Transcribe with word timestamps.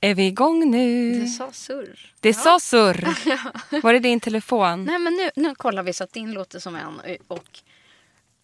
Är 0.00 0.14
vi 0.14 0.26
igång 0.26 0.70
nu? 0.70 1.20
Det 1.20 1.26
sa 1.26 1.52
surr. 1.52 2.12
Det 2.20 2.34
sa 2.34 2.60
surr. 2.60 3.08
Var 3.82 3.92
det 3.92 3.98
din 3.98 4.20
telefon? 4.20 4.84
Nej, 4.84 4.98
men 4.98 5.12
nu, 5.14 5.30
nu 5.36 5.54
kollar 5.54 5.82
vi 5.82 5.92
så 5.92 6.04
att 6.04 6.12
din 6.12 6.32
låter 6.32 6.58
som 6.58 6.76
en 6.76 7.00
och 7.28 7.44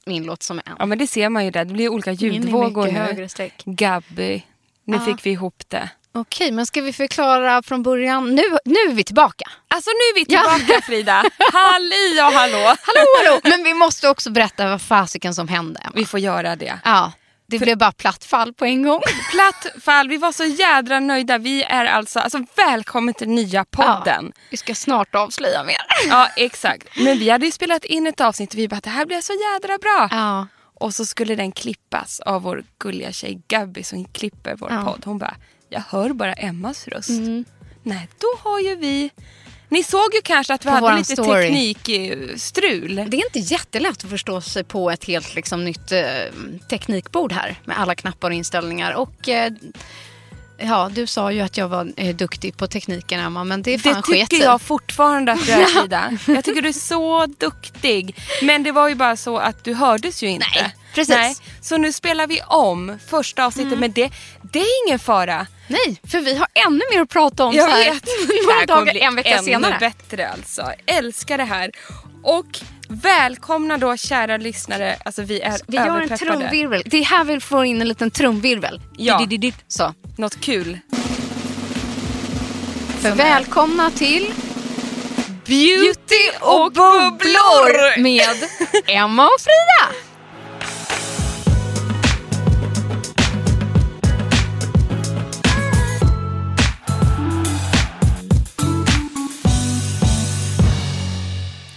min 0.06 0.24
låter 0.24 0.44
som 0.44 0.58
en. 0.66 0.76
Ja, 0.78 0.86
men 0.86 0.98
det 0.98 1.06
ser 1.06 1.28
man 1.28 1.44
ju 1.44 1.50
där. 1.50 1.64
Det 1.64 1.72
blir 1.74 1.88
olika 1.88 2.12
ljudvågor 2.12 2.84
nu. 2.86 2.90
högre 2.92 3.28
streck. 3.28 3.62
Gabby. 3.64 4.42
Nu 4.84 4.96
Ja. 4.96 5.04
fick 5.04 5.26
vi 5.26 5.30
ihop 5.30 5.62
det. 5.68 5.88
Okej, 6.14 6.52
men 6.52 6.66
ska 6.66 6.80
vi 6.80 6.92
förklara 6.92 7.62
från 7.62 7.82
början? 7.82 8.34
Nu, 8.34 8.42
nu 8.64 8.74
är 8.74 8.92
vi 8.94 9.04
tillbaka. 9.04 9.44
Alltså 9.68 9.90
nu 9.90 9.94
är 9.94 10.14
vi 10.14 10.34
Ja. 10.34 10.42
tillbaka 10.58 10.82
Frida. 10.82 11.12
Halli 11.52 12.20
och 12.20 12.32
hallå. 12.32 12.58
Hallå, 12.66 13.06
hallå! 13.24 13.40
Men 13.44 13.64
vi 13.64 13.74
måste 13.74 14.08
också 14.08 14.30
berätta 14.30 14.68
vad 14.68 14.82
fasiken 14.82 15.34
som 15.34 15.48
hände. 15.48 15.80
Emma. 15.80 15.92
Vi 15.94 16.04
får 16.04 16.20
göra 16.20 16.56
det. 16.56 16.78
Ja, 16.84 17.12
det 17.58 17.64
blev 17.64 17.78
bara 17.78 17.92
platt 17.92 18.24
fall 18.24 18.52
på 18.52 18.64
en 18.64 18.82
gång. 18.82 19.00
Platt 19.32 19.82
fall. 19.84 20.08
Vi 20.08 20.16
var 20.16 20.32
så 20.32 20.44
jädra 20.44 21.00
nöjda. 21.00 21.38
Vi 21.38 21.62
är 21.62 21.84
alltså, 21.84 22.18
alltså 22.20 22.38
välkommen 22.56 23.14
till 23.14 23.28
nya 23.28 23.64
podden. 23.64 24.32
Vi 24.50 24.56
ska 24.56 24.74
snart 24.74 25.14
avslöja 25.14 25.64
mer. 25.64 25.76
Ja. 26.08 26.28
exakt. 26.36 26.88
Men 26.96 27.18
vi 27.18 27.30
hade 27.30 27.46
ju 27.46 27.52
spelat 27.52 27.84
in 27.84 28.06
ett 28.06 28.20
avsnitt 28.20 28.52
och 28.52 28.58
vi 28.58 28.68
bara 28.68 28.80
det 28.80 28.90
här 28.90 29.06
blir 29.06 29.20
så 29.20 29.32
jädra 29.32 29.78
bra. 29.78 30.08
Ja. 30.10 30.46
Och 30.74 30.94
så 30.94 31.04
skulle 31.06 31.34
den 31.34 31.52
klippas 31.52 32.20
av 32.20 32.42
vår 32.42 32.64
gulliga 32.78 33.12
tjej 33.12 33.42
Gabby 33.48 33.82
som 33.82 34.04
klipper 34.04 34.56
vår 34.58 34.72
Ja. 34.72 34.84
podd. 34.84 35.02
Hon 35.04 35.18
bara, 35.18 35.34
jag 35.68 35.82
hör 35.88 36.12
bara 36.12 36.32
Emmas 36.32 36.88
röst. 36.88 37.08
Mm. 37.10 37.44
Nej, 37.82 38.08
då 38.18 38.26
har 38.50 38.60
ju 38.60 38.76
vi... 38.76 39.10
Ni 39.72 39.84
såg 39.84 40.14
ju 40.14 40.20
kanske 40.24 40.54
att 40.54 40.64
vi 40.64 40.68
På 40.68 40.74
hade 40.74 40.98
lite 40.98 41.12
story. 41.12 41.74
teknikstrul. 41.74 42.94
Det 42.94 43.16
är 43.16 43.24
inte 43.36 43.38
jättelätt 43.54 44.04
att 44.04 44.10
förstå 44.10 44.40
sig 44.40 44.64
på 44.64 44.90
ett 44.90 45.04
helt 45.04 45.34
liksom, 45.34 45.64
nytt 45.64 45.92
eh, 45.92 46.02
teknikbord 46.70 47.32
här 47.32 47.60
med 47.64 47.80
alla 47.80 47.94
knappar 47.94 48.30
och 48.30 48.34
inställningar. 48.34 48.92
Och, 48.94 49.28
eh, 49.28 49.52
ja, 50.58 50.90
du 50.92 51.06
sa 51.06 51.32
ju 51.32 51.40
att 51.40 51.56
jag 51.56 51.68
var 51.68 51.92
eh, 51.96 52.16
duktig 52.16 52.56
på 52.56 52.66
tekniken, 52.66 53.20
Emma, 53.20 53.44
men 53.44 53.62
det 53.62 53.74
är 53.74 53.78
fan 53.78 53.94
Det 53.94 54.02
tycker 54.02 54.36
sig. 54.36 54.44
jag 54.44 54.60
fortfarande 54.62 55.32
att 55.32 55.46
du 55.46 55.52
är 55.52 55.64
Frida. 55.80 56.18
Jag 56.26 56.44
tycker 56.44 56.62
du 56.62 56.68
är 56.68 56.72
så 56.72 57.26
duktig. 57.26 58.16
Men 58.42 58.62
det 58.62 58.72
var 58.72 58.88
ju 58.88 58.94
bara 58.94 59.16
så 59.16 59.38
att 59.38 59.64
du 59.64 59.74
hördes 59.74 60.22
ju 60.22 60.28
inte. 60.28 60.46
Nej, 60.62 60.76
precis. 60.94 61.42
Så 61.60 61.76
nu 61.76 61.92
spelar 61.92 62.26
vi 62.26 62.40
om 62.46 62.98
första 63.08 63.44
avsnittet. 63.46 63.78
Men 63.78 63.92
det, 63.92 64.12
det 64.52 64.60
är 64.60 64.86
ingen 64.86 64.98
fara. 64.98 65.46
Nej, 65.68 66.00
för 66.08 66.20
vi 66.20 66.36
har 66.36 66.48
ännu 66.66 66.80
mer 66.92 67.00
att 67.02 67.08
prata 67.08 67.44
om 67.44 67.54
Jag 67.54 67.70
så 67.70 67.76
här, 67.76 67.84
vet. 67.92 68.02
Det 68.28 68.42
några 68.42 68.58
här 68.58 68.66
kommer 68.66 68.86
dagar, 68.94 68.96
en 69.08 69.16
vecka 69.16 69.28
ännu 69.30 69.42
senare. 69.42 69.76
bättre 69.80 70.28
alltså. 70.28 70.72
Älskar 70.86 71.38
det 71.38 71.44
här. 71.44 71.70
Och 72.22 72.46
välkomna 72.92 73.78
då 73.78 73.96
kära 73.96 74.36
lyssnare. 74.36 74.96
Alltså 75.04 75.22
vi 75.22 75.40
är 75.40 75.58
Vi 75.66 75.76
gör 75.76 76.00
en 76.00 76.18
trumvirvel. 76.18 76.82
Det 76.86 76.96
är 76.98 77.04
här 77.04 77.24
vi 77.24 77.40
får 77.40 77.64
in 77.64 77.80
en 77.80 77.88
liten 77.88 78.10
trumvirvel. 78.10 78.80
Ja. 78.96 79.26
Så. 79.68 79.94
Något 80.16 80.40
kul. 80.40 80.78
För 83.00 83.10
välkomna 83.14 83.90
till 83.90 84.32
Beauty 85.46 86.38
och 86.40 86.72
bubblor 86.72 88.00
med 88.00 88.36
Emma 88.86 89.24
och 89.24 89.40
Frida. 89.40 89.96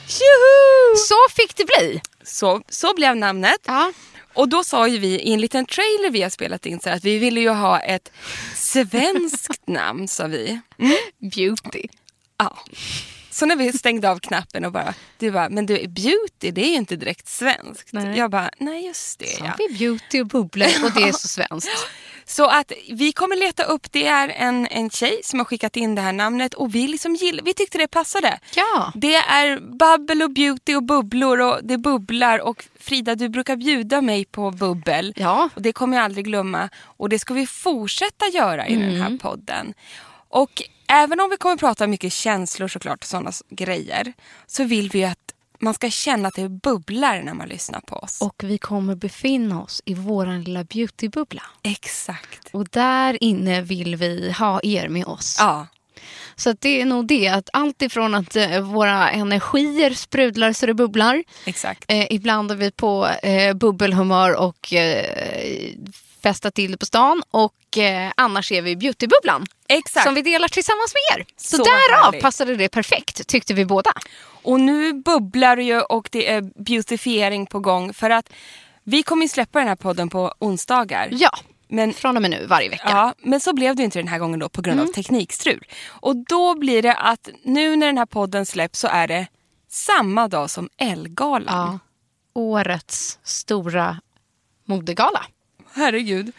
Tjoho! 0.07 0.64
Så 1.05 1.15
fick 1.35 1.55
det 1.55 1.65
bli. 1.65 2.01
Så, 2.23 2.61
så 2.69 2.93
blev 2.95 3.15
namnet. 3.15 3.59
Ja. 3.65 3.93
Och 4.33 4.49
då 4.49 4.63
sa 4.63 4.87
ju 4.87 4.97
vi 4.97 5.19
i 5.19 5.33
en 5.33 5.41
liten 5.41 5.65
trailer 5.65 6.11
vi 6.11 6.21
har 6.21 6.29
spelat 6.29 6.65
in 6.65 6.79
så 6.79 6.89
att 6.89 7.03
vi 7.03 7.17
ville 7.17 7.39
ju 7.39 7.49
ha 7.49 7.79
ett 7.79 8.11
svenskt 8.55 9.67
namn 9.67 10.07
sa 10.07 10.27
vi. 10.27 10.59
Beauty. 11.19 11.87
Ja. 12.37 12.57
Så 13.31 13.45
när 13.45 13.55
vi 13.55 13.73
stängde 13.73 14.09
av 14.09 14.19
knappen 14.19 14.65
och 14.65 14.71
bara, 14.71 14.93
du 15.17 15.31
bara, 15.31 15.49
men 15.49 15.65
du 15.65 15.87
beauty 15.87 16.51
det 16.51 16.61
är 16.61 16.69
ju 16.69 16.75
inte 16.75 16.95
direkt 16.95 17.27
svenskt. 17.27 17.93
Nej. 17.93 18.17
Jag 18.17 18.31
bara, 18.31 18.49
nej 18.57 18.85
just 18.85 19.19
det 19.19 19.37
Så 19.37 19.45
ja. 19.45 19.53
vi 19.57 19.77
beauty 19.77 20.21
och 20.21 20.27
bubblor 20.27 20.67
och 20.83 20.91
det 20.91 21.01
är 21.07 21.11
så 21.11 21.27
svenskt. 21.27 21.87
Så 22.27 22.45
att 22.45 22.71
vi 22.91 23.11
kommer 23.11 23.35
leta 23.35 23.63
upp, 23.63 23.91
det 23.91 24.07
är 24.07 24.29
en, 24.29 24.67
en 24.67 24.89
tjej 24.89 25.21
som 25.23 25.39
har 25.39 25.45
skickat 25.45 25.75
in 25.75 25.95
det 25.95 26.01
här 26.01 26.13
namnet 26.13 26.53
och 26.53 26.75
vi 26.75 26.87
liksom 26.87 27.15
gill, 27.15 27.41
vi 27.45 27.53
tyckte 27.53 27.77
det 27.77 27.87
passade. 27.87 28.39
Ja. 28.55 28.91
Det 28.95 29.15
är 29.15 29.59
babbel 29.77 30.21
och 30.21 30.31
beauty 30.31 30.75
och 30.75 30.83
bubblor 30.83 31.41
och 31.41 31.59
det 31.63 31.77
bubblar 31.77 32.39
och 32.39 32.65
Frida 32.79 33.15
du 33.15 33.29
brukar 33.29 33.55
bjuda 33.55 34.01
mig 34.01 34.25
på 34.25 34.51
bubbel. 34.51 35.13
Ja. 35.15 35.49
Och 35.55 35.61
det 35.61 35.73
kommer 35.73 35.97
jag 35.97 36.03
aldrig 36.03 36.25
glömma 36.25 36.69
och 36.83 37.09
det 37.09 37.19
ska 37.19 37.33
vi 37.33 37.47
fortsätta 37.47 38.27
göra 38.27 38.67
i 38.67 38.75
den 38.75 38.89
Mm. 38.89 39.01
här 39.01 39.17
podden. 39.17 39.73
Och 40.29 40.61
även 40.87 41.19
om 41.19 41.29
vi 41.29 41.37
kommer 41.37 41.55
prata 41.57 41.87
mycket 41.87 42.13
känslor 42.13 42.67
såklart 42.67 42.99
och 42.99 43.07
sådana 43.07 43.31
grejer 43.49 44.13
så 44.47 44.63
vill 44.63 44.89
vi 44.89 44.99
ju 44.99 45.05
att 45.05 45.24
man 45.59 45.73
ska 45.73 45.89
känna 45.89 46.27
att 46.27 46.35
det 46.35 46.49
bubblar 46.49 47.21
när 47.21 47.33
man 47.33 47.47
lyssnar 47.47 47.79
på 47.79 47.95
oss. 47.95 48.21
Och 48.21 48.43
vi 48.43 48.57
kommer 48.57 48.95
befinna 48.95 49.61
oss 49.63 49.81
i 49.85 49.93
vår 49.93 50.43
lilla 50.43 50.63
beautybubbla. 50.63 51.43
Exakt. 51.63 52.49
Och 52.51 52.67
där 52.69 53.23
inne 53.23 53.61
vill 53.61 53.95
vi 53.95 54.31
ha 54.31 54.59
er 54.63 54.89
med 54.89 55.05
oss. 55.05 55.35
Ja. 55.39 55.67
Så 56.35 56.53
det 56.59 56.81
är 56.81 56.85
nog 56.85 57.07
det, 57.07 57.27
att 57.27 57.49
allt 57.53 57.81
ifrån 57.81 58.15
att 58.15 58.35
eh, 58.35 58.59
våra 58.59 59.09
energier 59.11 59.93
sprudlar 59.93 60.53
så 60.53 60.65
det 60.65 60.73
bubblar. 60.73 61.23
Exakt. 61.45 61.85
Eh, 61.87 62.13
ibland 62.13 62.51
är 62.51 62.55
vi 62.55 62.71
på 62.71 63.07
eh, 63.07 63.53
bubbelhumör 63.53 64.35
och 64.35 64.73
eh, 64.73 65.73
festar 66.29 66.51
till 66.51 66.71
det 66.71 66.77
på 66.77 66.85
stan. 66.85 67.23
Och 67.31 67.77
eh, 67.77 68.11
annars 68.17 68.51
är 68.51 68.61
vi 68.61 68.71
i 68.71 68.75
beautybubblan. 68.75 69.45
Exakt. 69.69 70.05
Som 70.05 70.15
vi 70.15 70.21
delar 70.21 70.47
tillsammans 70.47 70.93
med 70.97 71.19
er. 71.19 71.25
Så, 71.37 71.57
Så 71.57 71.63
därav 71.63 72.03
härligt. 72.05 72.21
passade 72.21 72.55
det 72.55 72.69
perfekt, 72.69 73.27
tyckte 73.27 73.53
vi 73.53 73.65
båda. 73.65 73.91
Och 74.43 74.59
nu 74.59 74.93
bubblar 74.93 75.55
det 75.55 75.63
ju 75.63 75.81
och 75.81 76.09
det 76.11 76.29
är 76.31 76.41
beautifiering 76.63 77.45
på 77.45 77.59
gång 77.59 77.93
för 77.93 78.09
att 78.09 78.29
vi 78.83 79.03
kommer 79.03 79.23
ju 79.23 79.29
släppa 79.29 79.59
den 79.59 79.67
här 79.67 79.75
podden 79.75 80.09
på 80.09 80.33
onsdagar. 80.39 81.09
Ja, 81.11 81.29
Men, 81.67 81.93
från 81.93 82.15
och 82.15 82.21
med 82.21 82.31
nu 82.31 82.45
varje 82.45 82.69
vecka. 82.69 82.83
ja, 82.89 83.13
men 83.19 83.39
så 83.39 83.53
blev 83.53 83.75
det 83.75 83.83
inte 83.83 83.99
den 83.99 84.07
här 84.07 84.19
gången 84.19 84.39
då 84.39 84.49
på 84.49 84.61
grund 84.61 84.79
Mm. 84.79 84.89
av 84.89 84.93
teknikstrul. 84.93 85.65
Och 85.87 86.15
då 86.29 86.55
blir 86.55 86.81
det 86.81 86.93
att 86.95 87.29
nu 87.43 87.75
när 87.75 87.87
den 87.87 87.97
här 87.97 88.05
podden 88.05 88.45
släpps 88.45 88.79
så 88.79 88.87
är 88.87 89.07
det 89.07 89.27
samma 89.69 90.27
dag 90.27 90.49
som 90.49 90.69
Ellegalan. 90.77 91.45
Ja. 91.73 91.79
Årets 92.41 93.19
stora 93.23 93.97
modegala. 94.65 95.25
Herregud. 95.75 96.31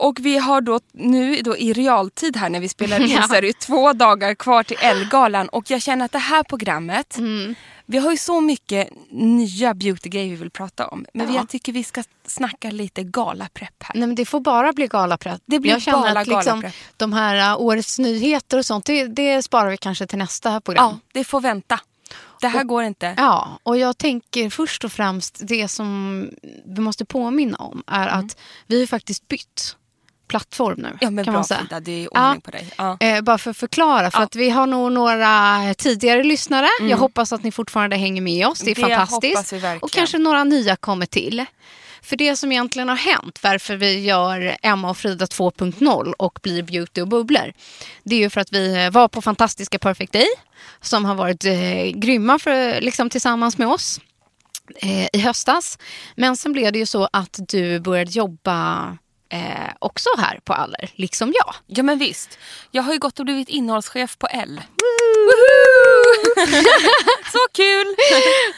Och 0.00 0.18
vi 0.20 0.38
har 0.38 0.60
då 0.60 0.80
nu 0.92 1.42
då 1.42 1.56
i 1.56 1.72
realtid 1.72 2.36
här 2.36 2.48
när 2.48 2.60
vi 2.60 2.68
spelar 2.68 3.00
in 3.00 3.22
så 3.28 3.34
är 3.34 3.42
det 3.42 3.58
två 3.58 3.92
dagar 3.92 4.34
kvar 4.34 4.62
till 4.62 4.76
Ellegalan 4.80 5.48
och 5.48 5.70
jag 5.70 5.82
känner 5.82 6.04
att 6.04 6.12
det 6.12 6.18
här 6.18 6.42
programmet, 6.42 7.16
Mm. 7.18 7.54
vi 7.86 7.98
har 7.98 8.10
ju 8.10 8.16
så 8.16 8.40
mycket 8.40 8.88
nya 9.10 9.74
beautygrejer 9.74 10.30
vi 10.30 10.36
vill 10.36 10.50
prata 10.50 10.86
om. 10.88 11.06
Men 11.14 11.28
Ja. 11.28 11.34
jag 11.40 11.48
tycker 11.48 11.72
vi 11.72 11.84
ska 11.84 12.02
snacka 12.26 12.70
lite 12.70 13.02
galaprepp 13.02 13.82
här. 13.82 13.94
Nej, 13.94 14.06
men 14.06 14.14
det 14.14 14.24
får 14.24 14.40
bara 14.40 14.72
bli 14.72 14.86
galaprepp. 14.86 15.42
Det 15.46 15.58
blir 15.58 15.72
jag 15.72 15.82
känner 15.82 15.98
bara 16.14 16.20
att 16.20 16.26
liksom, 16.26 16.62
de 16.96 17.12
här 17.12 17.52
uh, 17.54 17.60
årets 17.62 17.98
nyheter 17.98 18.58
och 18.58 18.66
sånt, 18.66 18.84
det, 18.84 19.06
det 19.06 19.42
sparar 19.42 19.70
vi 19.70 19.76
kanske 19.76 20.06
till 20.06 20.18
nästa 20.18 20.60
program. 20.60 20.84
Ja, 20.84 20.98
det 21.12 21.24
får 21.24 21.40
vänta. 21.40 21.80
Det 22.40 22.48
här 22.48 22.64
går 22.64 22.82
inte. 22.82 23.14
Ja, 23.16 23.58
och 23.62 23.78
jag 23.78 23.98
tänker 23.98 24.50
först 24.50 24.84
och 24.84 24.92
främst 24.92 25.38
det 25.48 25.68
som 25.68 26.22
vi 26.66 26.80
måste 26.80 27.04
påminna 27.04 27.56
om 27.56 27.82
är 27.86 28.08
att 28.08 28.36
vi 28.66 28.80
har 28.80 28.86
faktiskt 28.86 29.28
bytt 29.28 29.76
plattform 30.28 30.78
nu. 30.78 30.86
Mm. 30.88 30.98
Ja 31.00 31.10
men 31.10 31.24
kan 31.24 31.32
bra 31.32 31.38
man 31.38 31.44
säga. 31.44 31.60
Frida, 31.60 31.80
det 31.80 31.92
är 32.04 32.08
Ja. 32.14 32.26
ordning 32.28 32.40
på 32.40 32.50
dig. 32.50 32.70
Ja. 32.78 32.96
Eh, 33.00 33.20
bara 33.20 33.38
för 33.38 33.50
att 33.50 33.56
förklara, 33.56 34.10
för 34.10 34.18
Ja. 34.18 34.24
att 34.24 34.36
vi 34.36 34.50
har 34.50 34.66
nog 34.66 34.92
några 34.92 35.58
tidigare 35.74 36.22
lyssnare. 36.24 36.68
Jag 36.80 36.96
hoppas 36.96 37.32
att 37.32 37.42
ni 37.42 37.52
fortfarande 37.52 37.96
hänger 37.96 38.22
med 38.22 38.46
oss, 38.46 38.58
det 38.58 38.70
är 38.70 38.78
Mm. 38.78 38.90
Det 38.90 38.96
fantastiskt. 38.96 39.52
och 39.80 39.90
kanske 39.90 40.18
några 40.18 40.44
nya 40.44 40.76
kommer 40.76 41.06
till. 41.06 41.44
För 42.02 42.16
det 42.16 42.36
som 42.36 42.52
egentligen 42.52 42.88
har 42.88 42.96
hänt, 42.96 43.38
varför 43.42 43.76
vi 43.76 44.00
gör 44.00 44.56
Emma 44.62 44.90
och 44.90 44.96
Frida 44.98 45.24
2.0 45.26 46.12
och 46.18 46.38
blir 46.42 46.62
beauty 46.62 47.00
och 47.00 47.08
bubblor. 47.08 47.52
Det 48.02 48.14
är 48.14 48.20
ju 48.20 48.30
för 48.30 48.40
att 48.40 48.52
vi 48.52 48.90
var 48.92 49.08
på 49.08 49.22
fantastiska 49.22 49.78
Perfect 49.78 50.12
Day 50.12 50.28
som 50.80 51.04
har 51.04 51.14
varit 51.14 51.44
eh, 51.44 51.84
grymma 51.94 52.38
för, 52.38 52.80
liksom, 52.80 53.10
tillsammans 53.10 53.58
med 53.58 53.68
oss 53.68 54.00
eh, 54.76 55.08
i 55.12 55.18
höstas. 55.18 55.78
Men 56.16 56.36
sen 56.36 56.52
blev 56.52 56.72
det 56.72 56.78
ju 56.78 56.86
så 56.86 57.08
att 57.12 57.38
du 57.48 57.80
började 57.80 58.10
jobba 58.10 58.88
eh, 59.32 59.72
också 59.78 60.08
här 60.18 60.40
på 60.44 60.52
Aller, 60.52 60.90
liksom 60.94 61.32
jag. 61.34 61.54
ja 61.66 61.82
men 61.82 61.98
visst. 61.98 62.38
Jag 62.70 62.82
har 62.82 62.92
ju 62.92 62.98
gått 62.98 63.18
och 63.18 63.24
blivit 63.24 63.48
innehållschef 63.48 64.18
på 64.18 64.26
L. 64.26 64.60
så 67.32 67.38
kul! 67.52 67.86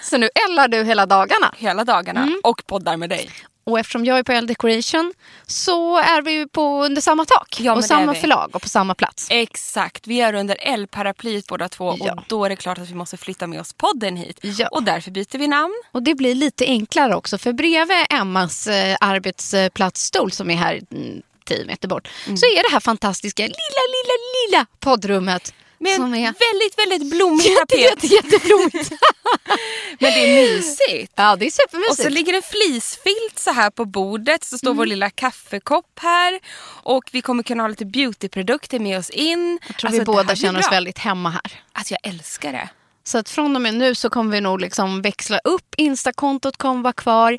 Så 0.02 0.16
nu 0.18 0.28
ellar 0.48 0.68
du 0.68 0.84
hela 0.84 1.06
dagarna. 1.06 1.54
Hela 1.58 1.84
dagarna 1.84 2.20
Mm. 2.22 2.40
och 2.44 2.62
poddar 2.66 2.96
med 2.96 3.10
dig. 3.10 3.30
Och 3.64 3.78
eftersom 3.78 4.04
jag 4.04 4.18
är 4.18 4.22
på 4.22 4.32
L 4.32 4.46
Decoration 4.46 5.12
så 5.46 5.96
är 5.98 6.22
vi 6.22 6.46
på 6.48 6.84
under 6.84 7.00
samma 7.02 7.24
tak 7.24 7.56
Ja, 7.60 7.72
och 7.74 7.84
samma 7.84 8.14
förlag 8.14 8.50
och 8.56 8.62
på 8.62 8.68
samma 8.68 8.94
plats. 8.94 9.26
Exakt, 9.30 10.06
vi 10.06 10.20
är 10.20 10.34
under 10.34 10.56
L-paraplyet 10.60 11.46
båda 11.46 11.68
två 11.68 11.96
Ja. 12.00 12.12
och 12.14 12.22
då 12.28 12.44
är 12.44 12.48
det 12.48 12.56
klart 12.56 12.78
att 12.78 12.88
vi 12.90 12.94
måste 12.94 13.16
flytta 13.16 13.46
med 13.46 13.60
oss 13.60 13.72
podden 13.72 14.16
hit. 14.16 14.38
Ja. 14.42 14.68
Och 14.68 14.82
därför 14.82 15.10
byter 15.10 15.38
vi 15.38 15.46
namn. 15.46 15.74
Och 15.92 16.02
det 16.02 16.14
blir 16.14 16.34
lite 16.34 16.64
enklare 16.64 17.14
också 17.16 17.38
för 17.38 17.52
bredvid 17.52 18.06
Emmas 18.10 18.66
eh, 18.66 18.96
arbetsplatsstol 19.00 20.32
som 20.32 20.50
är 20.50 20.56
här 20.56 20.80
mm, 20.92 21.22
10 21.44 21.64
meter 21.64 21.88
bort 21.88 22.08
Mm. 22.26 22.36
så 22.36 22.46
är 22.46 22.62
det 22.62 22.72
här 22.72 22.80
fantastiska 22.80 23.42
lilla, 23.42 23.52
lilla, 23.54 24.14
lilla 24.58 24.66
poddrummet. 24.80 25.54
Med 25.82 25.94
som 25.96 26.14
är 26.14 26.34
väldigt, 26.52 26.78
väldigt 26.78 27.10
blommig 27.16 27.44
jätte, 27.46 27.60
tapet. 27.60 27.80
jätte, 27.80 28.06
jätteblommigt. 28.06 28.90
Men 29.98 30.12
det 30.12 30.20
är 30.40 30.56
mysigt. 30.56 31.12
ja, 31.16 31.36
det 31.36 31.44
är 31.44 31.46
Och 31.46 31.52
så 31.52 31.62
supermysigt. 31.62 32.10
ligger 32.10 32.34
en 32.34 32.42
flisfilt 32.42 33.38
så 33.38 33.50
här 33.52 33.70
på 33.70 33.84
bordet. 33.84 34.44
Så 34.44 34.58
står 34.58 34.70
vår 34.74 34.82
Mm. 34.82 34.88
lilla 34.88 35.10
kaffekopp 35.10 35.98
här. 36.02 36.40
Och 36.82 37.04
vi 37.12 37.22
kommer 37.22 37.42
kunna 37.42 37.62
ha 37.62 37.68
lite 37.68 37.84
beautyprodukter 37.84 38.78
med 38.78 38.98
oss 38.98 39.10
in. 39.10 39.58
Jag 39.66 39.76
tror 39.76 39.88
Alltså, 39.88 40.00
vi 40.00 40.04
båda 40.04 40.36
känner 40.36 40.60
oss 40.60 40.72
väldigt 40.72 40.98
hemma 40.98 41.30
här. 41.30 41.60
Alltså 41.72 41.94
jag 42.02 42.12
älskar 42.12 42.52
det. 42.52 42.68
Så 43.04 43.18
att 43.18 43.28
från 43.28 43.56
och 43.56 43.62
med 43.62 43.74
nu 43.74 43.94
så 43.94 44.10
kommer 44.10 44.32
vi 44.32 44.40
nog 44.40 44.60
liksom 44.60 45.02
växla 45.02 45.38
upp. 45.44 45.74
Instakontot 45.76 46.56
kommer 46.56 46.82
vara 46.82 46.92
kvar. 46.92 47.32
Eh, 47.32 47.38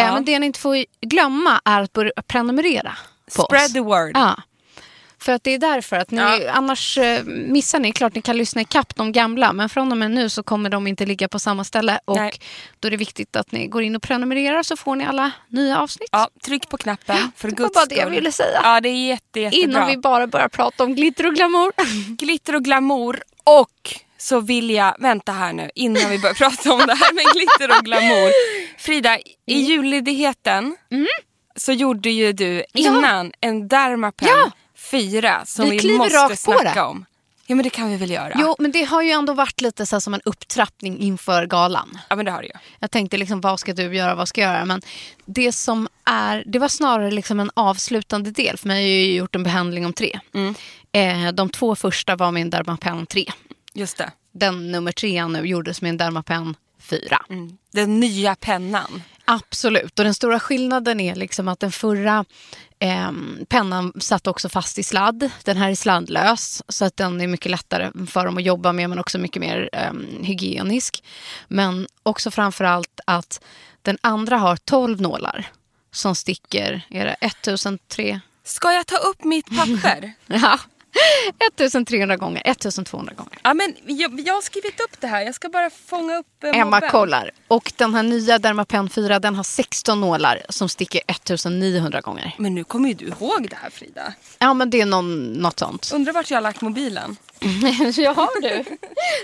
Ja. 0.00 0.14
men 0.14 0.24
det 0.24 0.38
ni 0.38 0.46
inte 0.46 0.60
får 0.60 0.84
glömma 1.00 1.60
är 1.64 1.80
att 1.80 1.92
börja 1.92 2.12
prenumerera 2.26 2.96
på 3.36 3.42
Spread 3.42 3.64
oss. 3.66 3.72
the 3.72 3.80
word. 3.80 4.10
Ja. 4.14 4.42
För 5.22 5.32
att 5.32 5.44
det 5.44 5.50
är 5.54 5.58
därför 5.58 5.96
att 5.96 6.10
ni, 6.10 6.20
Ja. 6.20 6.50
annars 6.52 6.98
eh, 6.98 7.24
missar 7.24 7.78
ni, 7.78 7.92
klart 7.92 8.14
ni 8.14 8.22
kan 8.22 8.36
lyssna 8.36 8.60
ikapp 8.60 8.96
de 8.96 9.12
gamla 9.12 9.52
men 9.52 9.68
från 9.68 9.92
och 9.92 9.98
med 9.98 10.10
nu 10.10 10.28
så 10.28 10.42
kommer 10.42 10.70
de 10.70 10.86
inte 10.86 11.06
ligga 11.06 11.28
på 11.28 11.38
samma 11.38 11.64
ställe 11.64 11.98
och 12.04 12.16
Nej. 12.16 12.32
då 12.80 12.86
är 12.88 12.90
det 12.90 12.96
viktigt 12.96 13.36
att 13.36 13.52
ni 13.52 13.66
går 13.66 13.82
in 13.82 13.96
och 13.96 14.02
prenumererar 14.02 14.62
så 14.62 14.76
får 14.76 14.96
ni 14.96 15.04
alla 15.06 15.30
nya 15.48 15.78
avsnitt. 15.80 16.08
Ja, 16.12 16.28
tryck 16.44 16.68
på 16.68 16.76
knappen 16.76 17.32
för 17.36 17.48
det 17.48 17.54
var 17.60 17.68
guds 17.68 17.74
bara 17.74 17.86
det 17.86 17.94
jag 17.94 18.02
skull. 18.02 18.14
ville 18.14 18.32
säga. 18.32 18.60
Ja, 18.62 18.80
det 18.80 18.88
är 18.88 19.08
jätte, 19.08 19.40
jättebra. 19.40 19.64
Innan 19.64 19.86
vi 19.86 19.96
bara 19.96 20.26
börjar 20.26 20.48
prata 20.48 20.84
om 20.84 20.94
glitter 20.94 21.26
och 21.26 21.34
glamour. 21.34 21.72
Glitter 22.16 22.54
och 22.54 22.64
glamour 22.64 23.22
och 23.44 23.94
så 24.18 24.40
vill 24.40 24.70
jag, 24.70 24.94
vänta 24.98 25.32
här 25.32 25.52
nu 25.52 25.70
innan 25.74 26.10
vi 26.10 26.18
börjar 26.18 26.34
prata 26.50 26.72
om 26.72 26.78
det 26.86 26.94
här 26.94 27.14
med 27.14 27.24
glitter 27.34 27.78
och 27.78 27.84
glamour. 27.84 28.30
Frida, 28.78 29.18
i 29.46 29.54
julledigheten 29.60 30.76
så 31.56 31.72
gjorde 31.72 32.10
ju 32.10 32.32
du 32.32 32.64
innan 32.74 33.32
en 33.40 33.68
Dermapen 33.68 34.28
Ja. 34.28 34.50
4 34.90 35.42
som 35.46 35.70
Vi 35.70 35.78
vi, 35.78 35.98
måste 35.98 36.36
snacka 36.36 36.74
det. 36.74 36.80
om. 36.80 37.04
Ja 37.46 37.56
men 37.56 37.62
det 37.62 37.70
kan 37.70 37.90
vi 37.90 37.96
väl 37.96 38.10
göra? 38.10 38.32
Jo, 38.36 38.56
men 38.58 38.72
det 38.72 38.84
har 38.84 39.02
ju 39.02 39.10
ändå 39.10 39.32
varit 39.34 39.60
lite 39.60 39.86
så 39.86 40.00
som 40.00 40.14
en 40.14 40.20
upptrappning 40.24 40.98
inför 40.98 41.46
galan. 41.46 41.98
Ja 42.08 42.16
men 42.16 42.24
det 42.24 42.30
har 42.30 42.40
du 42.42 42.46
ju. 42.46 42.52
Jag 42.78 42.90
tänkte 42.90 43.16
liksom, 43.16 43.40
vad 43.40 43.60
ska 43.60 43.72
du 43.74 43.96
göra, 43.96 44.14
vad 44.14 44.28
ska 44.28 44.40
jag 44.40 44.52
göra? 44.52 44.64
Men 44.64 44.82
det 45.26 45.52
som 45.52 45.88
är, 46.04 46.44
det 46.46 46.58
var 46.58 46.68
snarare 46.68 47.10
liksom 47.10 47.40
en 47.40 47.50
avslutande 47.54 48.30
del. 48.30 48.56
För 48.58 48.68
mig 48.68 48.76
har 48.82 48.88
ju 48.88 49.14
gjort 49.14 49.34
en 49.34 49.42
behandling 49.42 49.86
om 49.86 49.92
tre. 49.92 50.20
Eh, 50.92 51.32
de 51.32 51.50
två 51.50 51.74
första 51.76 52.16
var 52.16 52.38
en 52.38 52.50
Dermapen 52.50 53.06
3. 53.06 53.24
Just 53.74 53.96
det. 53.96 54.10
Den 54.32 54.72
nummer 54.72 54.92
tre 54.92 55.26
nu 55.26 55.46
gjordes 55.46 55.82
med 55.82 55.88
en 55.88 55.96
Dermapen 55.96 56.54
4. 56.80 57.22
Den 57.72 58.00
nya 58.00 58.34
pennan. 58.34 59.02
Absolut, 59.24 59.98
och 59.98 60.04
den 60.04 60.14
stora 60.14 60.40
skillnaden 60.40 61.00
är 61.00 61.14
liksom 61.14 61.48
att 61.48 61.60
den 61.60 61.72
förra 61.72 62.24
ehm, 62.80 63.46
pennan 63.48 63.92
satt 64.00 64.26
också 64.26 64.48
fast 64.48 64.78
i 64.78 64.82
sladd. 64.82 65.30
Den 65.44 65.56
här 65.56 65.70
är 65.70 65.74
sladdlös 65.74 66.62
så 66.68 66.84
att 66.84 66.96
den 66.96 67.20
är 67.20 67.26
mycket 67.26 67.50
lättare 67.50 67.90
för 68.06 68.24
dem 68.24 68.36
att 68.36 68.44
jobba 68.44 68.72
med 68.72 68.90
men 68.90 68.98
också 68.98 69.18
mycket 69.18 69.40
mer 69.40 69.70
ehm, 69.72 70.06
hygienisk. 70.22 71.04
Men 71.48 71.86
också 72.02 72.30
framförallt 72.30 73.00
att 73.04 73.40
den 73.82 73.98
andra 74.00 74.36
har 74.36 74.56
12 74.56 75.00
nålar 75.00 75.46
som 75.92 76.14
sticker, 76.14 76.82
är 76.90 77.04
det 77.04 77.16
1003? 77.20 78.20
Ska 78.44 78.72
jag 78.72 78.86
ta 78.86 78.96
upp 78.96 79.24
mitt 79.24 79.46
papper? 79.46 80.12
Ja, 80.26 80.58
1300 81.56 82.16
gånger, 82.16 82.42
1200 82.44 83.14
gånger. 83.14 83.38
ja 83.42 83.54
men 83.54 83.74
jag, 83.86 84.20
jag 84.20 84.34
har 84.34 84.40
skrivit 84.42 84.80
upp 84.80 85.00
det 85.00 85.06
här. 85.06 85.20
Jag 85.22 85.34
ska 85.34 85.48
bara 85.48 85.70
fånga 85.70 86.16
upp 86.18 86.44
eh, 86.44 86.50
Emma 86.58 86.76
mobben. 86.76 86.90
kollar. 86.90 87.30
Och 87.48 87.72
den 87.76 87.94
här 87.94 88.02
nya 88.02 88.38
Dermapen 88.38 88.90
4 88.90 89.18
den 89.18 89.34
har 89.34 89.42
16 89.42 90.00
nålar 90.00 90.42
som 90.48 90.68
sticker 90.68 91.00
1900 91.08 92.00
gånger. 92.00 92.34
Men 92.38 92.54
nu 92.54 92.64
kommer 92.64 92.88
ju 92.88 92.94
du 92.94 93.04
ihåg 93.06 93.46
det 93.50 93.56
här 93.62 93.70
Frida. 93.70 94.12
Ja 94.38 94.54
men 94.54 94.70
det 94.70 94.80
är 94.80 94.86
någon, 94.86 95.32
något 95.32 95.58
sånt. 95.58 95.90
Undrar 95.94 96.12
vart 96.12 96.30
jag 96.30 96.36
har 96.36 96.42
lagt 96.42 96.60
mobilen. 96.60 97.16
ja 97.96 98.28
du. 98.42 98.64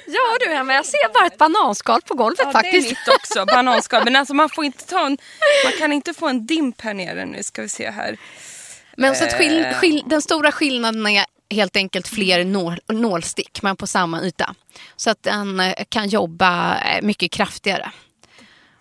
Ja 0.07 0.21
du 0.41 0.53
Emma, 0.53 0.75
jag 0.75 0.87
ser 0.87 1.13
bara 1.15 1.27
ett 1.27 1.39
bananskal 1.39 2.03
på 2.03 2.15
golvet 2.15 2.41
Ja, 2.45 2.53
faktiskt. 2.53 2.89
det 2.89 2.95
är 2.95 3.13
mitt 3.15 3.21
också, 3.21 3.45
bananskal. 3.45 4.05
Men 4.05 4.17
alltså 4.17 4.35
man 4.35 4.49
får 4.49 4.65
inte 4.65 4.85
ta 4.85 5.07
en, 5.07 5.19
man 5.65 5.73
kan 5.79 5.93
inte 5.93 6.15
få 6.15 6.29
en 6.29 6.47
dimp 6.47 6.81
här 6.81 6.95
nere 6.95 7.25
nu 7.25 7.43
ska 7.43 7.63
vi 7.63 7.69
se 7.69 7.91
här. 7.91 8.17
Men 8.97 9.15
så 9.15 9.25
skill, 9.27 9.65
Eh. 9.65 9.73
skill, 9.75 10.03
den 10.07 10.23
stora 10.23 10.53
skillnaden 10.53 11.07
är 11.07 11.25
helt 11.51 11.77
enkelt 11.77 12.09
fler 12.09 12.45
nål, 12.45 12.79
nålstick 12.89 13.63
men 13.63 13.77
på 13.77 13.87
samma 13.87 14.23
yta. 14.23 14.55
Så 14.97 15.11
att 15.11 15.23
den 15.23 15.61
eh, 15.61 15.75
kan 15.89 16.09
jobba 16.09 16.79
eh, 16.81 17.03
mycket 17.03 17.31
kraftigare. 17.33 17.91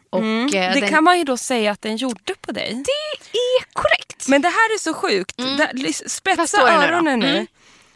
Och, 0.10 0.20
eh, 0.20 0.26
Mm. 0.26 0.52
Det 0.52 0.80
den, 0.80 0.90
kan 0.90 1.04
man 1.04 1.18
ju 1.18 1.24
då 1.24 1.38
säga 1.38 1.72
att 1.72 1.82
den 1.82 1.98
gjorde 1.98 2.36
på 2.42 2.52
dig. 2.52 2.70
det 2.86 3.38
är 3.38 3.74
korrekt. 3.74 4.28
Men 4.28 4.42
det 4.42 4.48
här 4.48 4.76
är 4.76 4.80
så 4.80 4.94
sjukt. 4.94 5.38
Där, 5.38 5.74
lys- 5.74 6.02
Vad 6.04 6.12
spetsa 6.12 6.66
det 6.66 6.72
öronen 6.72 7.20
nu. 7.20 7.30
Mm. 7.30 7.48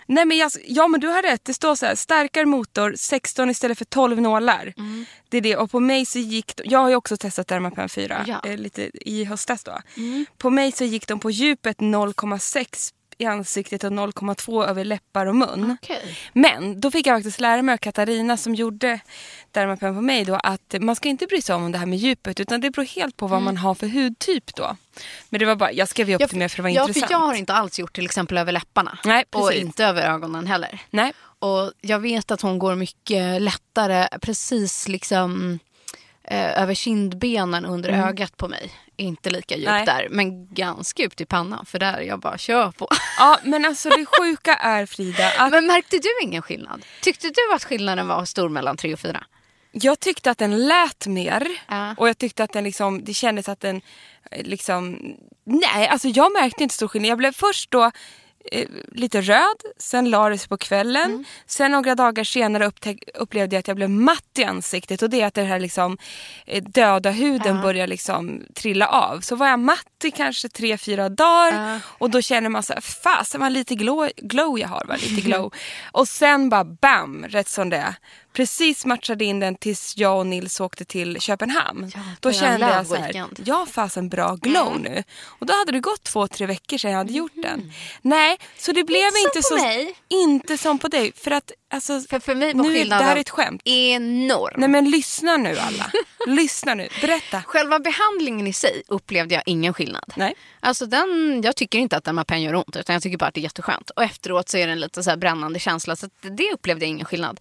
Nej, 0.05 0.25
men 0.25 0.37
jag, 0.37 0.51
ja 0.67 0.87
men 0.87 0.99
du 0.99 1.07
har 1.07 1.21
rätt, 1.21 1.45
det 1.45 1.53
står 1.53 1.75
så 1.75 1.85
här, 1.85 1.95
starkare 1.95 2.45
motor, 2.45 2.93
16 2.97 3.49
istället 3.49 3.77
för 3.77 3.85
12 3.85 4.21
nålar. 4.21 4.73
Mm. 4.77 5.05
Det 5.29 5.37
är 5.37 5.41
det. 5.41 5.57
Och 5.57 5.71
på 5.71 5.79
mig 5.79 6.05
så 6.05 6.19
gick, 6.19 6.55
de- 6.55 6.63
jag 6.65 6.79
har 6.79 6.89
ju 6.89 6.95
också 6.95 7.17
testat 7.17 7.47
Dermapen 7.47 7.89
4 7.89 8.25
Ja. 8.27 8.41
eh, 8.45 8.57
lite 8.57 8.91
i 8.93 9.23
höstas 9.25 9.63
då. 9.63 9.77
Mm. 9.97 10.25
På 10.37 10.49
mig 10.49 10.71
så 10.71 10.83
gick 10.83 11.07
de 11.07 11.19
på 11.19 11.31
djupet 11.31 11.77
0,6 11.77 12.93
i 13.19 13.25
ansiktet 13.25 13.83
och 13.83 13.91
0,2 13.91 14.67
över 14.67 14.85
läppar 14.85 15.25
och 15.25 15.35
mun. 15.35 15.77
Okej. 15.81 16.17
Men 16.33 16.81
då 16.81 16.91
fick 16.91 17.07
jag 17.07 17.17
faktiskt 17.17 17.39
lära 17.39 17.61
mig 17.61 17.73
av 17.73 17.77
Katarina 17.77 18.37
som 18.37 18.55
gjorde 18.55 18.99
Dermapen 19.51 19.95
på 19.95 20.01
mig 20.01 20.25
då 20.25 20.35
att 20.35 20.75
man 20.79 20.95
ska 20.95 21.09
inte 21.09 21.25
bry 21.25 21.41
sig 21.41 21.55
om 21.55 21.71
det 21.71 21.77
här 21.77 21.85
med 21.85 21.97
djupet 21.97 22.39
utan 22.39 22.61
det 22.61 22.71
beror 22.71 22.85
helt 22.85 23.17
på 23.17 23.27
vad 23.27 23.41
man 23.41 23.57
har 23.57 23.75
för 23.75 23.87
hudtyp 23.87 24.55
då. 24.55 24.77
Men 25.29 25.39
det 25.39 25.45
var 25.45 25.55
bara, 25.55 25.71
jag 25.71 25.87
skrev 25.87 26.09
ju 26.09 26.15
upp 26.15 26.29
det 26.29 26.37
mer 26.37 26.47
för 26.47 26.57
det 26.57 26.63
var 26.63 26.69
ja, 26.69 26.81
intressant. 26.81 27.11
jag 27.11 27.17
har 27.17 27.33
inte 27.33 27.53
alls 27.53 27.79
gjort 27.79 27.95
till 27.95 28.05
exempel 28.05 28.37
över 28.37 28.51
läpparna. 28.51 28.97
Nej, 29.05 29.25
och 29.31 29.53
inte 29.53 29.85
över 29.85 30.01
ögonen 30.01 30.47
heller. 30.47 30.81
Nej. 30.89 31.13
Och 31.39 31.71
jag 31.81 31.99
vet 31.99 32.31
att 32.31 32.41
hon 32.41 32.59
går 32.59 32.75
mycket 32.75 33.41
lättare 33.41 34.07
precis 34.21 34.87
liksom 34.87 35.59
eh, 36.29 36.61
över 36.61 36.73
kindbenen 36.73 37.65
under 37.65 37.89
ögat 37.89 38.37
på 38.37 38.47
mig. 38.47 38.71
Inte 38.95 39.29
lika 39.29 39.55
djupt 39.55 39.69
Nej. 39.69 39.85
där, 39.85 40.07
men 40.11 40.53
ganska 40.53 41.03
djupt 41.03 41.21
i 41.21 41.25
pannan. 41.25 41.65
För 41.65 41.79
där 41.79 42.01
jag 42.01 42.19
bara 42.19 42.37
kör 42.37 42.71
på. 42.71 42.87
Ja 43.17 43.39
men 43.43 43.65
alltså 43.65 43.89
det 43.89 44.05
sjuka 44.05 44.55
är 44.55 44.85
Frida 44.85 45.31
att 45.37 45.51
Men 45.51 45.65
märkte 45.67 45.97
du 45.97 46.09
ingen 46.23 46.41
skillnad? 46.41 46.85
Tyckte 47.01 47.27
du 47.27 47.53
att 47.55 47.63
skillnaden 47.63 48.07
var 48.07 48.25
stor 48.25 48.49
mellan 48.49 48.77
tre 48.77 48.93
och 48.93 48.99
fyra? 48.99 49.23
Jag 49.71 49.99
tyckte 49.99 50.31
att 50.31 50.37
den 50.37 50.67
lät 50.67 51.07
mer 51.07 51.47
Ja. 51.67 51.95
och 51.97 52.09
jag 52.09 52.17
tyckte 52.17 52.43
att 52.43 52.53
den 52.53 52.63
liksom, 52.63 53.03
det 53.03 53.13
kändes 53.13 53.49
att 53.49 53.59
den 53.59 53.81
eh, 54.31 54.43
liksom, 54.43 54.99
nej 55.45 55.87
alltså 55.87 56.07
jag 56.07 56.33
märkte 56.33 56.63
inte 56.63 56.75
stor 56.75 56.87
skillnad. 56.87 57.09
Jag 57.11 57.17
blev 57.17 57.31
först 57.31 57.71
då 57.71 57.91
eh, 58.51 58.67
lite 58.91 59.21
röd, 59.21 59.57
sen 59.77 60.09
la 60.09 60.29
det 60.29 60.37
sig 60.37 60.49
på 60.49 60.57
kvällen. 60.57 61.11
Mm. 61.11 61.25
Sen 61.45 61.71
några 61.71 61.95
dagar 61.95 62.23
senare 62.23 62.71
upplevde 63.13 63.55
jag 63.55 63.59
att 63.59 63.67
jag 63.67 63.77
blev 63.77 63.89
matt 63.89 64.37
i 64.37 64.43
ansiktet 64.43 65.01
och 65.01 65.09
det 65.09 65.21
är 65.21 65.25
att 65.25 65.33
den 65.33 65.45
här 65.45 65.59
liksom, 65.59 65.97
eh, 66.45 66.63
döda 66.63 67.11
huden 67.11 67.61
börjar 67.61 67.87
liksom 67.87 68.45
trilla 68.55 68.87
av. 68.87 69.19
Så 69.21 69.35
var 69.35 69.47
jag 69.47 69.59
matt 69.59 69.85
i 70.03 70.11
kanske 70.11 70.49
tre, 70.49 70.77
fyra 70.77 71.09
dagar 71.09 71.81
och 71.85 72.09
då 72.09 72.21
känner 72.21 72.49
man 72.49 72.63
så 72.63 72.73
här, 72.73 72.81
fasen 72.81 73.41
vad 73.41 73.51
lite 73.51 73.75
glow, 73.75 74.09
glow 74.17 74.59
jag 74.59 74.67
har. 74.67 74.85
Va? 74.87 74.95
Lite 74.95 75.21
glow. 75.27 75.53
och 75.91 76.07
sen 76.07 76.49
bara 76.49 76.63
bam, 76.63 77.25
rätt 77.29 77.49
som 77.49 77.69
det 77.69 77.77
är. 77.77 77.95
Precis 78.33 78.85
matchade 78.85 79.25
in 79.25 79.39
den 79.39 79.55
tills 79.55 79.97
jag 79.97 80.19
och 80.19 80.27
Nils 80.27 80.59
åkte 80.59 80.85
till 80.85 81.21
Köpenhamn. 81.21 81.91
Ja, 81.95 82.01
då 82.19 82.31
kände 82.31 82.67
jag 82.67 82.87
så 82.87 82.95
här, 82.95 83.25
jag 83.45 83.55
har 83.55 83.65
fasen 83.65 84.09
bra 84.09 84.35
glow 84.35 84.79
nu. 84.79 85.03
Och 85.25 85.45
då 85.45 85.53
hade 85.53 85.71
det 85.71 85.79
gått 85.79 86.03
två, 86.03 86.27
tre 86.27 86.45
veckor 86.45 86.77
sedan 86.77 86.91
jag 86.91 86.97
hade 86.97 87.13
gjort 87.13 87.31
den. 87.35 87.73
Nej, 88.01 88.38
så 88.57 88.71
det 88.71 88.83
blev 88.83 89.05
Inte 89.07 89.19
inte 89.25 89.41
så... 89.43 89.55
mig. 89.55 89.95
Inte 90.07 90.57
som 90.57 90.79
på 90.79 90.87
dig. 90.87 91.11
För 91.15 91.31
att 91.31 91.51
alltså, 91.73 92.01
För, 92.01 92.19
för 92.19 92.35
mig 92.35 92.53
var 92.53 92.63
nu 92.63 92.69
är, 92.69 92.73
det 92.73 92.79
skillnaden 92.79 93.07
här 93.07 93.15
är 93.15 93.19
ett 93.19 93.29
skämt. 93.29 93.61
enorm. 93.65 94.53
Nej 94.57 94.69
men 94.69 94.89
lyssna 94.89 95.37
nu 95.37 95.57
alla. 95.57 95.91
lyssna 96.27 96.73
nu, 96.73 96.87
berätta. 97.01 97.41
Själva 97.45 97.79
behandlingen 97.79 98.47
i 98.47 98.53
sig 98.53 98.83
upplevde 98.87 99.35
jag 99.35 99.43
ingen 99.45 99.73
skillnad. 99.73 100.13
Nej. 100.15 100.33
Alltså 100.59 100.85
den, 100.85 101.41
jag 101.43 101.55
tycker 101.55 101.79
inte 101.79 101.97
att 101.97 102.03
Dermapen 102.03 102.41
gör 102.41 102.55
ont 102.55 102.75
utan 102.75 102.93
jag 102.93 103.03
tycker 103.03 103.17
bara 103.17 103.25
att 103.25 103.33
det 103.33 103.39
är 103.41 103.43
jätteskönt. 103.43 103.89
Och 103.89 104.03
efteråt 104.03 104.49
så 104.49 104.57
är 104.57 104.67
det 104.67 104.73
en 104.73 104.79
lite 104.79 105.03
så 105.03 105.09
här 105.09 105.17
brännande 105.17 105.59
känsla 105.59 105.95
så 105.95 106.09
det 106.21 106.51
upplevde 106.53 106.85
jag 106.85 106.89
ingen 106.89 107.05
skillnad. 107.05 107.39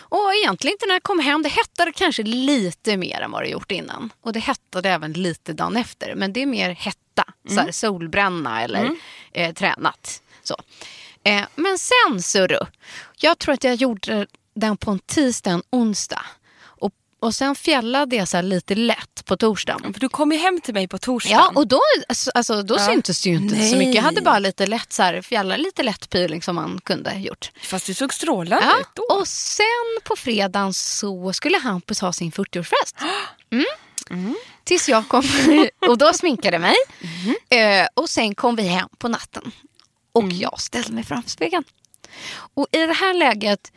Och 0.00 0.34
egentligen 0.42 0.72
inte 0.72 0.86
när 0.86 0.94
jag 0.94 1.02
kom 1.02 1.18
hem, 1.18 1.42
det 1.42 1.48
hettade 1.48 1.92
kanske 1.92 2.22
lite 2.22 2.96
mer 2.96 3.20
än 3.20 3.30
vad 3.30 3.42
det 3.42 3.48
gjort 3.48 3.70
innan. 3.70 4.12
Och 4.22 4.32
det 4.32 4.40
hettade 4.40 4.90
även 4.90 5.12
lite 5.12 5.52
dagen 5.52 5.76
efter 5.76 6.14
men 6.14 6.32
det 6.32 6.42
är 6.42 6.46
mer 6.46 6.70
hetta, 6.70 7.24
så 7.48 7.60
här 7.60 7.72
solbränna 7.72 8.62
eller 8.62 8.90
eh, 9.32 9.54
tränat. 9.54 10.22
Så. 10.50 10.56
Eh, 11.30 11.42
men 11.54 11.78
sen 11.78 12.22
Surru, 12.22 12.66
jag 13.20 13.38
tror 13.38 13.54
att 13.54 13.64
jag 13.64 13.74
gjorde 13.74 14.26
den 14.54 14.76
på 14.76 14.90
en 14.90 14.98
tisdag, 14.98 15.50
en 15.50 15.62
onsdag. 15.70 16.22
Och, 16.62 16.92
och 17.20 17.34
sen 17.34 17.54
fjällade 17.54 18.16
jag 18.16 18.28
så 18.28 18.40
lite 18.42 18.74
lätt 18.74 19.24
på 19.24 19.36
torsdagen. 19.36 19.92
För 19.92 20.00
du 20.00 20.08
kom 20.08 20.32
ju 20.32 20.38
hem 20.38 20.60
till 20.60 20.74
mig 20.74 20.88
på 20.88 20.98
torsdagen. 20.98 21.38
Ja, 21.38 21.52
och 21.54 21.66
då, 21.66 21.80
alltså, 22.08 22.30
alltså, 22.34 22.62
då 22.62 22.78
syntes 22.78 23.22
det 23.22 23.28
ju 23.30 23.36
inte 23.36 23.54
så 23.54 23.60
Nej. 23.60 23.78
mycket. 23.78 23.94
Jag 23.94 24.02
hade 24.02 24.20
bara 24.22 24.38
lite 24.38 24.66
lätt, 24.66 24.92
så 24.92 25.02
här, 25.02 25.22
fjälla, 25.22 25.56
lite 25.56 25.82
lätt 25.82 26.10
peeling 26.10 26.42
som 26.42 26.54
man 26.54 26.80
kunde 26.84 27.14
gjort. 27.14 27.50
Fast 27.62 27.86
du 27.86 27.94
såg 27.94 28.14
strålande 28.14 28.64
Ja, 28.66 28.80
ut 28.80 28.86
då. 28.94 29.02
och 29.14 29.28
sen 29.28 29.98
på 30.04 30.16
fredagen 30.16 30.74
så 30.74 31.32
skulle 31.32 31.58
Hampus 31.58 32.00
ha 32.00 32.12
sin 32.12 32.32
40-årsfest. 32.32 32.94
Mm. 34.10 34.34
Tills 34.64 34.88
jag 34.88 35.08
kom 35.08 35.24
och 35.88 35.98
då 35.98 36.12
sminkade 36.12 36.58
mig. 36.58 36.74
Eh, 37.50 37.86
och 37.94 38.10
sen 38.10 38.34
kom 38.34 38.56
vi 38.56 38.62
hem 38.62 38.88
på 38.98 39.08
natten. 39.08 39.52
Och 40.12 40.28
jag 40.32 40.60
ställde 40.60 40.92
mig 40.92 41.04
framför 41.04 41.30
spegeln. 41.30 41.64
Och 42.54 42.66
i 42.72 42.78
det 42.86 42.92
här 42.92 43.14
läget, 43.14 43.72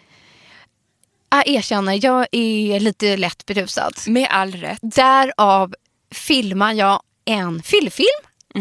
jag 1.30 1.48
erkänner, 1.48 2.00
jag 2.06 2.28
är 2.32 2.80
lite 2.80 3.18
lätt 3.18 3.46
berusad. 3.46 3.94
Med 4.08 4.28
all 4.32 4.52
rätt. 4.52 4.80
Därav 4.82 5.75
filmar 6.12 6.74
jag 6.74 7.02
en 7.25 7.63
fyllefilm 7.63 8.08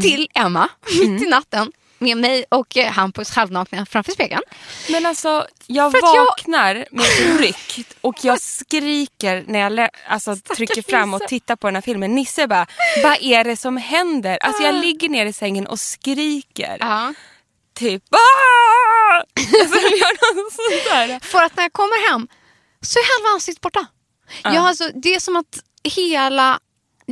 till 0.02 0.28
Emma 0.34 0.68
mitt 1.00 1.22
i 1.22 1.28
natten 1.28 1.72
med 1.98 2.16
mig 2.16 2.44
och 2.48 2.76
eh, 2.76 2.92
Hampus 2.92 3.30
halvnakna 3.30 3.86
framför 3.86 4.12
spegeln. 4.12 4.42
Men 4.90 5.06
alltså, 5.06 5.46
jag 5.66 5.86
att 5.96 6.02
jag- 6.02 6.24
vaknar 6.24 6.86
med 6.90 7.04
ett 7.04 7.40
ryck 7.40 7.86
och 8.00 8.16
jag 8.22 8.40
skriker 8.40 9.44
när 9.46 9.58
jag 9.78 9.88
alltså, 10.08 10.36
trycker 10.36 10.82
fram 10.82 11.14
och 11.14 11.20
tittar 11.28 11.56
på 11.56 11.66
den 11.66 11.74
här 11.74 11.82
filmen. 11.82 12.14
Nisse 12.14 12.46
bara, 12.46 12.66
vad 13.02 13.16
är 13.22 13.44
det 13.44 13.56
som 13.56 13.76
händer? 13.76 14.38
Alltså 14.42 14.62
Ah. 14.62 14.66
jag 14.66 14.74
ligger 14.74 15.08
ner 15.08 15.26
i 15.26 15.32
sängen 15.32 15.66
och 15.66 15.80
skriker. 15.80 16.76
Ja. 16.80 17.14
Typ, 17.74 18.02
"Ah!" 18.10 19.16
alltså, 19.60 19.78
jag 19.80 19.98
gör 19.98 20.34
något 20.44 20.52
sånt 20.52 20.84
där. 20.90 21.20
För 21.20 21.42
att 21.42 21.56
när 21.56 21.62
jag 21.64 21.72
kommer 21.72 22.10
hem 22.10 22.28
så 22.80 22.98
är 22.98 23.18
halva 23.18 23.34
ansiktet 23.34 23.60
borta. 23.60 23.86
Jag, 24.44 24.60
har 24.60 24.68
alltså, 24.68 24.90
det 25.02 25.14
är 25.14 25.20
som 25.20 25.36
att 25.36 25.58
hela 25.84 26.58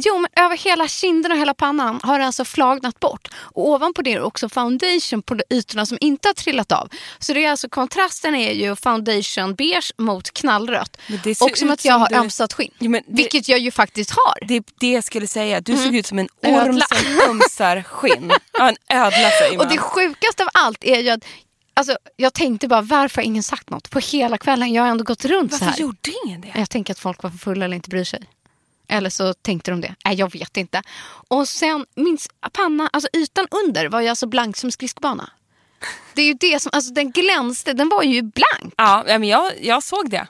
Jo, 0.05 0.19
men 0.19 0.45
över 0.45 0.57
hela 0.57 0.89
kinden 0.89 1.33
och 1.33 1.39
hela 1.39 1.55
pannan 1.55 2.01
har 2.03 2.19
det 2.19 2.27
alltså 2.27 2.45
flagnat 2.45 3.01
bort. 3.01 3.29
Och 3.35 3.69
ovanpå 3.69 4.03
det 4.03 4.13
är 4.13 4.21
också 4.23 4.49
foundation 4.49 5.23
på 5.23 5.35
de 5.35 5.43
ytorna 5.51 5.87
som 5.87 5.99
inte 6.01 6.29
har 6.29 6.35
trillat 6.35 6.73
av. 6.73 6.89
Så 7.19 7.33
det 7.33 7.45
är 7.45 7.51
alltså 7.51 7.69
kontrasten 7.69 8.35
är 8.35 8.53
ju 8.53 8.77
foundation 8.77 9.55
beige 9.55 9.93
mot 9.99 10.31
knallrött. 10.31 10.97
Och 11.41 11.59
som 11.59 11.71
att 11.71 11.85
jag 11.85 11.95
som 11.95 12.01
har 12.01 12.09
du- 12.09 12.15
ömsat 12.17 12.53
skinn. 12.53 12.71
Jo, 12.79 12.93
det- 12.93 13.03
Vilket 13.07 13.49
jag 13.49 13.59
ju 13.59 13.71
faktiskt 13.71 14.11
har. 14.11 14.47
Det 14.49 14.57
är 14.57 14.63
det 14.81 14.93
jag 14.93 15.05
skulle 15.05 15.27
säga. 15.27 15.61
Du 15.61 15.77
såg 15.77 15.95
ut 15.95 16.07
som 16.07 16.19
en 16.19 16.29
Mm. 16.43 16.61
orm 16.61 16.69
Ödla. 16.69 16.87
som 16.87 17.31
ömsar 17.31 17.83
skinn. 17.83 18.33
Ja, 18.53 18.69
en 18.69 18.77
ödla 18.99 19.31
säger 19.41 19.57
man. 19.57 19.67
Och 19.67 19.73
det 19.73 19.79
sjukaste 19.79 20.43
av 20.43 20.49
allt 20.55 20.85
är 20.85 21.01
ju 21.01 21.11
att 21.11 21.21
Alltså, 21.75 21.97
jag 22.17 22.35
tänkte 22.35 22.69
bara, 22.69 22.81
varför 22.83 23.17
har 23.17 23.23
ingen 23.23 23.43
sagt 23.43 23.71
något? 23.71 23.91
På 23.91 23.99
hela 23.99 24.39
kvällen, 24.39 24.73
jag 24.73 24.83
har 24.83 24.89
ändå 24.91 25.05
gått 25.05 25.25
runt 25.25 25.53
så 25.53 25.59
Varför 25.59 25.73
här. 25.77 25.81
gjorde 25.81 26.11
ingen 26.27 26.41
det? 26.41 26.53
Jag 26.55 26.71
tänker 26.71 26.93
att 26.93 26.99
folk 26.99 27.23
var 27.23 27.31
för 27.31 27.39
fulla 27.39 27.65
eller 27.65 27.77
inte 27.77 27.89
bryr 27.89 28.05
sig. 28.05 28.21
Eller 28.91 29.11
så 29.11 29.35
tänkte 29.35 29.71
de 29.71 29.81
det. 29.81 29.95
Nej, 30.05 30.15
jag 30.15 30.33
vet 30.33 30.57
inte. 30.57 30.83
Och 31.29 31.49
sen, 31.49 31.87
min 31.97 32.19
panna, 32.53 32.91
alltså 32.93 33.09
ytan 33.13 33.47
under 33.65 33.89
var 33.89 34.01
ju 34.01 34.09
alltså 34.09 34.27
blank 34.27 34.57
som 34.57 34.73
skridskobana. 34.73 35.31
Det 36.15 36.23
är 36.23 36.27
ju 36.27 36.35
det 36.35 36.63
som, 36.63 36.71
alltså 36.73 36.93
den 36.93 37.11
glänste, 37.11 37.73
den 37.73 37.89
var 37.89 38.03
ju 38.03 38.23
blank. 38.23 38.75
Ja, 38.77 39.05
men 39.07 39.25
jag, 39.25 39.53
jag 39.61 39.83
såg 39.83 40.11
det. 40.11 40.27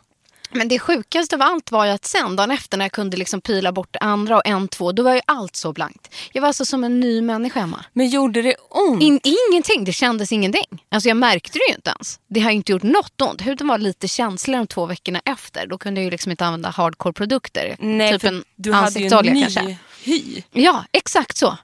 Men 0.53 0.69
det 0.69 0.79
sjukaste 0.79 1.37
av 1.37 1.43
allt 1.43 1.71
var 1.71 1.85
ju 1.87 1.91
att 1.91 2.05
sen 2.05 2.37
dagen 2.37 2.51
efter 2.51 2.79
när 2.79 2.85
jag 2.85 2.93
kunde 2.93 3.17
liksom 3.17 3.41
pila 3.41 3.73
bort 3.73 3.89
det 3.93 3.99
andra 3.99 4.37
och 4.37 4.47
en, 4.47 4.69
två, 4.69 4.93
då 4.93 5.03
var 5.03 5.15
ju 5.15 5.21
allt 5.27 5.57
så 5.57 5.73
blankt. 5.73 6.15
Jag 6.33 6.43
var 6.43 6.47
alltså 6.49 6.65
som 6.65 6.85
en 6.85 7.01
ny 7.01 7.23
människa 7.23 7.61
Emma. 7.61 7.85
Men 7.93 8.09
gjorde 8.09 8.43
det 8.43 8.55
ont? 8.71 9.03
In, 9.03 9.21
ingenting, 9.53 9.85
det 9.85 9.93
kändes 9.93 10.33
ingenting. 10.33 10.85
Alltså 10.91 11.09
jag 11.09 11.17
märkte 11.17 11.59
det 11.59 11.69
ju 11.69 11.75
inte 11.75 11.91
ens. 11.91 12.19
Det 12.29 12.41
har 12.41 12.51
ju 12.51 12.57
inte 12.57 12.73
gjort 12.73 12.83
något 12.83 13.21
ont. 13.21 13.41
Huden 13.41 13.69
var 13.69 13.79
lite 13.79 14.09
känsligare 14.09 14.61
de 14.63 14.67
två 14.67 14.87
veckorna 14.87 15.21
efter. 15.25 15.67
Då 15.67 15.79
kunde 15.79 16.01
jag 16.01 16.05
ju 16.05 16.11
liksom 16.11 16.31
inte 16.31 16.45
använda 16.47 16.69
hardcore-produkter. 16.71 17.77
Nej, 17.79 18.13
typ 18.13 18.21
för 18.21 18.29
en 18.29 18.45
du 18.57 18.73
hade 18.73 19.01
ju 19.01 19.07
en 19.07 19.27
ny 19.27 19.43
kanske. 19.43 19.77
hy. 20.05 20.43
Ja, 20.53 20.85
exakt 20.93 21.37
så. 21.37 21.57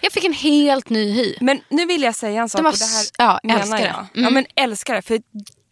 Jag 0.00 0.12
fick 0.12 0.24
en 0.24 0.32
helt 0.32 0.88
ny 0.88 1.12
hy. 1.12 1.34
Men 1.40 1.60
nu 1.68 1.86
vill 1.86 2.02
jag 2.02 2.14
säga 2.14 2.42
en 2.42 2.48
sak 2.48 2.58
Den 2.58 2.64
var 2.64 2.72
och 2.72 2.78
det 2.78 2.84
här 2.84 3.06
ja, 3.18 3.40
menar 3.42 3.60
älskar 3.60 3.78
det. 3.78 3.84
jag. 3.84 4.06
Ja, 4.14 4.20
Mm. 4.20 4.34
men 4.34 4.46
älskar 4.54 4.94
det. 4.94 5.02
För 5.02 5.20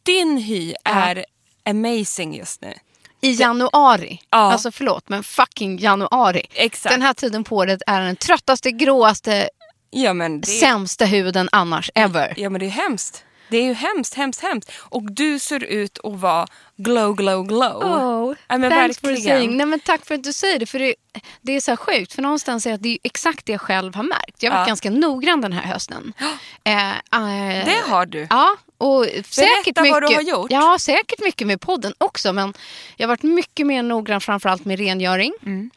din 0.03 0.37
hy 0.39 0.75
är 0.85 1.25
amazing 1.65 2.35
just 2.37 2.61
nu. 2.63 2.75
I 3.21 3.33
januari. 3.33 4.21
Ja. 4.31 4.39
Alltså 4.39 4.73
förlåt, 4.73 5.09
men 5.09 5.23
fucking 5.23 5.79
januari. 5.79 6.47
Exakt. 6.55 6.93
Den 6.93 7.03
här 7.03 7.15
tiden 7.15 7.45
på 7.45 7.57
året 7.57 7.83
är 7.87 8.01
den 8.01 8.17
tröttaste, 8.17 8.71
gråaste, 8.71 9.49
Ja 9.91 10.13
men, 10.13 10.41
det, 10.41 10.47
sämsta 10.47 11.05
huden 11.05 11.49
annars 11.53 11.91
ever. 11.95 12.35
ja 12.37 12.51
men 12.51 12.61
det 12.61 12.67
är 12.67 12.71
hemskt. 12.71 13.25
Det 13.51 13.57
är 13.57 13.63
ju 13.65 13.73
hemskt, 13.75 14.15
hemskt, 14.15 14.43
hemskt. 14.43 14.71
Och 14.79 15.13
du 15.13 15.39
ser 15.39 15.65
ut 15.65 15.99
att 16.05 16.21
vara 16.21 16.47
glow, 16.83 17.15
glow, 17.17 17.47
glow. 17.47 17.83
Oh, 17.85 18.35
ja, 18.49 18.59
men 18.59 18.71
thanks 18.71 18.99
for 18.99 19.09
verkligen. 19.09 19.37
saying. 19.39 19.57
Nej, 19.57 19.67
men 19.67 19.81
tack 19.81 20.07
för 20.07 20.15
att 20.15 20.25
du 20.25 20.33
säger 20.33 20.59
det. 20.59 20.67
För 20.67 20.79
det, 20.79 20.95
det 21.43 21.53
är 21.57 21.61
så 21.61 21.77
sjukt. 21.77 22.13
För 22.13 22.23
någonstans 22.23 22.67
är 22.67 22.73
att 22.75 22.83
det 22.83 22.89
är 22.89 22.99
exakt 23.03 23.47
det 23.47 23.53
jag 23.53 23.61
själv 23.61 23.95
har 23.95 24.03
märkt. 24.03 24.43
Jag 24.43 24.51
har 24.51 24.59
varit 24.59 24.67
Ja. 24.67 24.71
ganska 24.71 24.91
noggrann 24.91 25.41
den 25.41 25.53
här 25.53 25.63
hösten. 25.73 26.13
Eh, 26.65 26.91
eh, 26.91 27.65
Det 27.65 27.81
har 27.91 28.07
du. 28.07 28.27
Ja, 28.31 28.57
och 28.79 29.07
säkert 29.25 29.67
mycket, 29.67 29.93
vad 29.93 30.03
du 30.03 30.15
har 30.15 30.23
gjort. 30.23 30.51
Ja, 30.51 30.77
säkert 30.81 31.21
mycket 31.25 31.47
med 31.47 31.61
podden 31.61 31.95
också. 31.99 32.33
Men 32.33 32.55
jag 32.97 33.07
har 33.07 33.09
varit 33.13 33.23
mycket 33.23 33.67
mer 33.67 33.83
noggrann 33.83 34.21
framförallt 34.21 34.65
med 34.65 34.79
rengöring. 34.79 35.33
Mm. 35.47 35.71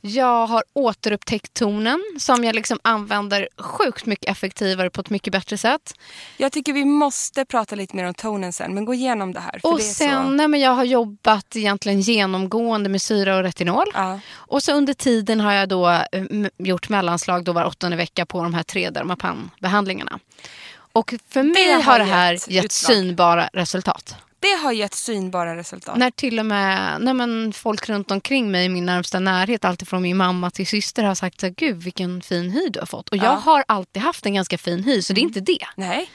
Jag 0.00 0.46
har 0.46 0.64
återupptäckt 0.72 1.54
tonen 1.54 2.04
som 2.18 2.44
jag 2.44 2.54
liksom 2.54 2.78
använder 2.82 3.48
sjukt 3.58 4.06
mycket 4.06 4.30
effektivare 4.30 4.90
på 4.90 5.00
ett 5.00 5.10
mycket 5.10 5.32
bättre 5.32 5.58
sätt. 5.58 5.94
Jag 6.36 6.52
tycker 6.52 6.72
vi 6.72 6.84
måste 6.84 7.44
prata 7.44 7.76
lite 7.76 7.96
mer 7.96 8.04
om 8.04 8.14
tonen 8.14 8.52
sen. 8.52 8.74
Men 8.74 8.84
gå 8.84 8.94
igenom 8.94 9.32
det 9.32 9.40
här. 9.40 9.60
Och 9.62 9.76
det 9.78 9.82
sen, 9.84 10.24
så... 10.24 10.30
nej, 10.48 10.50
men 10.50 10.60
jag 10.60 10.70
har 10.70 10.84
jobbat 10.84 11.56
egentligen 11.56 12.00
genomgående 12.00 12.88
med 12.88 13.02
syra 13.02 13.36
och 13.36 13.42
retinol. 13.42 13.86
Ja. 13.94 14.20
Och 14.34 14.62
så 14.62 14.72
under 14.72 14.94
tiden 14.94 15.40
har 15.40 15.52
jag 15.52 15.68
då 15.68 15.88
eh, 15.88 16.24
gjort 16.58 16.88
mellanslag 16.88 17.44
då 17.44 17.52
var 17.52 17.64
åttonde 17.64 17.96
vecka 17.96 18.26
på 18.26 18.42
de 18.42 18.54
här 18.54 18.62
tre 18.62 18.90
Dermapan-behandlingarna. 18.90 20.18
Och 20.92 21.14
för 21.28 21.42
mig 21.42 21.72
har 21.72 21.82
har 21.82 21.98
det 21.98 22.04
här 22.04 22.32
gett 22.32 22.48
gett 22.50 22.72
synbara 22.72 23.48
resultat. 23.52 24.14
Det 24.40 24.52
har 24.62 24.72
gett 24.72 24.94
synbara 24.94 25.56
resultat. 25.56 25.96
När 25.96 26.10
till 26.10 26.38
och 26.38 26.46
med 26.46 26.96
nej 27.00 27.14
men, 27.14 27.52
folk 27.52 27.88
runt 27.88 28.10
omkring 28.10 28.50
mig 28.50 28.64
i 28.64 28.68
min 28.68 28.86
närmsta 28.86 29.20
närhet, 29.20 29.64
alltifrån 29.64 30.02
min 30.02 30.16
mamma 30.16 30.50
till 30.50 30.66
syster, 30.66 31.04
har 31.04 31.14
sagt 31.14 31.40
så 31.40 31.46
här, 31.46 31.54
gud 31.56 31.82
vilken 31.82 32.22
fin 32.22 32.50
hy 32.50 32.68
du 32.68 32.78
har 32.78 32.86
fått. 32.86 33.08
Och 33.08 33.16
jag 33.16 33.24
Ja. 33.24 33.30
har 33.30 33.64
alltid 33.68 34.02
haft 34.02 34.26
en 34.26 34.34
ganska 34.34 34.58
fin 34.58 34.84
hy, 34.84 35.02
så 35.02 35.12
det 35.12 35.20
är 35.20 35.22
inte 35.22 35.40
det. 35.40 35.66
Nej. 35.76 36.10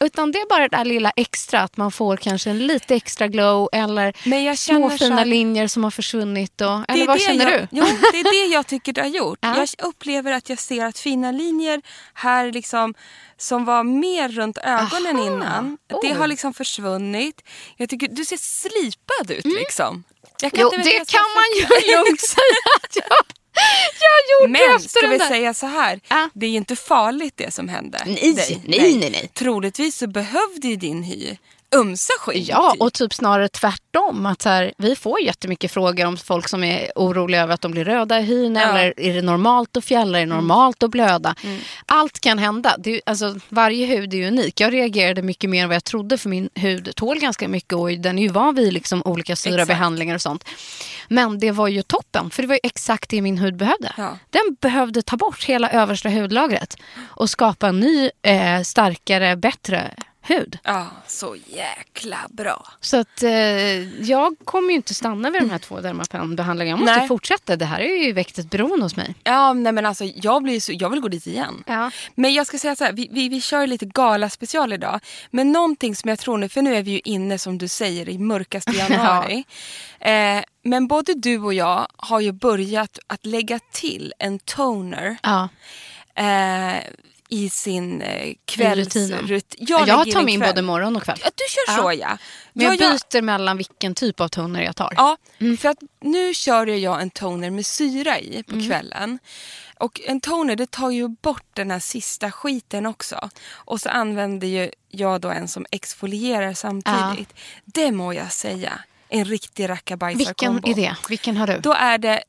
Utan 0.00 0.32
det 0.32 0.38
är 0.38 0.48
bara 0.48 0.68
det 0.68 0.76
där 0.76 0.84
lilla 0.84 1.12
extra, 1.16 1.60
att 1.60 1.76
man 1.76 1.92
får 1.92 2.16
kanske 2.16 2.50
en 2.50 2.66
lite 2.66 2.94
extra 2.94 3.28
glow 3.28 3.68
eller 3.72 4.56
små 4.56 4.90
fina 4.90 5.16
här- 5.16 5.24
linjer 5.24 5.66
som 5.68 5.84
har 5.84 5.90
försvunnit. 5.90 6.60
Och, 6.60 6.66
Det 6.66 6.84
eller 6.88 7.06
vad 7.06 7.16
det 7.16 7.20
känner 7.20 7.50
jag, 7.50 7.60
du? 7.60 7.66
Jo, 7.70 7.84
det 8.12 8.20
är 8.20 8.24
det 8.48 8.54
jag 8.54 8.66
tycker 8.66 8.92
du 8.92 9.00
har 9.00 9.08
gjort. 9.08 9.38
Ja. 9.42 9.56
Jag 9.56 9.68
upplever 9.88 10.32
att 10.32 10.48
jag 10.48 10.58
ser 10.58 10.84
att 10.86 10.98
fina 10.98 11.30
linjer 11.32 11.82
här 12.14 12.52
liksom 12.52 12.94
som 13.38 13.64
var 13.64 13.84
mer 13.84 14.28
runt 14.28 14.58
ögonen 14.58 15.16
Aha. 15.16 15.26
innan. 15.26 15.78
Det 15.88 15.94
Oh. 16.12 16.16
har 16.18 16.26
liksom 16.26 16.54
försvunnit. 16.54 17.42
Jag 17.76 17.88
tycker 17.88 18.08
du 18.08 18.24
ser 18.24 18.36
slipad 18.36 19.30
ut 19.30 19.44
liksom. 19.44 20.04
Mm. 20.42 20.50
Jo, 20.54 20.66
inte 20.74 20.76
veta 20.90 20.98
det 20.98 21.10
kan 21.10 21.24
man 21.34 21.44
ju 21.56 21.96
lugnt 21.96 22.20
säga 22.20 22.66
att 22.82 22.96
jag, 22.96 23.16
jag 24.00 24.40
gjorde 24.48 24.52
Men 24.52 24.76
efter 24.76 24.88
ska 24.88 25.06
vi 25.08 25.18
där. 25.18 25.28
säga 25.28 25.54
så 25.54 25.66
här, 25.66 26.00
Ja. 26.08 26.28
det 26.34 26.46
är 26.46 26.50
ju 26.50 26.56
inte 26.56 26.76
farligt 26.76 27.34
det 27.36 27.54
som 27.54 27.68
hände 27.68 28.02
Nej, 28.06 28.32
dig. 28.32 28.60
nej, 28.64 28.96
nej, 28.96 29.10
nej. 29.10 29.30
Troligtvis 29.34 29.96
så 29.96 30.06
behövde 30.06 30.68
ju 30.68 30.76
din 30.76 31.02
hy 31.02 31.36
ömsa 31.74 32.12
skinn. 32.18 32.44
Ja, 32.48 32.74
och 32.80 32.92
typ 32.92 33.14
snarare 33.14 33.48
tvärtom. 33.48 34.26
Att 34.26 34.42
så 34.42 34.48
här, 34.48 34.72
vi 34.78 34.96
får 34.96 35.20
jättemycket 35.20 35.70
frågor 35.70 36.06
om 36.06 36.16
folk 36.16 36.48
som 36.48 36.64
är 36.64 36.92
oroliga 36.94 37.42
över 37.42 37.54
att 37.54 37.60
de 37.60 37.72
blir 37.72 37.84
röda 37.84 38.18
i 38.18 38.22
hyn. 38.22 38.54
Ja. 38.54 38.62
Mm. 38.62 38.76
Eller 38.76 39.00
är 39.00 39.14
det 39.14 39.22
normalt 39.22 39.76
att 39.76 39.84
fjälla? 39.84 40.18
Är 40.18 40.26
det 40.26 40.34
normalt 40.34 40.82
att 40.82 40.90
blöda? 40.90 41.34
Allt 41.86 42.20
kan 42.20 42.38
hända. 42.38 42.76
Det 42.78 42.90
är, 42.90 43.00
alltså, 43.06 43.34
varje 43.48 43.86
hud 43.86 44.14
är 44.14 44.28
unik. 44.28 44.60
Jag 44.60 44.72
reagerade 44.72 45.22
mycket 45.22 45.50
mer 45.50 45.62
än 45.62 45.68
vad 45.68 45.76
jag 45.76 45.84
trodde 45.84 46.18
för 46.18 46.28
min 46.28 46.50
hud 46.54 46.92
tål 46.96 47.18
ganska 47.18 47.48
mycket 47.48 47.72
och 47.72 47.90
den 47.90 48.18
är 48.18 48.22
ju 48.22 48.28
van 48.28 48.54
vid 48.54 48.72
liksom 48.72 49.02
olika 49.04 49.36
syrabehandlingar 49.36 50.14
och 50.14 50.22
sånt. 50.22 50.44
Men 51.08 51.38
det 51.38 51.50
var 51.50 51.68
ju 51.68 51.82
toppen, 51.82 52.30
för 52.30 52.42
det 52.42 52.48
var 52.48 52.54
ju 52.54 52.60
exakt 52.62 53.10
det 53.10 53.22
min 53.22 53.38
hud 53.38 53.56
behövde. 53.56 53.92
Ja. 53.96 54.18
Den 54.30 54.56
behövde 54.60 55.02
ta 55.02 55.16
bort 55.16 55.44
hela 55.44 55.70
översta 55.70 56.08
hudlagret 56.08 56.76
och 57.08 57.30
skapa 57.30 57.68
en 57.68 57.80
ny, 57.80 58.10
eh, 58.22 58.62
starkare, 58.62 59.36
bättre 59.36 59.94
hud. 60.28 60.58
Ja, 60.64 60.86
så 61.06 61.36
jäkla 61.46 62.18
bra. 62.30 62.68
Så 62.80 62.96
att 62.96 63.22
eh, 63.22 63.30
jag 64.02 64.36
kommer 64.44 64.68
ju 64.70 64.76
inte 64.76 64.94
stanna 64.94 65.30
vid 65.30 65.42
de 65.42 65.50
här 65.50 65.58
två 65.58 65.80
dermapenbehandlingarna. 65.80 66.78
Jag 66.78 66.86
måste 66.86 66.98
Nej. 66.98 67.08
fortsätta. 67.08 67.56
Det 67.56 67.64
här 67.64 67.80
är 67.80 68.04
ju 68.04 68.12
väckt 68.12 68.38
ett 68.38 68.50
beroende 68.50 68.84
hos 68.84 68.96
mig. 68.96 69.14
Ja, 69.24 69.52
nej 69.52 69.72
men 69.72 69.86
alltså 69.86 70.04
jag, 70.04 70.42
blir 70.42 70.60
så, 70.60 70.72
jag 70.74 70.90
vill 70.90 71.00
gå 71.00 71.08
dit 71.08 71.26
igen. 71.26 71.64
Ja. 71.66 71.90
Men 72.14 72.34
jag 72.34 72.46
ska 72.46 72.58
säga 72.58 72.76
så 72.76 72.84
här, 72.84 72.92
vi, 72.92 73.08
vi, 73.10 73.28
vi 73.28 73.40
kör 73.40 73.66
lite 73.66 73.86
gala-special 73.86 74.72
idag. 74.72 75.00
Men 75.30 75.52
någonting 75.52 75.96
som 75.96 76.08
jag 76.08 76.18
tror 76.18 76.38
nu, 76.38 76.48
för 76.48 76.62
nu 76.62 76.76
är 76.76 76.82
vi 76.82 76.90
ju 76.90 77.00
inne 77.04 77.38
som 77.38 77.58
du 77.58 77.68
säger 77.68 78.08
i 78.08 78.18
mörkaste 78.18 78.72
januari. 78.88 79.44
eh, 80.00 80.44
men 80.62 80.86
både 80.88 81.14
du 81.14 81.38
och 81.38 81.54
jag 81.54 81.86
har 81.96 82.20
ju 82.20 82.32
börjat 82.32 82.98
att 83.06 83.26
lägga 83.26 83.58
till 83.72 84.12
en 84.18 84.38
toner 84.38 85.16
Ja. 85.22 85.48
eh, 86.14 86.76
i 87.28 87.50
sin 87.50 88.02
eh, 88.02 88.08
rutinen. 88.08 88.36
kvällsrut. 88.44 89.54
Jag, 89.58 89.80
lägger 89.86 90.12
tar 90.12 90.20
in 90.20 90.26
min 90.26 90.40
kväll. 90.40 90.50
både 90.54 90.62
morgon 90.62 90.96
och 90.96 91.02
kväll. 91.02 91.18
Ja, 91.24 91.30
du 91.34 91.44
kör 91.48 91.76
Ja. 91.76 91.82
så 91.92 92.00
ja. 92.00 92.18
Men 92.52 92.64
jag 92.66 92.74
jag, 92.74 92.92
byter 93.10 93.22
mellan 93.22 93.56
vilken 93.56 93.94
typ 93.94 94.20
av 94.20 94.28
toner 94.28 94.62
jag 94.62 94.76
tar. 94.76 94.92
Ja, 94.96 95.16
Mm. 95.38 95.56
för 95.56 95.68
att 95.68 95.78
nu 96.00 96.34
kör 96.34 96.66
jag 96.66 97.02
en 97.02 97.10
toner 97.10 97.50
med 97.50 97.66
syra 97.66 98.18
i 98.18 98.42
på 98.42 98.52
Mm. 98.54 98.66
kvällen. 98.66 99.18
Och 99.78 100.00
en 100.04 100.20
toner 100.20 100.56
det 100.56 100.70
tar 100.70 100.90
ju 100.90 101.08
bort 101.08 101.44
den 101.52 101.70
här 101.70 101.78
sista 101.78 102.30
skiten 102.30 102.86
också. 102.86 103.30
Och 103.52 103.80
så 103.80 103.88
använder 103.88 104.46
ju 104.48 104.70
jag 104.90 105.20
då 105.20 105.28
en 105.28 105.48
som 105.48 105.66
exfolierar 105.70 106.54
samtidigt. 106.54 107.34
Det 107.64 107.92
må 107.92 108.12
jag 108.12 108.32
säga, 108.32 108.72
en 109.08 109.24
riktig 109.24 109.62
vilken 109.62 109.68
rackabajsarkombo. 109.68 110.70
är 110.70 110.74
det? 110.74 110.96
Vilken 111.08 111.36
har 111.36 111.46
du? 111.46 111.58
Då 111.58 111.72
är 111.72 111.98
det 111.98 112.22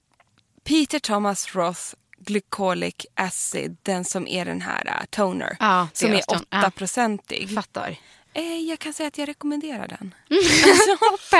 Peter 0.64 1.00
Thomas 1.00 1.56
Roth 1.56 1.82
Glycolic 2.20 2.96
Acid, 3.16 3.78
den 3.84 4.06
som 4.06 4.28
är 4.28 4.46
den 4.46 4.62
här 4.62 4.86
uh, 4.86 5.06
toner. 5.10 5.58
Ja, 5.60 5.88
som 5.94 6.08
är 6.08 6.12
deras 6.14 6.26
ton- 6.28 6.46
ja. 6.50 6.58
8-procentig. 6.62 7.56
Fattar. 7.56 7.96
Eh, 8.34 8.58
jag 8.58 8.80
kan 8.80 8.94
säga 8.94 9.08
att 9.08 9.18
jag 9.18 9.28
rekommenderar 9.30 9.88
den. 9.88 10.14
Mm. 10.30 10.44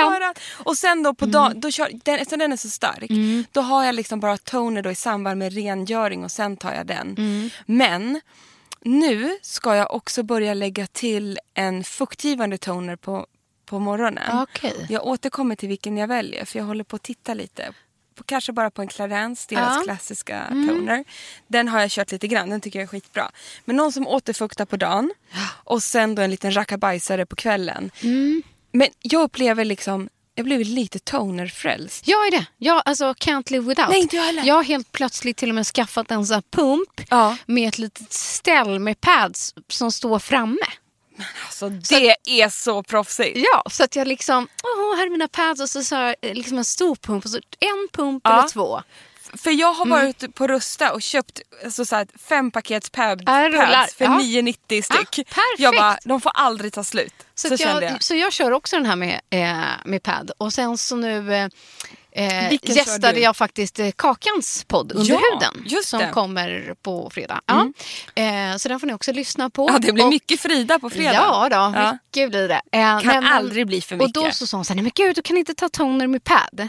Alltså, 0.04 0.24
att, 0.24 0.38
och 0.66 0.76
sen 0.78 1.02
då 1.02 1.14
på 1.14 1.26
dagen, 1.26 1.60
då 1.60 1.70
kör, 1.70 1.90
den, 2.04 2.14
eftersom 2.18 2.38
den 2.38 2.52
är 2.52 2.56
så 2.56 2.68
stark, 2.68 3.10
Mm. 3.10 3.44
då 3.52 3.60
har 3.60 3.84
jag 3.84 3.94
liksom 3.94 4.20
bara 4.20 4.36
toner 4.36 4.82
då 4.82 4.90
i 4.90 4.94
samband 4.94 5.38
med 5.38 5.52
rengöring 5.54 6.24
och 6.24 6.30
sen 6.30 6.56
tar 6.56 6.72
jag 6.74 6.86
den. 6.86 7.14
Mm. 7.18 7.50
Men 7.66 8.20
nu 8.80 9.38
ska 9.42 9.76
jag 9.76 9.94
också 9.94 10.22
börja 10.22 10.54
lägga 10.54 10.86
till 10.86 11.38
en 11.54 11.84
fuktgivande 11.84 12.58
toner 12.58 12.96
på, 12.96 13.26
på 13.66 13.78
morgonen. 13.78 14.38
Okej. 14.38 14.86
Jag 14.88 15.06
återkommer 15.06 15.56
till 15.56 15.68
vilken 15.68 15.96
jag 15.96 16.08
väljer 16.08 16.44
för 16.44 16.58
jag 16.58 16.66
håller 16.66 16.84
på 16.84 16.96
att 16.96 17.02
titta 17.02 17.34
lite. 17.34 17.72
Kanske 18.26 18.52
bara 18.52 18.70
på 18.70 18.82
en 18.82 18.88
Clarence, 18.88 19.46
deras 19.48 19.76
Ja. 19.76 19.82
klassiska 19.84 20.46
toner. 20.48 21.04
Den 21.48 21.68
har 21.68 21.80
jag 21.80 21.90
kört 21.90 22.12
lite 22.12 22.26
grann, 22.28 22.50
den 22.50 22.60
tycker 22.60 22.78
jag 22.78 22.84
är 22.84 22.88
skitbra. 22.88 23.30
Men 23.64 23.76
någon 23.76 23.92
som 23.92 24.06
återfuktar 24.06 24.64
på 24.64 24.76
dagen 24.76 25.12
och 25.64 25.82
sen 25.82 26.14
då 26.14 26.22
en 26.22 26.30
liten 26.30 26.56
rackabajsare 26.56 27.26
på 27.26 27.36
kvällen. 27.36 27.90
Men 28.72 28.88
jag 29.02 29.22
upplever 29.22 29.64
liksom, 29.64 30.08
jag 30.34 30.44
blev 30.44 30.60
lite 30.60 30.98
tonerfrälst. 30.98 32.08
Jag 32.08 32.26
är 32.26 32.30
det. 32.30 32.46
Jag 32.58 32.82
alltså, 32.84 33.04
can't 33.12 33.52
live 33.52 33.68
without. 33.68 33.88
Nej, 33.88 34.00
inte 34.00 34.16
jag 34.16 34.22
heller. 34.24 34.44
jag 34.44 34.54
har 34.54 34.62
helt 34.62 34.92
plötsligt 34.92 35.36
till 35.36 35.48
och 35.48 35.54
med 35.54 35.66
skaffat 35.66 36.10
en 36.10 36.26
sån 36.26 36.34
här 36.34 36.42
pump 36.50 37.06
Ja. 37.10 37.36
med 37.46 37.68
ett 37.68 37.78
litet 37.78 38.12
ställ 38.12 38.78
med 38.78 39.00
pads 39.00 39.54
som 39.68 39.92
står 39.92 40.18
framme. 40.18 40.56
Alltså 41.46 41.68
det 41.68 42.16
är 42.42 42.48
så 42.48 42.82
proffsigt. 42.82 43.38
Ja, 43.52 43.62
så 43.70 43.84
att 43.84 43.96
jag 43.96 44.08
liksom, 44.08 44.48
åh, 44.64 44.96
här 44.96 45.06
är 45.06 45.10
mina 45.10 45.28
pads 45.28 45.60
och 45.60 45.70
så, 45.70 45.84
så 45.84 45.96
eh, 46.06 46.14
liksom 46.34 46.58
en 46.58 46.64
stor 46.64 46.96
pump 46.96 47.24
och 47.24 47.30
så 47.30 47.36
en 47.60 47.88
pump 47.92 48.20
Ja. 48.24 48.38
eller 48.38 48.48
två. 48.48 48.82
För 49.36 49.50
jag 49.50 49.72
har 49.72 49.86
Mm. 49.86 49.98
varit 49.98 50.34
på 50.34 50.46
Rusta 50.46 50.92
och 50.92 51.02
köpt 51.02 51.40
alltså, 51.64 51.84
så 51.84 51.96
här, 51.96 52.06
fem 52.28 52.50
pad, 52.50 52.64
pads 52.92 53.24
för 53.94 54.04
Ja. 54.04 54.18
9,90 54.22 54.82
styck. 54.82 55.18
Ja, 55.18 55.24
perfekt. 55.24 55.34
jag 55.58 55.74
bara, 55.74 55.98
de 56.04 56.20
får 56.20 56.32
aldrig 56.34 56.72
ta 56.72 56.84
slut. 56.84 57.14
Så, 57.34 57.48
Så, 57.48 57.54
att 57.54 57.60
jag, 57.60 57.82
jag. 57.82 58.02
så 58.02 58.14
jag 58.14 58.32
kör 58.32 58.50
också 58.52 58.76
den 58.76 58.86
här 58.86 58.96
med, 58.96 59.20
eh, 59.30 59.64
med 59.84 60.02
pad. 60.02 60.30
Och 60.38 60.52
sen 60.52 60.78
så 60.78 60.96
nu 60.96 61.34
eh, 61.34 61.48
eh, 62.18 62.52
gästade 62.62 63.20
jag 63.20 63.36
faktiskt 63.36 63.78
eh, 63.78 63.90
Kakans 63.96 64.64
podd 64.68 64.92
Under 64.92 65.12
Ja, 65.12 65.20
huden. 65.32 65.82
som 65.84 65.98
det. 66.00 66.10
kommer 66.12 66.74
på 66.82 67.10
fredag. 67.10 67.40
Ja. 67.46 67.72
Eh, 68.22 68.56
så 68.56 68.68
den 68.68 68.80
får 68.80 68.86
ni 68.86 68.94
också 68.94 69.12
lyssna 69.12 69.50
på. 69.50 69.68
Ja, 69.72 69.78
det 69.78 69.92
blir 69.92 70.04
Och- 70.04 70.10
mycket 70.10 70.40
Frida 70.40 70.78
på 70.78 70.90
fredag. 70.90 71.12
Ja, 71.12 71.48
då, 71.50 71.56
Ja. 71.56 71.92
mycket 71.92 72.30
blir 72.30 72.48
det. 72.48 72.60
Eh, 72.72 73.00
Kan 73.00 73.24
aldrig 73.26 73.66
bli 73.66 73.80
för 73.80 74.00
Och 74.02 74.12
då 74.12 74.20
mycket. 74.20 74.36
så 74.36 74.46
sa 74.46 74.56
hon 74.56 74.64
så 74.64 74.72
här, 74.72 74.74
nej 74.74 74.82
men 74.82 74.92
gud 74.94 75.16
du 75.16 75.22
kan 75.22 75.36
inte 75.36 75.54
ta 75.54 75.68
toner 75.68 76.06
med 76.06 76.24
pad. 76.24 76.68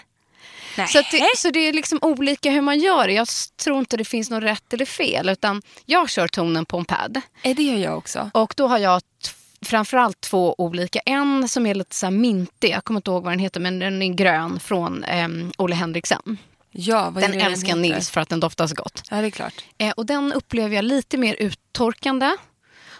Nej. 0.77 0.87
Så, 0.87 0.97
det, 1.11 1.27
så 1.37 1.49
det 1.49 1.59
är 1.59 1.73
liksom 1.73 1.99
olika 2.01 2.51
hur 2.51 2.61
man 2.61 2.79
gör 2.79 3.07
det. 3.07 3.13
Jag 3.13 3.27
tror 3.63 3.79
inte 3.79 3.97
det 3.97 4.05
finns 4.05 4.29
något 4.29 4.43
rätt 4.43 4.73
eller 4.73 4.85
fel. 4.85 5.29
Utan 5.29 5.61
jag 5.85 6.09
kör 6.09 6.27
tonen 6.27 6.65
på 6.65 6.77
en 6.77 6.85
pad. 6.85 7.21
Eh, 7.41 7.55
Det 7.55 7.63
gör 7.63 7.77
jag 7.77 7.97
också. 7.97 8.29
Och 8.33 8.53
då 8.57 8.67
har 8.67 8.77
jag 8.77 9.01
framförallt 9.61 10.21
två 10.21 10.55
olika. 10.57 10.99
En 10.99 11.47
som 11.47 11.65
är 11.65 11.75
lite 11.75 11.95
så 11.95 12.05
här 12.05 12.11
mintig, 12.11 12.69
jag 12.69 12.83
kommer 12.83 12.97
inte 12.97 13.11
ihåg 13.11 13.23
vad 13.23 13.33
den 13.33 13.39
heter, 13.39 13.59
men 13.59 13.79
den 13.79 14.01
är 14.01 14.13
grön 14.13 14.59
från 14.59 15.05
um, 15.25 15.51
Olle 15.57 15.75
Henriksen. 15.75 16.37
Ja, 16.71 17.13
Den 17.15 17.33
älskar 17.33 17.67
heter? 17.67 17.81
Nils 17.81 18.09
för 18.09 18.21
att 18.21 18.29
den 18.29 18.39
doftar 18.39 18.67
så 18.67 18.75
gott. 18.75 19.03
Ja, 19.11 19.21
det 19.21 19.27
är 19.27 19.31
klart. 19.31 19.65
Eh, 19.77 19.91
och 19.91 20.05
den 20.05 20.33
upplever 20.33 20.75
jag 20.75 20.85
lite 20.85 21.17
mer 21.17 21.35
uttorkande. 21.39 22.35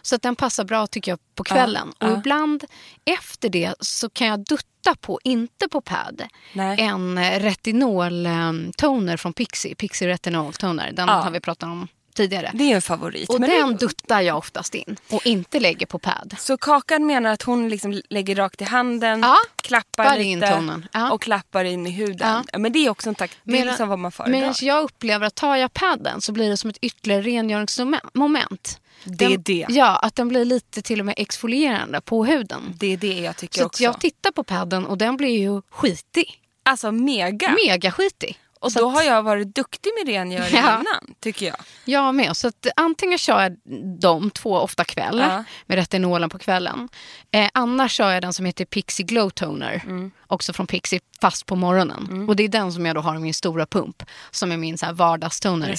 Så 0.01 0.15
att 0.15 0.21
den 0.21 0.35
passar 0.35 0.63
bra 0.63 0.87
tycker 0.87 1.11
jag 1.11 1.19
på 1.35 1.43
kvällen. 1.43 1.93
Ja, 1.99 2.07
och 2.07 2.13
ja. 2.13 2.17
ibland 2.17 2.63
efter 3.05 3.49
det 3.49 3.73
så 3.79 4.09
kan 4.09 4.27
jag 4.27 4.39
dutta 4.39 4.95
på, 5.01 5.19
inte 5.23 5.67
på 5.67 5.81
pad, 5.81 6.23
Nej. 6.53 6.81
en 6.81 7.17
eh, 7.17 7.39
retinol-toner 7.39 9.17
från 9.17 9.33
Pixie. 9.33 9.75
Pixie 9.75 10.07
retinol 10.07 10.53
toner. 10.53 10.91
Den 10.91 11.09
har 11.09 11.31
vi 11.31 11.39
pratat 11.39 11.67
om 11.67 11.87
tidigare. 12.23 12.51
Det 12.53 12.71
är 12.71 12.75
en 12.75 12.81
favorit. 12.81 13.29
och 13.29 13.39
Men 13.39 13.49
den 13.49 13.71
det... 13.71 13.77
duttar 13.77 14.21
jag 14.21 14.37
oftast 14.37 14.75
in 14.75 14.97
och 15.09 15.25
inte 15.25 15.59
lägger 15.59 15.85
på 15.85 15.99
pad. 15.99 16.35
Så 16.39 16.57
Kakan 16.57 17.05
menar 17.05 17.31
att 17.33 17.41
hon 17.41 17.69
liksom 17.69 18.01
lägger 18.09 18.35
rakt 18.35 18.61
i 18.61 18.63
handen, 18.65 19.19
Ja, 19.21 19.35
klappar 19.55 20.17
lite 20.17 20.23
in 20.23 20.41
tonen. 20.41 20.87
Ja. 20.93 21.11
och 21.11 21.21
klappar 21.21 21.63
in 21.65 21.87
i 21.87 21.91
huden. 21.91 22.43
Ja. 22.51 22.59
Men 22.59 22.71
det 22.73 22.79
är 22.85 22.89
också 22.89 23.09
en 23.09 23.15
takt. 23.15 23.37
Det 23.43 23.51
är 23.51 23.53
Medan- 23.53 23.67
liksom 23.67 23.89
vad 23.89 23.99
man 23.99 24.11
föredrar. 24.11 24.31
Medan 24.39 24.53
jag 24.61 24.83
upplever 24.83 25.27
att 25.27 25.35
tar 25.35 25.55
jag 25.55 25.73
padden 25.73 26.21
så 26.21 26.31
blir 26.31 26.49
det 26.49 26.57
som 26.57 26.69
ett 26.69 26.77
ytterligare 26.81 27.21
rengöringsmoment. 27.21 28.79
Det 29.03 29.25
är 29.25 29.37
det. 29.37 29.65
Ja, 29.69 29.97
att 29.99 30.15
den 30.15 30.27
blir 30.27 30.45
lite 30.45 30.81
till 30.81 30.99
och 30.99 31.05
med 31.05 31.15
exfolierande 31.17 32.01
på 32.01 32.25
huden. 32.25 32.61
Det 32.79 32.93
är 32.93 32.97
det 32.97 33.19
jag 33.19 33.37
tycker 33.37 33.59
Så 33.59 33.65
också. 33.65 33.83
jag 33.83 33.99
tittar 34.01 34.31
på 34.31 34.43
padden 34.43 34.85
och 34.85 34.97
den 34.97 35.17
blir 35.17 35.39
ju 35.39 35.61
skitig. 35.69 36.41
Alltså 36.63 36.91
mega. 36.91 37.55
Mega 37.67 37.91
skitig. 37.91 38.37
Och 38.61 38.71
Så 38.71 38.79
då 38.79 38.89
har 38.89 39.01
jag 39.03 39.23
varit 39.23 39.55
duktig 39.55 39.91
med 39.99 40.13
rengöring 40.13 40.49
Ja. 40.55 40.59
innan, 40.79 41.15
tycker 41.19 41.45
jag. 41.45 41.55
Jag 41.85 42.15
med. 42.15 42.37
Så 42.37 42.47
att 42.47 42.67
antingen 42.75 43.17
kör 43.17 43.41
jag 43.41 43.55
de 44.01 44.31
två, 44.31 44.55
ofta 44.55 44.83
kväll, 44.85 45.19
Ja. 45.19 45.43
med 45.65 45.75
retinolen 45.77 46.29
på 46.29 46.39
kvällen. 46.39 46.89
Eh, 47.31 47.49
annars 47.53 47.91
kör 47.91 48.11
jag 48.11 48.21
den 48.21 48.33
som 48.33 48.45
heter 48.45 48.65
Pixie 48.65 49.05
Glow 49.05 49.29
Toner, 49.29 49.81
Mm. 49.85 50.11
också 50.27 50.53
från 50.53 50.67
Pixie, 50.67 50.99
fast 51.21 51.45
på 51.45 51.55
morgonen. 51.55 52.29
Och 52.29 52.35
det 52.35 52.43
är 52.43 52.47
den 52.47 52.73
som 52.73 52.85
jag 52.85 52.95
då 52.95 53.01
har 53.01 53.15
i 53.15 53.19
min 53.19 53.33
stora 53.33 53.65
pump, 53.65 54.03
som 54.31 54.51
är 54.51 54.57
min 54.57 54.77
så 54.77 54.85
här 54.85 54.93
vardagstoner. 54.93 55.75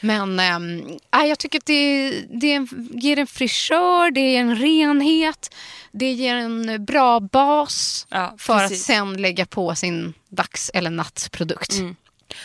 Men 0.00 0.36
nej, 0.36 1.28
jag 1.28 1.38
tycker 1.38 1.58
att 1.58 1.66
det, 1.66 2.10
det 2.30 2.66
ger 2.90 3.18
en 3.18 3.26
frisör, 3.26 4.10
det 4.10 4.20
ger 4.32 4.40
en 4.40 4.56
renhet, 4.56 5.54
det 5.92 6.12
ger 6.12 6.34
en 6.34 6.84
bra 6.84 7.20
bas 7.20 8.06
Ja, 8.10 8.34
för 8.38 8.58
precis. 8.58 8.80
att 8.80 8.86
sen 8.86 9.22
lägga 9.22 9.46
på 9.46 9.74
sin 9.74 10.14
dags 10.28 10.70
eller 10.74 10.90
nattprodukt. 10.90 11.74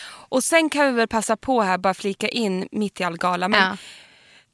Och 0.06 0.44
sen 0.44 0.70
kan 0.70 0.86
vi 0.86 0.92
väl 0.92 1.08
passa 1.08 1.36
på 1.36 1.62
här, 1.62 1.78
bara 1.78 1.94
flika 1.94 2.28
in 2.28 2.68
mitt 2.72 3.00
i 3.00 3.04
all 3.04 3.16
gala. 3.16 3.48
Men 3.48 3.60
Ja. 3.62 3.76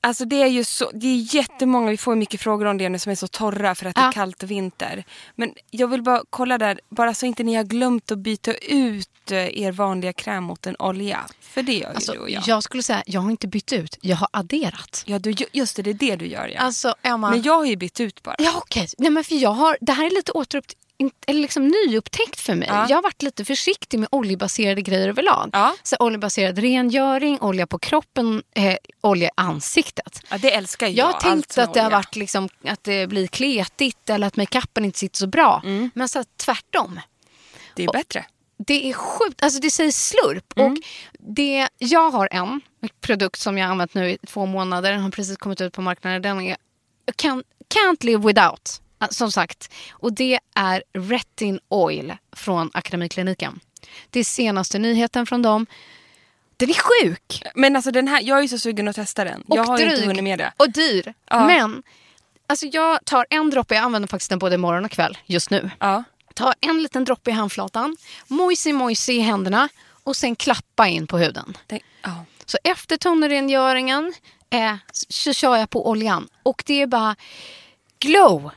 Alltså 0.02 0.24
det 0.24 0.42
är 0.42 0.46
ju 0.46 0.64
så, 0.64 0.90
det 0.94 1.06
är 1.06 1.34
jättemånga, 1.34 1.90
vi 1.90 1.96
får 1.96 2.16
mycket 2.16 2.40
frågor 2.40 2.66
om 2.66 2.78
det 2.78 2.88
nu 2.88 2.98
som 2.98 3.10
är 3.12 3.16
så 3.16 3.28
torra 3.28 3.74
för 3.74 3.86
att 3.86 3.94
det 3.94 4.00
Ja. 4.00 4.08
är 4.08 4.12
kallt 4.12 4.42
och 4.42 4.50
vinter. 4.50 5.04
Men 5.34 5.54
jag 5.70 5.88
vill 5.88 6.02
bara 6.02 6.22
kolla 6.30 6.58
där, 6.58 6.80
bara 6.88 7.14
så 7.14 7.26
inte 7.26 7.42
ni 7.42 7.54
har 7.54 7.64
glömt 7.64 8.10
att 8.10 8.18
byta 8.18 8.52
ut 8.54 9.30
eh, 9.30 9.62
er 9.62 9.72
vanliga 9.72 10.12
kräm 10.12 10.44
mot 10.44 10.66
en 10.66 10.76
olja. 10.78 11.20
För 11.40 11.62
det 11.62 11.72
gör 11.72 11.88
ju 11.88 11.94
Alltså, 11.94 12.12
du 12.12 12.18
och 12.18 12.30
jag. 12.30 12.42
jag 12.46 12.62
skulle 12.62 12.82
säga, 12.82 13.02
jag 13.06 13.20
har 13.20 13.30
inte 13.30 13.48
bytt 13.48 13.72
ut, 13.72 13.98
jag 14.00 14.16
har 14.16 14.28
adderat. 14.32 15.02
Ja, 15.06 15.18
du, 15.18 15.34
just 15.52 15.76
det, 15.76 15.82
det 15.82 15.90
är 15.90 15.94
det 15.94 16.16
du 16.16 16.26
gör 16.26 16.48
ja. 16.48 16.60
Alltså 16.60 16.94
Emma. 17.02 17.30
Men 17.30 17.42
jag 17.42 17.54
har 17.54 17.64
ju 17.64 17.76
bytt 17.76 18.00
ut 18.00 18.22
bara. 18.22 18.36
Ja 18.38 18.52
okej, 18.56 18.88
Nej, 18.98 19.10
men 19.10 19.24
för 19.24 19.34
jag 19.34 19.50
har, 19.50 19.78
det 19.80 19.92
här 19.92 20.06
är 20.06 20.10
lite 20.10 20.32
återupp, 20.32 20.66
eller 21.26 21.40
liksom 21.40 21.68
nyupptäckt 21.68 22.40
för 22.40 22.54
mig. 22.54 22.68
Ja. 22.68 22.86
Jag 22.88 22.96
har 22.96 23.02
varit 23.02 23.22
lite 23.22 23.44
försiktig 23.44 23.98
med 23.98 24.08
oljebaserade 24.12 24.82
grejer 24.82 25.08
överlag. 25.08 25.50
Ja. 25.52 25.74
Så 25.82 25.96
oljebaserad 25.98 26.58
rengöring, 26.58 27.38
olja 27.40 27.66
på 27.66 27.78
kroppen, 27.78 28.42
eh, 28.54 28.76
olja 29.00 29.28
i 29.28 29.30
ansiktet. 29.34 30.22
Ja, 30.30 30.38
det 30.38 30.54
älskar 30.54 30.86
jag. 30.86 30.96
Jag 30.96 31.06
har 31.06 31.20
tänkt 31.20 31.58
att 31.58 31.74
det 31.74 31.80
har 31.80 31.90
varit 31.90 32.16
liksom, 32.16 32.48
att 32.64 32.84
det 32.84 33.06
blir 33.06 33.26
kletigt 33.26 34.10
eller 34.10 34.26
att 34.26 34.36
makeupen 34.36 34.84
inte 34.84 34.98
sitter 34.98 35.18
så 35.18 35.26
bra. 35.26 35.62
Mm. 35.64 35.90
Men 35.94 36.08
så 36.08 36.24
tvärtom. 36.36 37.00
Det 37.74 37.84
är 37.84 37.92
bättre. 37.92 38.24
Det 38.66 38.90
är 38.90 38.92
sjukt. 38.92 39.42
Alltså 39.42 39.60
det 39.60 39.70
säger 39.70 39.90
slurp. 39.92 40.52
Och 40.56 40.76
det, 41.18 41.68
jag 41.78 42.10
har 42.10 42.28
en 42.32 42.60
produkt 43.00 43.40
som 43.40 43.58
jag 43.58 43.66
har 43.66 43.70
använt 43.72 43.94
nu 43.94 44.10
i 44.10 44.18
två 44.26 44.46
månader. 44.46 44.92
Den 44.92 45.00
har 45.00 45.10
precis 45.10 45.36
kommit 45.36 45.60
ut 45.60 45.72
på 45.72 45.82
marknaden. 45.82 46.22
Den 46.22 46.40
är 46.40 46.56
can, 47.16 47.44
can't 47.74 48.04
live 48.04 48.26
without. 48.26 48.80
Som 49.10 49.32
sagt. 49.32 49.72
Och 49.90 50.12
det 50.12 50.38
är 50.54 50.82
Retin 50.92 51.60
Oil 51.68 52.16
från 52.32 52.70
Akademikliniken. 52.74 53.60
Det 54.10 54.20
är 54.20 54.24
senaste 54.24 54.78
nyheten 54.78 55.26
från 55.26 55.42
dem. 55.42 55.66
Den 56.56 56.70
är 56.70 56.74
sjuk. 56.74 57.42
Men 57.54 57.76
alltså 57.76 57.90
den 57.90 58.08
här, 58.08 58.20
jag 58.22 58.38
är 58.38 58.42
ju 58.42 58.48
så 58.48 58.58
sugen 58.58 58.88
att 58.88 58.96
testa 58.96 59.24
den. 59.24 59.42
Och 59.42 59.56
jag 59.56 59.64
har 59.64 59.78
dryg. 59.78 59.90
inte 59.90 60.06
hunnit 60.06 60.24
med 60.24 60.38
det. 60.38 60.52
Och 60.56 60.70
dyr. 60.70 61.14
Ja. 61.26 61.46
Men 61.46 61.82
alltså 62.46 62.66
jag 62.66 63.04
tar 63.04 63.26
en 63.30 63.50
droppe. 63.50 63.74
Jag 63.74 63.84
använder 63.84 64.08
faktiskt 64.08 64.30
den 64.30 64.38
både 64.38 64.58
morgon 64.58 64.84
och 64.84 64.90
kväll 64.90 65.18
just 65.26 65.50
nu. 65.50 65.70
Ja. 65.78 66.04
Ta 66.34 66.54
en 66.60 66.82
liten 66.82 67.04
droppe 67.04 67.30
i 67.30 67.32
handflatan. 67.32 67.96
Mojsi 68.26 68.72
mojsi 68.72 69.12
i 69.12 69.20
händerna. 69.20 69.68
Och 70.04 70.16
sen 70.16 70.36
klappa 70.36 70.88
in 70.88 71.06
på 71.06 71.18
huden. 71.18 71.56
Det, 71.66 71.80
ja. 72.02 72.24
Så 72.46 72.58
efter 72.64 72.96
tunnelrengöringen 72.96 74.12
eh, 74.50 74.74
så 74.90 75.32
kör 75.32 75.56
jag 75.56 75.70
på 75.70 75.88
oljan. 75.88 76.28
Och 76.42 76.62
det 76.66 76.82
är 76.82 76.86
bara 76.86 77.16
glow. 77.98 78.50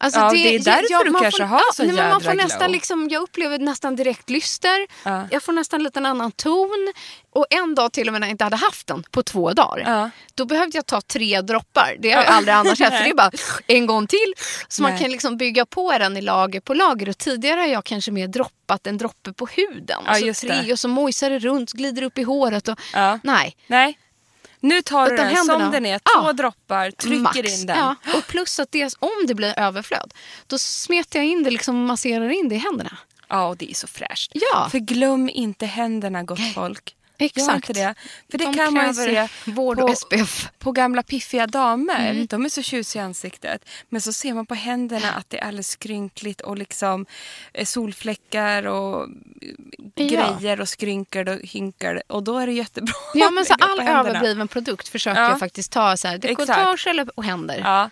Alltså 0.00 0.20
Ja, 0.20 0.30
det 0.30 0.54
är 0.54 0.58
därför 0.58 1.04
du 1.04 1.10
man 1.10 1.22
kanske 1.22 1.42
får, 1.42 1.48
har 1.48 1.72
så 1.74 1.82
nej, 1.82 1.92
men 1.92 2.04
Man 2.04 2.20
jädra 2.20 2.30
får 2.30 2.36
nästan 2.36 2.58
glow. 2.58 2.70
liksom, 2.70 3.08
jag 3.10 3.22
upplever 3.22 3.58
nästan 3.58 3.96
direkt 3.96 4.30
lyster. 4.30 4.86
Ja. 5.04 5.28
Jag 5.30 5.42
får 5.42 5.52
nästan 5.52 5.82
lite 5.82 5.98
en 5.98 6.06
annan 6.06 6.32
ton. 6.32 6.92
Och 7.32 7.46
en 7.50 7.74
dag 7.74 7.92
till 7.92 8.06
och 8.08 8.12
med 8.12 8.20
när 8.20 8.28
jag 8.28 8.32
inte 8.32 8.44
hade 8.44 8.56
haft 8.56 8.86
den 8.86 9.04
på 9.10 9.22
två 9.22 9.52
dagar. 9.52 9.84
Ja. 9.86 10.10
Då 10.34 10.44
behövde 10.44 10.78
jag 10.78 10.86
ta 10.86 11.00
tre 11.00 11.40
droppar. 11.40 11.96
Det 11.98 12.12
har 12.12 12.22
jag 12.22 12.32
aldrig 12.32 12.54
annars 12.54 12.80
haft. 12.80 12.92
För 12.96 13.04
det 13.04 13.10
är 13.10 13.14
bara 13.14 13.30
en 13.66 13.86
gång 13.86 14.06
till. 14.06 14.34
Så 14.68 14.82
man 14.82 14.90
Nej. 14.90 15.00
kan 15.00 15.10
liksom 15.10 15.36
bygga 15.36 15.66
på 15.66 15.98
den 15.98 16.16
i 16.16 16.20
lager 16.20 16.60
på 16.60 16.74
lager. 16.74 17.08
Och 17.08 17.18
tidigare 17.18 17.60
har 17.60 17.66
jag 17.66 17.84
kanske 17.84 18.10
mer 18.10 18.28
droppat 18.28 18.86
en 18.86 18.98
droppe 18.98 19.32
på 19.32 19.46
huden. 19.46 20.02
Ja, 20.04 20.10
och 20.10 20.16
så 20.16 20.26
just 20.26 20.40
tre 20.40 20.62
det. 20.62 20.72
och 20.72 20.78
så 20.78 20.88
mojsar 20.88 21.30
det 21.30 21.38
runt, 21.38 21.72
glider 21.72 22.02
upp 22.02 22.18
i 22.18 22.22
håret. 22.22 22.68
Och. 22.68 22.80
Nej, 23.22 23.56
Nej. 23.66 23.98
Nu 24.64 24.82
tar 24.82 25.10
du 25.10 25.16
den 25.16 25.36
som 25.36 25.70
den 25.70 25.86
är, 25.86 26.00
Ja. 26.14 26.22
två 26.22 26.32
droppar, 26.32 26.90
trycker 26.90 27.18
max. 27.22 27.60
in 27.60 27.66
den. 27.66 27.78
Ja. 27.78 27.94
Och 28.14 28.26
plus 28.26 28.58
att 28.60 28.72
det, 28.72 28.94
om 28.98 29.10
det 29.28 29.34
blir 29.34 29.58
överflöd, 29.58 30.14
då 30.46 30.58
smetar 30.58 31.18
jag 31.18 31.26
in 31.26 31.42
det 31.42 31.50
liksom 31.50 31.84
masserar 31.86 32.28
in 32.28 32.48
det 32.48 32.54
i 32.54 32.58
händerna. 32.58 32.98
Ja, 33.28 33.46
och 33.46 33.56
det 33.56 33.70
är 33.70 33.74
så 33.74 33.86
fräscht. 33.86 34.32
Ja. 34.34 34.68
För 34.70 34.78
glöm 34.78 35.28
inte 35.28 35.66
händerna, 35.66 36.22
gott 36.22 36.54
folk. 36.54 36.94
Exakt. 37.18 37.74
det. 37.74 37.94
För 38.30 38.38
det 38.38 38.44
De 38.44 38.54
kan 38.54 38.74
man 38.74 38.86
ju 38.86 38.94
se 38.94 39.28
vård 39.44 39.76
på, 39.78 39.82
och 39.84 39.98
SPF. 39.98 40.48
på 40.58 40.72
gamla 40.72 41.02
piffiga 41.02 41.46
damer. 41.46 42.10
Mm. 42.10 42.26
De 42.26 42.44
är 42.44 42.48
så 42.48 42.62
tjusiga 42.62 43.02
i 43.02 43.04
ansiktet. 43.04 43.64
Men 43.88 44.00
så 44.00 44.12
ser 44.12 44.34
man 44.34 44.46
på 44.46 44.54
händerna 44.54 45.12
att 45.12 45.30
det 45.30 45.38
är 45.38 45.44
alldeles 45.44 45.68
skrynkligt 45.70 46.40
och 46.40 46.58
liksom 46.58 47.06
eh, 47.52 47.64
solfläckar 47.64 48.66
och 48.66 49.02
eh, 49.02 49.08
Ja. 49.96 50.36
grejer 50.38 50.60
och 50.60 50.68
skrynkor 50.68 51.28
och 51.28 51.40
hynkar. 51.42 52.02
Och 52.06 52.22
då 52.22 52.38
är 52.38 52.46
det 52.46 52.52
jättebra 52.52 52.94
Ja, 53.14 53.26
att 53.26 53.34
men 53.34 53.44
så 53.44 53.54
på 53.56 53.64
all 53.64 53.80
överbliven 53.88 54.48
produkt 54.48 54.88
försöker 54.88 55.22
Ja. 55.22 55.28
jag 55.28 55.38
faktiskt 55.38 55.72
ta 55.72 55.96
så 55.96 56.08
här, 56.08 56.18
dekolletage 56.18 56.86
eller 56.86 57.06
och 57.18 57.24
händer. 57.24 57.58
Ja. 57.64 57.90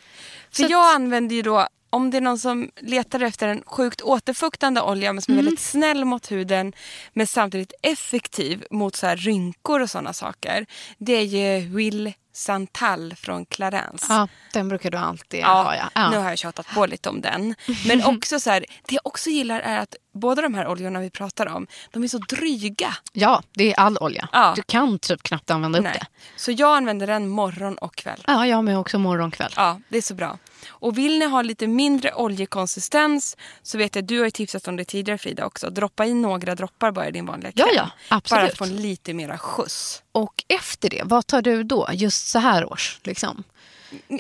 För 0.51 0.57
Så 0.57 0.65
att- 0.65 0.71
jag 0.71 0.95
använder 0.95 1.37
ju 1.37 1.43
då, 1.43 1.69
om 1.93 2.11
det 2.11 2.17
är 2.17 2.21
någon 2.21 2.39
som 2.39 2.71
letar 2.81 3.21
efter 3.23 3.49
en 3.49 3.63
sjukt 3.67 4.03
återfuktande 4.03 4.81
olja 4.83 5.13
men 5.13 5.23
som 5.23 5.33
Mm. 5.35 5.39
är 5.39 5.45
väldigt 5.45 5.65
snäll 5.65 6.05
mot 6.05 6.33
huden 6.33 6.73
men 7.13 7.27
samtidigt 7.27 7.73
effektiv 7.83 8.65
mot 8.71 8.97
så 8.97 9.07
rynkor 9.15 9.81
och 9.81 9.91
sådana 9.91 10.13
saker. 10.13 10.67
Det 10.99 11.13
är 11.13 11.23
ju 11.25 11.69
Will 11.77 12.13
Santal 12.33 13.15
från 13.17 13.47
Clarence. 13.47 14.07
Ja, 14.09 14.29
den 14.53 14.69
brukar 14.69 14.91
du 14.91 14.97
alltid 14.99 15.45
ha. 15.45 15.77
Ja. 15.77 15.91
Ja. 15.95 16.11
Nu 16.11 16.17
har 16.19 16.29
jag 16.29 16.39
tjatat 16.39 16.67
på 16.75 16.87
lite 16.87 17.09
om 17.09 17.21
den. 17.21 17.55
Men 17.87 18.05
också 18.17 18.41
så 18.41 18.51
här, 18.51 18.65
det 18.89 18.95
jag 18.95 19.07
också 19.07 19.31
gillar 19.31 19.61
är 19.61 19.79
att 19.79 19.95
båda 20.15 20.43
de 20.43 20.55
här 20.55 20.69
oljorna 20.69 21.01
vi 21.01 21.11
pratar 21.11 21.47
om, 21.47 21.67
de 21.91 22.05
är 22.05 22.09
så 22.09 22.19
dryga. 22.19 22.95
ja, 23.13 23.43
det 23.55 23.73
är 23.73 23.81
all 23.81 23.99
olja. 23.99 24.29
Ja. 24.33 24.53
Du 24.57 24.63
kan 24.63 24.99
typ 24.99 25.23
knappt 25.23 25.51
använda 25.51 25.79
upp 25.79 25.85
Nej. 25.85 25.99
det. 26.01 26.07
Så 26.37 26.53
jag 26.53 26.77
använder 26.77 27.07
den 27.07 27.29
morgon 27.29 27.75
och 27.79 27.95
kväll. 27.97 28.25
Ja, 28.27 28.47
jag 28.47 28.65
med 28.65 28.79
också 28.79 28.99
morgon 28.99 29.27
och 29.29 29.33
kväll. 29.35 29.53
Ja, 29.57 29.81
det 29.89 29.97
är 29.99 30.03
så 30.03 30.15
bra. 30.15 30.39
Och 30.69 30.99
vill 30.99 31.19
ni 31.19 31.27
ha 31.27 31.43
lite 31.43 31.67
mindre 31.67 32.13
oljekonsistens 32.15 33.37
så 33.63 33.79
vet 33.79 33.95
jag, 33.97 34.05
du 34.05 34.19
har 34.19 34.25
ju 34.25 34.31
tipsat 34.31 34.69
om 34.69 34.77
det 34.77 34.85
tidigare 34.85 35.19
Frida 35.19 35.47
också. 35.47 35.71
Droppa 35.71 36.07
i 36.07 36.15
några 36.15 36.55
droppar 36.55 36.91
bara 36.91 37.09
i 37.09 37.11
din 37.11 37.27
vanliga 37.27 37.53
Ja, 37.55 37.65
kräm. 37.65 37.75
ja, 37.77 37.91
absolut. 38.09 38.41
Bara 38.43 38.51
att 38.51 38.59
få 38.59 38.65
lite 38.65 39.15
mera 39.15 39.39
skjuts. 39.39 40.03
Och 40.13 40.45
efter 40.49 40.91
det, 40.91 41.03
vad 41.05 41.27
tar 41.27 41.43
du 41.43 41.63
då? 41.63 41.89
Just 41.93 42.22
så 42.31 42.39
här 42.39 42.73
års? 42.73 42.99
Liksom. 43.03 43.45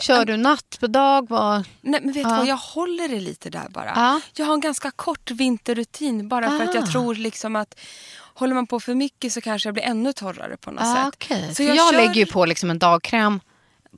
Kör 0.00 0.24
du 0.24 0.36
natt 0.36 0.76
på 0.80 0.86
dag? 0.86 1.28
Vad... 1.28 1.64
Nej 1.80 2.00
men 2.02 2.12
vet 2.12 2.24
du 2.24 2.30
Ja. 2.30 2.36
vad, 2.36 2.46
jag 2.46 2.56
håller 2.56 3.08
det 3.08 3.20
lite 3.20 3.50
där 3.50 3.68
bara. 3.70 3.92
Ja. 3.96 4.20
Jag 4.34 4.46
har 4.46 4.54
en 4.54 4.60
ganska 4.60 4.90
kort 4.90 5.30
vinterrutin 5.30 6.28
bara 6.28 6.48
för 6.58 6.64
att 6.64 6.74
jag 6.74 6.84
Ah. 6.84 6.86
tror 6.86 7.14
liksom 7.14 7.56
att 7.56 7.74
håller 8.34 8.54
man 8.54 8.66
på 8.66 8.80
för 8.80 8.94
mycket 8.94 9.32
så 9.32 9.40
kanske 9.40 9.66
jag 9.68 9.74
blir 9.74 9.84
ännu 9.84 10.12
torrare 10.12 10.56
på 10.56 10.70
något 10.70 10.82
Ah, 10.84 10.94
sätt. 11.04 11.14
okej. 11.14 11.48
Så 11.48 11.54
För 11.54 11.62
jag, 11.64 11.76
kör- 11.92 11.96
lägger 11.98 12.14
ju 12.14 12.26
på 12.26 12.44
liksom 12.46 12.70
en 12.70 12.78
dagkräm 12.78 13.40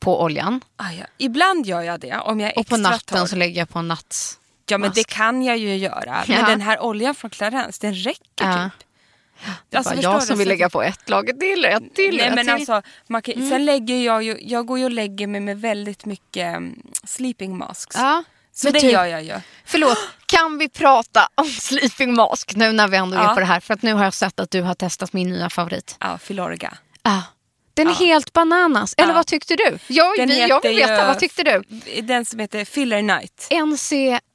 på 0.00 0.22
oljan. 0.22 0.60
Ah, 0.76 0.90
ja. 0.90 1.04
Ibland 1.18 1.66
gör 1.66 1.82
jag 1.82 2.00
det 2.00 2.18
om 2.18 2.40
jag 2.40 2.50
är 2.50 2.58
Och 2.58 2.66
på 2.66 2.76
natten 2.76 3.18
torr. 3.18 3.26
så 3.26 3.36
lägger 3.36 3.58
jag 3.60 3.68
på 3.68 3.78
en 3.78 3.88
natts... 3.88 4.38
Ja 4.66 4.78
men 4.78 4.92
det 4.94 5.04
kan 5.06 5.42
jag 5.42 5.58
ju 5.58 5.76
göra. 5.76 6.24
Men 6.28 6.44
den 6.44 6.60
här 6.60 6.80
oljan 6.82 7.14
från 7.14 7.30
Clarence, 7.30 7.78
den 7.80 7.94
räcker 7.94 8.62
typ. 8.64 8.72
Det 9.70 9.76
Alltså, 9.76 9.90
var 9.90 9.96
förstår 9.96 10.12
jag 10.12 10.22
som 10.22 10.38
vill 10.38 10.48
lägga 10.48 10.70
på 10.70 10.82
ett 10.82 11.08
lager 11.10 11.32
till, 11.32 11.64
ett 11.64 11.94
till, 11.94 12.16
Nej 12.16 12.26
ett 12.26 12.34
men 12.34 12.44
till. 12.46 12.54
alltså, 12.54 12.82
man 13.08 13.22
kan, 13.22 13.48
sen 13.48 13.64
lägger 13.64 14.02
jag 14.04 14.22
ju, 14.22 14.38
jag 14.40 14.66
går 14.66 14.78
ju 14.78 14.84
och 14.84 14.90
lägger 14.90 15.26
mig 15.26 15.40
med 15.40 15.60
väldigt 15.60 16.04
mycket 16.04 16.56
um, 16.56 16.82
sleeping 17.04 17.56
masks. 17.58 17.96
Ja. 17.98 18.24
Så 18.52 18.70
det 18.70 18.80
typ- 18.80 18.92
gör 18.92 19.04
jag 19.04 19.22
ju. 19.24 19.34
Förlåt, 19.64 19.98
kan 20.26 20.58
vi 20.58 20.68
prata 20.68 21.28
om 21.34 21.46
sleeping 21.60 22.14
mask 22.14 22.54
nu 22.54 22.72
när 22.72 22.88
vi 22.88 22.96
ändå 22.96 23.16
är 23.16 23.22
Ja. 23.22 23.34
på 23.34 23.40
det 23.40 23.46
här? 23.46 23.60
För 23.60 23.74
att 23.74 23.82
nu 23.82 23.92
har 23.94 24.04
jag 24.04 24.14
sett 24.14 24.40
att 24.40 24.50
du 24.50 24.62
har 24.62 24.74
testat 24.74 25.12
min 25.12 25.28
nya 25.28 25.50
favorit. 25.50 25.96
Ja, 26.00 26.18
Filorga. 26.18 26.74
Ja. 27.02 27.22
Den 27.74 27.88
är 27.88 27.94
helt 27.94 28.32
bananas. 28.32 28.94
Eller 28.96 29.08
Ja. 29.08 29.14
vad 29.14 29.26
tyckte 29.26 29.56
du? 29.56 29.78
Jag, 29.86 30.16
Den 30.16 30.28
vi, 30.28 30.46
jag 30.48 30.62
vill 30.62 30.76
veta, 30.76 30.90
ju- 31.00 31.06
vad 31.06 31.18
tyckte 31.18 31.42
du? 31.42 31.62
Den 32.02 32.24
som 32.24 32.38
heter 32.38 32.64
Filler 32.64 33.02
Night. 33.02 33.46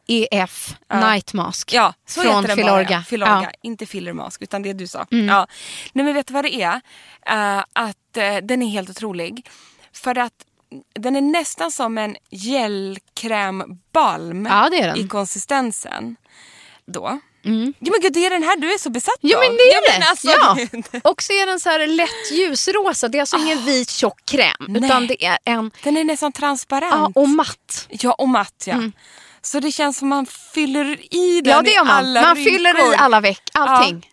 NCEF 0.09 0.75
Night 0.93 1.33
Mask 1.33 1.73
Ja, 1.73 1.93
så 2.07 2.21
från 2.21 2.43
heter 2.43 2.55
Filorga. 2.55 3.03
Filorga. 3.03 3.31
Ja. 3.33 3.39
Mm. 3.39 3.51
Inte 3.61 3.85
Filler 3.85 4.13
Mask, 4.13 4.41
utan 4.41 4.61
det 4.63 4.73
du 4.73 4.87
sa. 4.87 5.05
Ja. 5.09 5.47
Nej 5.93 6.05
men 6.05 6.13
vet 6.13 6.27
du 6.27 6.33
vad 6.33 6.45
det 6.45 6.61
är? 6.61 6.81
Eh, 7.25 7.59
att 7.73 8.17
eh, 8.17 8.35
den 8.43 8.61
är 8.61 8.69
helt 8.69 8.89
otrolig. 8.89 9.49
För 9.93 10.17
att 10.17 10.33
den 10.99 11.15
är 11.15 11.21
nästan 11.21 11.71
som 11.71 11.97
en 11.97 12.15
gelkrämbalm 12.29 14.45
Ja, 14.45 14.69
i 14.95 15.07
konsistensen. 15.07 16.15
Då. 16.85 17.19
Ja 17.41 17.51
men 17.91 18.01
gud 18.01 18.13
det 18.13 18.25
är 18.25 18.29
den 18.29 18.43
här 18.43 18.57
du 18.57 18.73
är 18.73 18.77
så 18.77 18.89
besatt 18.89 19.15
Jo 19.21 19.37
av. 19.37 19.43
men 19.43 19.57
det 19.57 19.63
är 19.63 19.73
Ja, 19.73 19.79
men 19.91 19.99
det. 20.01 20.07
alltså, 20.09 20.27
ja. 21.01 21.09
Och 21.11 21.23
så 21.23 21.33
är 21.33 21.45
den 21.45 21.59
så 21.59 21.69
här 21.69 21.87
lätt 21.87 22.31
ljusrosa. 22.31 23.07
Det 23.07 23.17
är 23.17 23.19
alltså 23.19 23.37
ingen 23.37 23.65
vit 23.65 23.89
tjock 23.89 24.25
kräm. 24.25 24.75
Utan 24.75 24.91
Ah. 24.91 24.99
Nej. 24.99 25.07
det 25.07 25.25
är 25.25 25.37
en 25.45 25.71
Den 25.83 25.97
är 25.97 26.03
nästan 26.03 26.31
transparent. 26.31 26.93
ja, 27.15 27.21
och 27.21 27.29
matt. 27.29 27.87
Ja, 27.89 28.11
och 28.13 28.29
matt 28.29 28.63
ja. 28.67 28.75
Så 29.41 29.59
det 29.59 29.71
känns 29.71 29.97
som 29.97 30.07
man 30.09 30.25
fyller 30.25 31.13
i 31.15 31.41
den 31.41 31.51
Ja 31.51 31.61
det 31.61 31.71
i 31.71 31.73
gör 31.73 31.83
man. 31.85 31.95
alla 31.95 32.21
Man 32.21 32.35
rynkor. 32.35 32.51
fyller 32.51 32.93
i 32.93 32.95
alla 32.95 33.21
veck, 33.21 33.41
allting. 33.53 34.07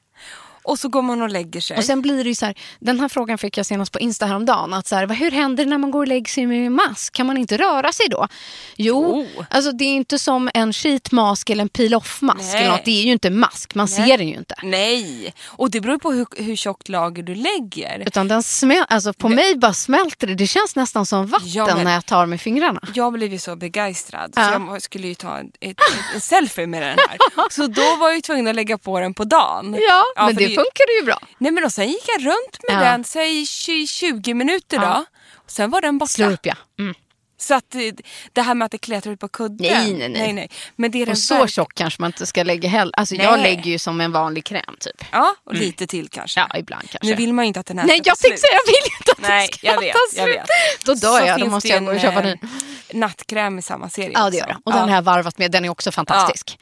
Och 0.66 0.78
så 0.78 0.88
går 0.88 1.02
man 1.02 1.22
och 1.22 1.28
lägger 1.30 1.60
sig. 1.60 1.76
Och 1.76 1.84
sen 1.84 2.02
blir 2.02 2.24
det 2.24 2.34
så 2.34 2.46
här, 2.46 2.54
den 2.80 3.00
här 3.00 3.08
frågan 3.08 3.38
fick 3.38 3.58
jag 3.58 3.66
senast 3.66 3.92
på 3.92 3.98
Insta 3.98 4.26
häromdagen. 4.26 4.74
Att 4.74 4.86
så 4.86 4.96
här, 4.96 5.06
hur 5.08 5.30
händer 5.30 5.64
det 5.64 5.70
när 5.70 5.78
man 5.78 5.90
går 5.90 6.00
och 6.00 6.08
lägger 6.08 6.30
sig 6.30 6.46
med 6.46 6.72
mask? 6.72 7.12
Kan 7.12 7.26
man 7.26 7.36
inte 7.36 7.56
röra 7.56 7.92
sig 7.92 8.06
då? 8.08 8.28
Jo, 8.76 9.26
Jo. 9.36 9.44
alltså 9.50 9.72
det 9.72 9.84
är 9.84 9.94
inte 9.94 10.18
som 10.18 10.50
en 10.54 10.72
sheet 10.72 11.12
mask 11.12 11.50
eller 11.50 11.62
en 11.62 11.68
peel-off 11.68 12.22
mask. 12.22 12.38
Nej. 12.52 12.56
Eller 12.62 12.70
något. 12.70 12.84
Det 12.84 13.00
är 13.00 13.04
ju 13.04 13.12
inte 13.12 13.30
mask, 13.30 13.74
man 13.74 13.88
ser 13.88 14.18
den 14.18 14.28
ju 14.28 14.34
inte. 14.34 14.54
Nej, 14.62 15.34
och 15.46 15.70
det 15.70 15.80
beror 15.80 15.98
på 15.98 16.12
hur, 16.12 16.26
hur 16.36 16.56
tjockt 16.56 16.88
lager 16.88 17.22
du 17.22 17.34
lägger. 17.34 18.02
Utan 18.06 18.28
den 18.28 18.42
smäl, 18.42 18.84
alltså 18.88 19.12
på 19.12 19.28
mig 19.28 19.56
bara 19.56 19.72
smälter 19.72 20.26
det. 20.26 20.34
Det 20.34 20.46
känns 20.46 20.76
nästan 20.76 21.06
som 21.06 21.26
vatten 21.26 21.48
Ja, 21.48 21.66
men- 21.74 21.84
när 21.84 21.94
jag 21.94 22.06
tar 22.06 22.26
med 22.26 22.40
fingrarna. 22.40 22.80
Jag 22.94 23.12
blev 23.12 23.32
ju 23.32 23.38
så 23.38 23.56
begeistrad 23.56 24.32
Ja. 24.36 24.42
så 24.66 24.72
jag 24.72 24.82
skulle 24.82 25.08
ju 25.08 25.14
ta 25.14 25.38
ett, 25.40 25.46
ett, 25.60 25.76
en 26.14 26.20
selfie 26.20 26.66
med 26.66 26.82
den 26.82 26.98
här. 27.08 27.18
Så 27.50 27.66
då 27.66 27.96
var 27.96 28.08
jag 28.08 28.14
ju 28.14 28.20
tvungen 28.20 28.46
att 28.48 28.54
lägga 28.54 28.78
på 28.78 29.00
den 29.00 29.14
på 29.14 29.24
dagen. 29.24 29.76
Ja, 29.88 30.02
men 30.16 30.34
för 30.34 30.40
det 30.40 30.55
funkar 30.62 31.00
ju 31.00 31.04
bra. 31.06 31.18
Nej 31.38 31.52
men 31.52 31.64
och 31.64 31.72
sen 31.72 31.88
gick 31.88 32.04
jag 32.08 32.26
runt 32.26 32.58
med 32.68 32.76
Ja. 32.76 32.90
den, 32.90 33.04
säg 33.04 33.46
20, 33.46 33.86
20 33.86 34.34
minuter 34.34 34.76
Ja. 34.76 34.82
då. 34.82 35.04
sen 35.46 35.70
var 35.70 35.80
den 35.80 35.98
borta. 35.98 36.08
Slurp 36.12 36.46
ja. 36.46 36.54
Mm. 36.78 36.94
Så 37.38 37.54
att 37.54 37.64
det, 37.70 37.92
det 38.32 38.42
här 38.42 38.54
med 38.54 38.66
att 38.66 38.72
det 38.72 38.78
klättrar 38.78 39.12
ut 39.12 39.20
på 39.20 39.28
kudden. 39.28 39.56
Nej, 39.72 39.94
nej, 39.94 40.08
nej. 40.08 40.32
nej, 40.32 40.50
Men 40.76 40.90
det 40.90 41.02
är 41.02 41.06
den 41.06 41.12
Och 41.12 41.18
så 41.18 41.34
verk- 41.34 41.50
tjock 41.50 41.74
kanske 41.74 42.02
man 42.02 42.08
inte 42.08 42.26
ska 42.26 42.42
lägga 42.42 42.68
heller. 42.68 42.92
Alltså 42.96 43.14
jag 43.14 43.32
Nej. 43.32 43.42
lägger 43.42 43.70
ju 43.70 43.78
som 43.78 44.00
en 44.00 44.12
vanlig 44.12 44.44
kräm 44.44 44.76
typ. 44.80 45.04
Ja, 45.12 45.34
och 45.44 45.54
lite 45.54 45.86
till 45.86 46.08
kanske. 46.08 46.40
Ja, 46.40 46.58
ibland 46.58 46.90
kanske. 46.90 47.06
Nu 47.10 47.14
vill 47.14 47.32
man 47.32 47.44
ju 47.44 47.46
inte 47.46 47.60
att 47.60 47.66
den 47.66 47.78
här 47.78 47.86
Nej, 47.86 48.00
jag 48.04 48.18
tänkte 48.18 48.40
säga 48.40 48.52
jag 48.52 48.66
vill 48.66 48.92
inte 49.00 49.12
att 49.12 49.28
Nej, 49.28 49.48
det 49.50 49.54
ska 49.56 49.66
jag 49.66 49.80
vet, 49.80 49.92
ta 49.92 49.98
jag 50.16 50.24
slut. 50.24 50.36
vet. 50.36 50.84
Då 50.84 50.94
dör 50.94 51.20
Så 51.20 51.26
jag, 51.26 51.40
då 51.40 51.46
måste 51.46 51.68
det 51.68 51.74
jag 51.74 51.82
gå 51.84 51.88
och 51.90 51.94
en, 51.94 52.00
köpa 52.00 52.20
ny. 52.20 52.30
eh, 52.30 52.36
nattkräm 52.92 53.58
i 53.58 53.62
samma 53.62 53.90
serie 53.90 54.10
Ja 54.14 54.30
det 54.30 54.36
gör 54.36 54.46
det. 54.46 54.56
Och 54.64 54.72
den 54.72 54.88
har 54.88 54.94
jag 54.94 55.02
varvat 55.02 55.38
med, 55.38 55.50
den 55.50 55.64
är 55.64 55.68
också 55.68 55.92
fantastisk. 55.92 56.58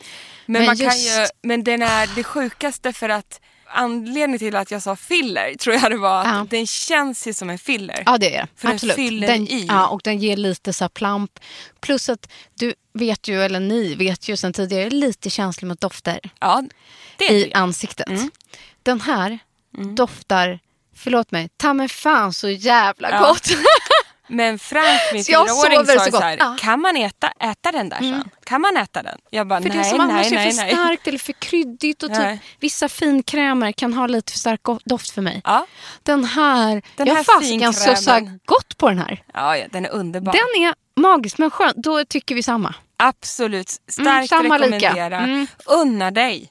Men, 0.46 0.52
Men 0.52 0.66
man 0.66 0.76
kan 0.76 0.86
just- 0.86 1.06
ju, 1.18 1.26
men 1.42 1.64
den 1.64 1.82
är 1.82 2.06
det 2.14 2.24
sjukaste 2.24 2.92
för 2.92 3.08
att 3.08 3.40
anledningen 3.74 4.38
till 4.38 4.56
att 4.56 4.70
jag 4.70 4.82
sa 4.82 4.96
filler 4.96 5.54
tror 5.54 5.76
jag 5.76 5.90
det 5.90 5.96
var 5.96 6.20
att 6.20 6.26
Ja. 6.26 6.46
den 6.50 6.66
känns 6.66 7.26
ju 7.26 7.32
som 7.32 7.50
en 7.50 7.58
filler. 7.58 8.02
Ja 8.06 8.18
det 8.18 8.36
är 8.36 8.40
det. 8.42 8.48
För 8.56 8.66
den 8.68 8.74
Absolut. 8.74 8.96
fyller 8.96 9.26
den, 9.26 9.48
i. 9.48 9.66
Ja, 9.68 9.86
och 9.88 10.00
den 10.04 10.18
ger 10.18 10.36
lite 10.36 10.72
så 10.72 10.84
här 10.84 10.88
plamp. 10.88 11.38
Plus 11.80 12.08
att 12.08 12.28
du 12.54 12.74
vet 12.94 13.28
ju, 13.28 13.42
eller 13.42 13.60
ni 13.60 13.94
vet 13.94 14.28
ju 14.28 14.36
sen 14.36 14.52
tidigare, 14.52 14.90
lite 14.90 15.30
känslig 15.30 15.68
mot 15.68 15.80
dofter 15.80 16.20
Ja, 16.40 16.62
det 17.16 17.24
är 17.24 17.32
i 17.32 17.38
det. 17.44 17.46
Mm. 17.50 17.62
ansiktet. 17.62 18.08
Den 18.82 19.00
här 19.00 19.38
doftar, 19.96 20.58
förlåt 20.96 21.30
mig, 21.30 21.48
ta 21.56 21.74
mig 21.74 21.88
fan 21.88 22.32
så 22.32 22.48
jävla 22.48 23.10
Ja. 23.10 23.18
gott. 23.28 23.48
Men 24.28 24.58
Frank, 24.58 25.00
min 25.12 25.24
jag 25.28 25.48
fyraåring, 25.48 25.86
sa 25.86 26.04
så 26.04 26.10
så 26.10 26.20
här, 26.20 26.36
Ja. 26.40 26.56
kan 26.60 26.80
man 26.80 26.96
äta, 26.96 27.28
äta 27.40 27.72
den 27.72 27.88
där 27.88 27.98
sen? 27.98 28.28
Kan 28.44 28.60
man 28.60 28.76
äta 28.76 29.02
den? 29.02 29.18
Jag 29.30 29.46
bara, 29.46 29.60
För 29.62 29.68
nej, 29.68 29.78
det 29.78 29.84
är 29.84 29.90
som 29.90 29.98
nej, 29.98 30.26
är 30.26 30.30
nej, 30.30 30.50
för 30.52 30.62
nej. 30.62 30.74
starkt 30.74 31.06
eller 31.08 31.18
för 31.18 31.32
kryddigt. 31.32 32.02
Och 32.02 32.08
typ, 32.08 32.18
Nej. 32.18 32.40
vissa 32.60 32.88
finkrämer 32.88 33.72
kan 33.72 33.94
ha 33.94 34.06
lite 34.06 34.32
för 34.32 34.38
stark 34.38 34.60
doft 34.84 35.10
för 35.10 35.22
mig. 35.22 35.40
Ja, 35.44 35.66
Den 36.02 36.24
här, 36.24 36.82
Den 36.96 37.06
jag 37.06 37.14
här 37.14 37.24
här 37.28 37.40
finkrämen. 37.96 38.40
gott 38.44 38.78
på 38.78 38.88
den 38.88 38.98
här. 38.98 39.22
ja, 39.34 39.56
ja, 39.56 39.66
den 39.72 39.84
är 39.86 39.90
underbar. 39.90 40.32
Den 40.32 40.62
är 40.68 40.74
magisk 41.00 41.38
men 41.38 41.50
skön. 41.50 41.72
Då 41.76 42.04
tycker 42.04 42.34
vi 42.34 42.42
samma. 42.42 42.74
Absolut, 42.96 43.70
starkt 43.70 43.98
Mm, 43.98 44.26
samma 44.28 44.58
lika. 44.58 44.76
rekommendera. 44.76 45.18
Mm. 45.18 45.46
Unna 45.66 46.10
dig. 46.10 46.50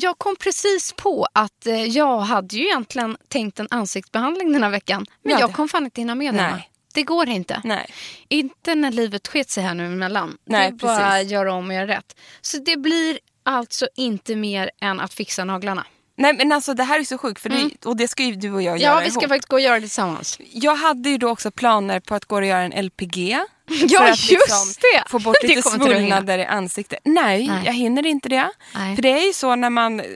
jag 0.00 0.18
kom 0.18 0.36
precis 0.36 0.92
på 0.92 1.26
att 1.32 1.66
eh, 1.66 1.84
jag 1.84 2.18
hade 2.18 2.56
ju 2.56 2.64
egentligen 2.64 3.16
tänkt 3.28 3.60
en 3.60 3.68
ansiktsbehandling 3.70 4.52
den 4.52 4.62
här 4.62 4.70
veckan. 4.70 5.06
Men 5.22 5.32
Ja, 5.32 5.40
jag 5.40 5.52
kom 5.52 5.68
fan 5.68 5.84
inte 5.84 6.00
hinna 6.00 6.14
med 6.14 6.34
den. 6.34 6.50
Nej. 6.50 6.70
Det 6.94 7.02
går 7.02 7.28
inte. 7.28 7.60
Nej. 7.64 7.90
Inte 8.28 8.74
när 8.74 8.90
livet 8.90 9.28
sket 9.28 9.50
sig 9.50 9.64
här 9.64 9.74
nu 9.74 9.86
emellan. 9.86 10.38
Nej, 10.44 10.70
det 10.70 10.76
är 10.76 10.78
bara 10.86 11.10
precis. 11.10 11.32
göra 11.32 11.52
om 11.52 11.68
och 11.68 11.74
göra 11.74 11.86
rätt. 11.86 12.16
Så 12.40 12.58
det 12.58 12.76
blir 12.76 13.18
alltså 13.42 13.88
inte 13.96 14.36
mer 14.36 14.70
än 14.80 15.00
att 15.00 15.14
fixa 15.14 15.44
naglarna. 15.44 15.86
Nej 16.18 16.32
men 16.32 16.52
alltså 16.52 16.74
det 16.74 16.84
här 16.84 17.00
är 17.00 17.04
så 17.04 17.18
sjukt 17.18 17.40
för 17.42 17.48
det, 17.48 17.84
och 17.86 17.96
det 17.96 18.08
ska 18.08 18.22
ju 18.22 18.34
du 18.34 18.52
och 18.52 18.62
jag 18.62 18.70
Mm. 18.76 18.82
Ja, 18.82 18.88
göra 18.94 19.04
vi 19.04 19.10
ska 19.10 19.20
ihop. 19.20 19.28
faktiskt 19.30 19.48
gå 19.48 19.56
och 19.56 19.60
göra 19.60 19.74
det 19.74 19.80
tillsammans. 19.80 20.38
Jag 20.52 20.76
hade 20.76 21.10
ju 21.10 21.18
då 21.18 21.28
också 21.28 21.50
planer 21.50 22.00
på 22.00 22.14
att 22.14 22.24
gå 22.24 22.36
och 22.36 22.44
göra 22.46 22.60
en 22.62 22.84
LPG. 22.86 23.38
Ja, 23.88 23.98
för 24.00 24.04
att 24.04 24.18
liksom 24.30 24.36
just 24.66 24.80
det. 24.80 25.10
få 25.10 25.18
bort 25.18 25.36
lite 25.42 25.62
svullnader 25.62 26.38
i 26.38 26.44
ansiktet. 26.44 26.98
Nej, 27.04 27.48
Nej. 27.48 27.62
jag 27.66 27.72
hinner 27.72 28.06
inte 28.06 28.28
det. 28.28 28.50
Nej. 28.74 28.94
För 28.94 29.02
det 29.02 29.08
är 29.12 29.26
ju 29.26 29.32
så 29.32 29.56
när 29.56 29.70
man 29.70 30.00
eh, 30.00 30.06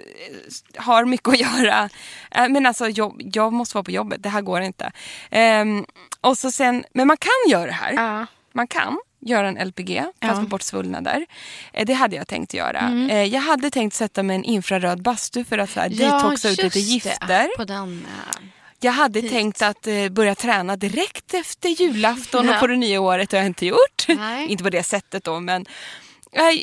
har 0.76 1.04
mycket 1.04 1.28
att 1.28 1.38
göra. 1.58 1.88
Eh, 2.30 2.48
Men 2.48 2.66
alltså 2.66 2.88
jobb, 2.88 3.20
jag 3.34 3.52
måste 3.52 3.76
vara 3.76 3.84
på 3.84 3.90
jobbet, 3.90 4.22
det 4.22 4.28
här 4.28 4.40
går 4.40 4.60
inte. 4.60 4.92
Ehm, 5.30 5.84
och 6.20 6.38
så 6.38 6.50
sen, 6.50 6.84
men 6.94 7.06
man 7.06 7.16
kan 7.16 7.50
göra 7.50 7.66
det 7.66 7.72
här. 7.72 7.92
Ja. 7.92 8.26
Man 8.52 8.66
kan 8.66 8.98
göra 9.20 9.48
en 9.48 9.58
LPG 9.68 9.96
för 10.02 10.08
att 10.08 10.14
Ja. 10.20 10.28
Mm. 10.28 10.42
få 10.44 10.48
bort 10.48 10.62
svullnader. 10.62 11.26
Eh, 11.72 11.86
Det 11.86 11.92
hade 11.94 12.16
jag 12.16 12.28
tänkt 12.28 12.54
göra. 12.54 13.06
Eh, 13.10 13.22
Jag 13.24 13.40
hade 13.40 13.70
tänkt 13.70 13.94
sätta 13.94 14.22
mig 14.22 14.36
en 14.36 14.44
infraröd 14.44 15.02
bastu 15.02 15.44
för 15.44 15.58
att 15.58 15.70
så 15.70 15.80
här, 15.80 15.88
detoxa 15.88 16.48
ut 16.48 16.62
lite 16.62 16.78
gifter. 16.80 17.26
Det. 17.26 17.48
På 17.56 17.64
den, 17.64 18.06
eh, 18.08 18.46
Jag 18.80 18.92
hade 18.92 19.22
tänkt 19.22 19.62
att 19.62 19.86
eh, 19.86 20.08
börja 20.08 20.34
träna 20.34 20.76
direkt 20.76 21.34
efter 21.34 21.68
julafton 21.68 22.46
Ja. 22.46 22.54
och 22.54 22.60
på 22.60 22.66
det 22.66 22.76
nya 22.76 23.00
året. 23.00 23.30
Det 23.30 23.36
har 23.36 23.42
jag 23.42 23.50
inte 23.50 23.66
gjort. 23.66 24.04
Nej. 24.08 24.46
inte 24.48 24.64
på 24.64 24.70
det 24.70 24.82
sättet 24.82 25.24
då 25.24 25.40
men. 25.40 25.66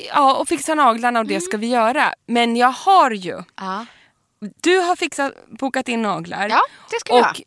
Ja, 0.10 0.36
och 0.36 0.48
fixa 0.48 0.76
naglarna 0.76 1.20
och 1.20 1.26
Mm. 1.26 1.36
det 1.36 1.42
ska 1.42 1.58
vi 1.58 1.68
göra. 1.68 2.14
Men 2.28 2.56
jag 2.56 2.72
har 2.72 3.12
ju. 3.12 3.44
ja. 3.58 3.86
Du 4.62 4.78
har 4.80 4.96
fixat, 4.96 5.34
bokat 5.60 5.88
in 5.88 6.02
naglar. 6.02 6.50
Ja, 6.50 6.62
det 6.92 7.00
ska 7.00 7.14
jag 7.18 7.30
Och 7.30 7.42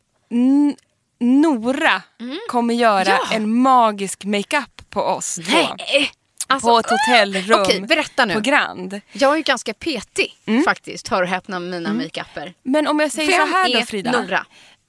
Nora 1.20 2.02
kommer 2.48 2.74
göra 2.74 3.04
Ja. 3.08 3.18
en 3.32 3.58
magisk 3.62 4.24
makeup 4.24 4.79
på 4.90 5.02
oss 5.02 5.34
två. 5.34 5.42
Nej! 5.78 6.10
Alltså, 6.46 6.68
På 6.68 6.78
ett 6.78 6.86
hotellrum 6.90 7.60
Okej, 7.60 7.80
berätta 7.80 8.24
nu. 8.24 8.34
på 8.34 8.40
Grand. 8.40 9.00
Jag 9.12 9.32
är 9.32 9.36
ju 9.36 9.42
ganska 9.42 9.74
petig 9.74 10.34
faktiskt, 10.64 11.08
hör 11.08 11.22
och 11.22 11.28
häpna 11.28 11.58
med 11.58 11.70
mina 11.80 11.92
makeuper. 11.94 12.54
Men 12.62 12.86
om 12.86 13.00
jag 13.00 13.12
säger 13.12 13.38
Vem 13.38 13.48
så 13.48 13.54
här 13.56 13.72
då 13.72 13.78
är 13.78 13.82
Frida. 13.82 14.10
Nora? 14.22 14.46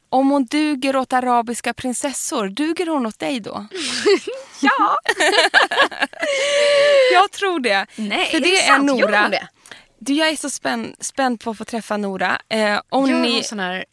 Om 0.09 0.29
hon 0.29 0.45
duger 0.45 0.95
åt 0.95 1.13
arabiska 1.13 1.73
prinsessor, 1.73 2.47
duger 2.49 2.85
hon 2.87 3.05
åt 3.05 3.19
dig 3.19 3.39
då? 3.39 3.65
Ja! 4.61 4.97
Jag 7.13 7.31
tror 7.31 7.59
det. 7.59 7.85
Nej, 7.95 8.25
För 8.25 8.37
är 8.37 8.41
det 8.41 8.57
är 8.57 8.67
sant? 8.67 8.89
Gör 8.99 9.07
Nora. 9.07 9.21
hon 9.21 9.31
det? 9.31 9.47
Du, 9.99 10.13
jag 10.13 10.29
är 10.29 10.35
så 10.35 10.49
spänn, 10.49 10.95
spänd 10.99 11.39
på 11.39 11.49
att 11.51 11.57
få 11.57 11.65
träffa 11.65 11.97
Nora. 11.97 12.41
Eh, 12.49 12.79
om 12.89 13.09
Gör 13.09 13.17
ni, 13.19 13.33
hon 13.33 13.43
sån 13.43 13.59
här 13.59 13.85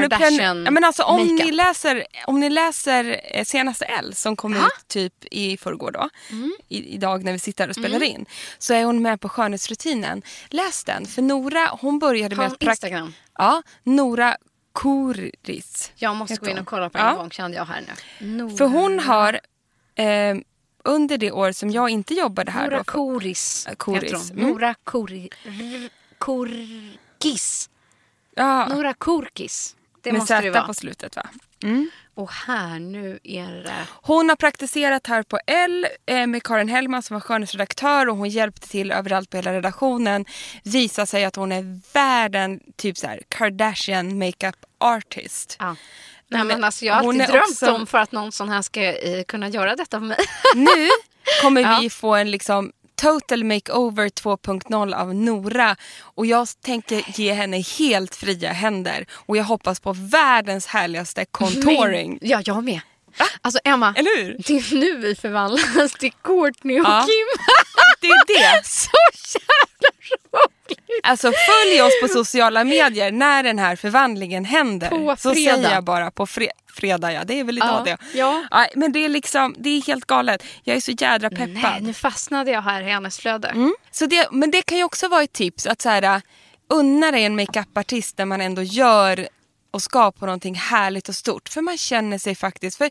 Kardashian 0.00 0.64
ja, 0.64 0.70
men 0.70 0.84
alltså, 0.84 1.02
om 1.02 1.20
makeup? 1.20 1.44
ni 1.46 1.52
läser, 1.52 2.06
om 2.26 2.40
ni 2.40 2.50
läser 2.50 3.20
eh, 3.24 3.44
senaste 3.44 3.84
L 3.84 4.14
som 4.14 4.36
kom 4.36 4.52
Ha? 4.52 4.58
Mm. 4.58 4.66
ut 4.78 4.88
typ 4.88 5.24
i 5.30 5.56
förrgår 5.56 5.90
då, 5.90 6.08
i, 6.68 6.94
idag 6.94 7.24
när 7.24 7.32
vi 7.32 7.38
sitter 7.38 7.68
och 7.68 7.74
spelar 7.74 8.02
in, 8.02 8.26
så 8.58 8.74
är 8.74 8.84
hon 8.84 9.02
med 9.02 9.20
på 9.20 9.28
skönhetsrutinen. 9.28 10.22
Läs 10.48 10.84
den, 10.84 11.06
för 11.06 11.22
Nora 11.22 11.68
hon 11.80 11.98
började 11.98 12.36
med 12.36 12.50
prak- 12.50 12.70
Instagram? 12.70 13.12
Ja, 13.38 13.62
Nora 13.82 14.36
Kuris. 14.74 15.92
Jag 15.96 16.16
måste 16.16 16.36
gå 16.36 16.46
in 16.50 16.58
och 16.58 16.66
kolla 16.66 16.90
på 16.90 16.98
Ja. 16.98 17.10
en 17.10 17.16
gång 17.16 17.30
kände 17.30 17.56
jag 17.56 17.64
här 17.64 17.84
nu. 18.20 18.26
Nora, 18.26 18.56
För 18.56 18.64
hon 18.64 18.98
har 18.98 19.40
eh, 19.94 20.36
under 20.84 21.18
det 21.18 21.32
år 21.32 21.52
som 21.52 21.70
jag 21.70 21.90
inte 21.90 22.14
jobbade 22.14 22.50
här 22.50 22.64
Nora 22.64 22.78
då, 22.78 22.84
för- 22.84 22.92
Koris, 22.92 23.66
Eh, 23.70 23.74
Koris, 23.74 24.02
heter 24.02 24.16
hon. 24.16 24.30
mm. 24.38 24.50
Nora 24.50 24.74
Kori, 24.84 25.30
Korgis. 26.18 27.70
Ja, 28.34 28.66
Nora 28.68 28.94
Korkis. 28.94 29.76
Det 30.02 30.12
med 30.12 30.22
Z 30.26 30.50
vara. 30.50 30.62
på 30.62 30.74
slutet 30.74 31.16
va? 31.16 31.22
Och 32.14 32.30
här, 32.32 32.78
nu 32.78 33.18
är 33.24 33.48
det... 33.48 33.72
Hon 34.02 34.28
har 34.28 34.36
praktiserat 34.36 35.06
här 35.06 35.22
på 35.22 35.38
L 35.46 35.86
eh, 36.06 36.26
med 36.26 36.42
Karin 36.42 36.68
Hellman 36.68 37.02
som 37.02 37.14
var 37.14 37.20
skönhetsredaktör 37.20 38.08
och 38.08 38.16
hon 38.16 38.28
hjälpte 38.28 38.68
till 38.68 38.92
överallt 38.92 39.30
på 39.30 39.36
hela 39.36 39.52
redaktionen. 39.52 40.24
Visar 40.64 41.06
sig 41.06 41.24
att 41.24 41.36
hon 41.36 41.52
är 41.52 41.80
världen 41.94 42.60
typ 42.76 42.98
så 42.98 43.06
här 43.06 43.20
Kardashian 43.28 44.18
makeup 44.18 44.56
artist. 44.80 45.56
Ja. 45.60 45.76
Nej, 46.28 46.44
men 46.44 46.64
alltså, 46.64 46.84
jag 46.84 46.94
har 46.94 47.00
alltid 47.08 47.28
drömt 47.28 47.42
också- 47.50 47.72
om 47.72 47.86
för 47.86 47.98
att 47.98 48.12
någon 48.12 48.32
sån 48.32 48.48
här 48.48 48.62
ska 48.62 48.80
eh, 48.82 49.24
kunna 49.24 49.48
göra 49.48 49.76
detta 49.76 49.98
för 49.98 50.06
mig. 50.06 50.18
Nu 50.54 50.88
kommer 51.42 51.60
Ja. 51.72 51.78
vi 51.80 51.90
få 51.90 52.14
en 52.14 52.30
liksom 52.30 52.72
total 53.02 53.44
makeover 53.44 54.08
2.0 54.08 54.94
av 54.94 55.14
Nora 55.14 55.76
och 56.00 56.26
jag 56.26 56.48
tänker 56.64 57.04
ge 57.20 57.32
henne 57.32 57.60
helt 57.78 58.14
fria 58.14 58.52
händer 58.52 59.06
och 59.12 59.36
jag 59.36 59.44
hoppas 59.44 59.80
på 59.80 59.92
världens 59.92 60.66
härligaste 60.66 61.24
contouring. 61.30 62.18
Ja, 62.20 62.42
jag 62.44 62.64
med. 62.64 62.80
Alltså 63.42 63.60
Emma, 63.64 63.94
Eller 63.96 64.22
hur? 64.22 64.36
det 64.46 64.56
är 64.56 64.74
nu 64.74 64.96
vi 64.96 65.14
förvandlas 65.14 65.92
till 65.92 66.12
Courtney 66.24 66.80
och 66.80 66.86
Ja. 66.86 67.00
Kim. 67.06 67.44
Det 68.00 68.06
är 68.06 68.26
det. 68.26 68.62
Så 68.68 69.38
jävla 69.38 69.88
roligt! 70.38 71.00
Alltså 71.02 71.26
följ 71.32 71.82
oss 71.82 71.92
på 72.02 72.08
sociala 72.08 72.64
medier 72.64 73.12
när 73.12 73.42
den 73.42 73.58
här 73.58 73.76
förvandlingen 73.76 74.44
händer. 74.44 74.88
På 74.88 75.16
Så 75.18 75.32
fredag. 75.34 75.54
säger 75.54 75.74
jag 75.74 75.84
bara 75.84 76.10
på 76.10 76.26
fre- 76.26 76.48
fredag, 76.72 77.12
ja 77.12 77.24
det 77.24 77.40
är 77.40 77.44
väl 77.44 77.56
idag 77.58 77.68
Ja, 77.68 77.96
det. 78.12 78.18
ja. 78.18 78.44
Nej, 78.50 78.68
men 78.74 78.92
det 78.92 79.04
är 79.04 79.08
liksom, 79.08 79.54
det 79.58 79.70
är 79.70 79.82
helt 79.82 80.04
galet. 80.04 80.44
Jag 80.64 80.76
är 80.76 80.80
så 80.80 80.92
jädra 80.92 81.30
peppad. 81.30 81.48
Nej, 81.48 81.80
nu 81.80 81.94
fastnade 81.94 82.50
jag 82.50 82.62
här 82.62 82.82
i 82.82 82.90
hennes 82.90 83.18
flöde. 83.18 83.48
Mm. 83.48 83.74
Så 83.90 84.06
det, 84.06 84.28
men 84.30 84.50
det 84.50 84.62
kan 84.62 84.78
ju 84.78 84.84
också 84.84 85.08
vara 85.08 85.22
ett 85.22 85.32
tips 85.32 85.66
att 85.66 85.82
så 85.82 85.88
här, 85.88 86.22
unna 86.70 87.10
dig 87.10 87.24
en 87.24 87.36
makeupartist 87.36 88.16
där 88.16 88.24
man 88.24 88.40
ändå 88.40 88.62
gör 88.62 89.28
och 89.72 89.82
skapar 89.82 90.26
någonting 90.26 90.54
härligt 90.54 91.08
och 91.08 91.14
stort. 91.14 91.48
För 91.48 91.60
man 91.60 91.78
känner 91.78 92.18
sig 92.18 92.34
faktiskt... 92.34 92.76
För 92.78 92.90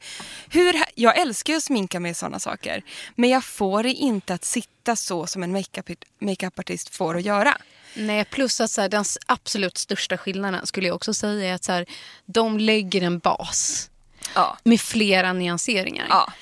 hur, 0.50 0.76
jag 0.96 1.18
älskar 1.20 1.54
ju 1.54 1.58
att 1.58 1.64
sminka 1.64 2.00
mig 2.00 2.12
i 2.12 2.14
sådana 2.14 2.40
saker. 2.40 2.84
Men 3.16 3.30
jag 3.30 3.44
får 3.44 3.84
det 3.84 3.94
inte 3.94 4.34
att 4.34 4.46
sitta 4.46 4.96
så 4.96 5.28
som 5.28 5.44
en 5.44 5.58
makeup- 5.58 6.04
makeupartist 6.20 6.96
får 6.96 7.18
att 7.18 7.24
göra. 7.24 7.58
Nej, 7.94 8.26
plus 8.26 8.62
att 8.62 8.72
så 8.72 8.82
här, 8.82 8.90
den 8.90 9.06
absolut 9.26 9.78
största 9.78 10.18
skillnaden 10.18 10.68
skulle 10.68 10.88
jag 10.88 10.96
också 10.96 11.14
säga 11.14 11.50
är 11.52 11.56
att 11.56 11.64
så 11.64 11.72
här, 11.72 11.86
de 12.26 12.60
lägger 12.60 13.02
en 13.02 13.20
bas 13.20 13.88
Ja. 14.36 14.58
med 14.64 14.82
flera 14.82 15.34
nyanseringar. 15.34 16.06
Ja. 16.10 16.34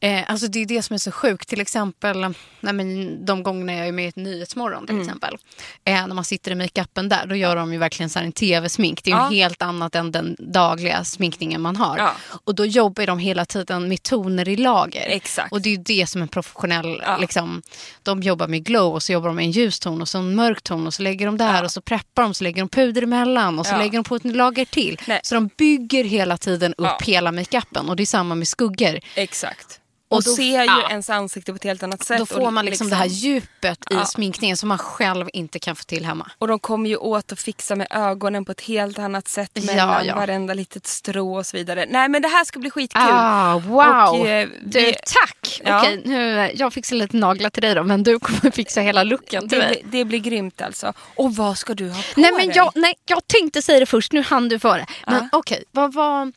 Eh, 0.00 0.30
alltså 0.30 0.46
det 0.48 0.58
är 0.62 0.66
det 0.66 0.82
som 0.82 0.94
är 0.94 0.98
så 0.98 1.10
sjukt. 1.10 1.48
Till 1.48 1.60
exempel 1.60 2.20
nej 2.60 2.72
men, 2.72 3.24
de 3.24 3.42
gångerna 3.42 3.74
jag 3.74 3.88
är 3.88 3.92
med 3.92 4.04
i 4.04 4.08
ett 4.08 4.16
Nyhetsmorgon. 4.16 4.86
Till 4.86 4.94
Mm. 4.94 5.06
exempel. 5.06 5.36
Eh, 5.84 6.06
när 6.06 6.14
man 6.14 6.24
sitter 6.24 6.50
i 6.50 6.54
makeupen 6.54 7.08
där, 7.08 7.26
då 7.26 7.34
gör 7.36 7.56
de 7.56 7.72
ju 7.72 7.78
verkligen 7.78 8.10
så 8.10 8.18
en 8.18 8.32
tv-smink. 8.32 9.04
Det 9.04 9.10
är 9.10 9.14
ju 9.14 9.20
Ja. 9.20 9.28
helt 9.28 9.62
annat 9.62 9.94
än 9.94 10.12
den 10.12 10.36
dagliga 10.38 11.04
sminkningen 11.04 11.60
man 11.60 11.76
har. 11.76 11.98
Ja. 11.98 12.12
Och 12.44 12.54
då 12.54 12.66
jobbar 12.66 13.06
de 13.06 13.18
hela 13.18 13.44
tiden 13.44 13.88
med 13.88 14.02
toner 14.02 14.48
i 14.48 14.56
lager. 14.56 15.06
Exakt. 15.08 15.52
Och 15.52 15.60
det 15.62 15.68
är 15.68 15.76
ju 15.76 15.82
det 15.82 16.06
som 16.06 16.22
en 16.22 16.28
professionell, 16.28 17.02
Ja. 17.06 17.16
liksom, 17.18 17.62
de 18.02 18.22
jobbar 18.22 18.48
med 18.48 18.64
glow 18.64 18.94
och 18.94 19.02
så 19.02 19.12
jobbar 19.12 19.26
de 19.28 19.36
med 19.36 19.44
en 19.44 19.50
ljus 19.50 19.80
ton 19.80 20.02
och 20.02 20.08
så 20.08 20.18
en 20.18 20.34
mörk 20.34 20.62
ton 20.62 20.86
och 20.86 20.94
så 20.94 21.02
lägger 21.02 21.26
de 21.26 21.36
där 21.36 21.64
och 21.64 21.70
så 21.70 21.80
preppar 21.80 22.22
de 22.22 22.34
så 22.34 22.44
lägger 22.44 22.62
de 22.62 22.68
puder 22.68 23.02
emellan 23.02 23.58
och 23.58 23.66
så 23.66 23.76
lägger 23.78 23.92
de 23.98 24.04
på 24.04 24.16
ett 24.16 24.24
lager 24.24 24.64
till. 24.64 25.00
Nej. 25.06 25.20
Så 25.22 25.34
de 25.34 25.50
bygger 25.58 26.04
hela 26.04 26.36
tiden 26.38 26.74
upp 26.78 27.02
hela 27.02 27.32
makeupen 27.32 27.88
och 27.88 27.96
det 27.96 28.02
är 28.02 28.06
samma 28.06 28.34
med 28.34 28.48
skuggor. 28.48 28.98
Exakt. 29.14 29.80
Och, 30.08 30.16
Och 30.16 30.22
då- 30.24 30.30
ser 30.30 30.42
ju 30.60 30.64
ja. 30.66 30.90
ens 30.90 31.10
ansikte 31.10 31.52
på 31.52 31.56
ett 31.56 31.64
helt 31.64 31.82
annat 31.82 32.04
sätt. 32.04 32.18
Då 32.18 32.26
får 32.26 32.50
man 32.50 32.64
liksom, 32.64 32.90
det 32.90 32.96
här 32.96 33.06
djupet 33.06 33.78
i 33.90 33.94
Ja. 33.94 34.04
sminkningen 34.04 34.56
som 34.56 34.68
man 34.68 34.78
själv 34.78 35.28
inte 35.32 35.58
kan 35.58 35.76
få 35.76 35.84
till 35.84 36.04
hemma. 36.04 36.30
Och 36.38 36.48
de 36.48 36.58
kommer 36.58 36.90
ju 36.90 36.96
åt 36.96 37.32
att 37.32 37.40
fixa 37.40 37.76
med 37.76 37.86
ögonen 37.90 38.44
på 38.44 38.52
ett 38.52 38.60
helt 38.60 38.98
annat 38.98 39.28
sätt 39.28 39.50
Ja, 39.54 39.62
mellan 39.74 40.06
ja. 40.06 40.14
varenda 40.14 40.54
litet 40.54 40.86
strå 40.86 41.36
och 41.36 41.46
så 41.46 41.56
vidare. 41.56 41.86
Nej 41.88 42.08
men 42.08 42.22
det 42.22 42.28
här 42.28 42.44
ska 42.44 42.58
bli 42.58 42.70
skitkul. 42.70 43.02
Ah, 43.04 43.58
wow! 43.58 44.20
Och, 44.20 44.28
eh, 44.28 44.48
du, 44.64 44.80
vi- 44.80 44.94
tack! 45.06 45.60
Ja. 45.64 45.80
Okej, 45.80 46.02
nu, 46.04 46.50
jag 46.54 46.72
fixar 46.72 46.96
lite 46.96 47.16
naglar 47.16 47.50
till 47.50 47.62
dig 47.62 47.74
då, 47.74 47.82
men 47.82 48.02
du 48.02 48.18
kommer 48.18 48.50
fixa 48.50 48.80
hela 48.80 49.02
looken 49.02 49.48
till 49.48 49.58
det, 49.58 49.64
mig. 49.66 49.82
blir, 49.82 49.98
det 49.98 50.04
blir 50.04 50.18
grymt 50.18 50.62
alltså. 50.62 50.92
Och 51.16 51.36
vad 51.36 51.58
ska 51.58 51.74
du 51.74 51.88
ha 51.90 52.02
på 52.14 52.20
Nej, 52.20 52.32
men 52.32 52.46
dig? 52.48 52.56
jag, 52.56 52.72
nej, 52.74 52.94
jag 53.06 53.26
tänkte 53.26 53.62
säga 53.62 53.80
det 53.80 53.86
först, 53.86 54.12
nu 54.12 54.22
hann 54.22 54.48
du 54.48 54.58
före. 54.58 54.86
Men 55.06 55.28
okej, 55.32 55.64
vad 55.70 55.94
var... 55.94 56.32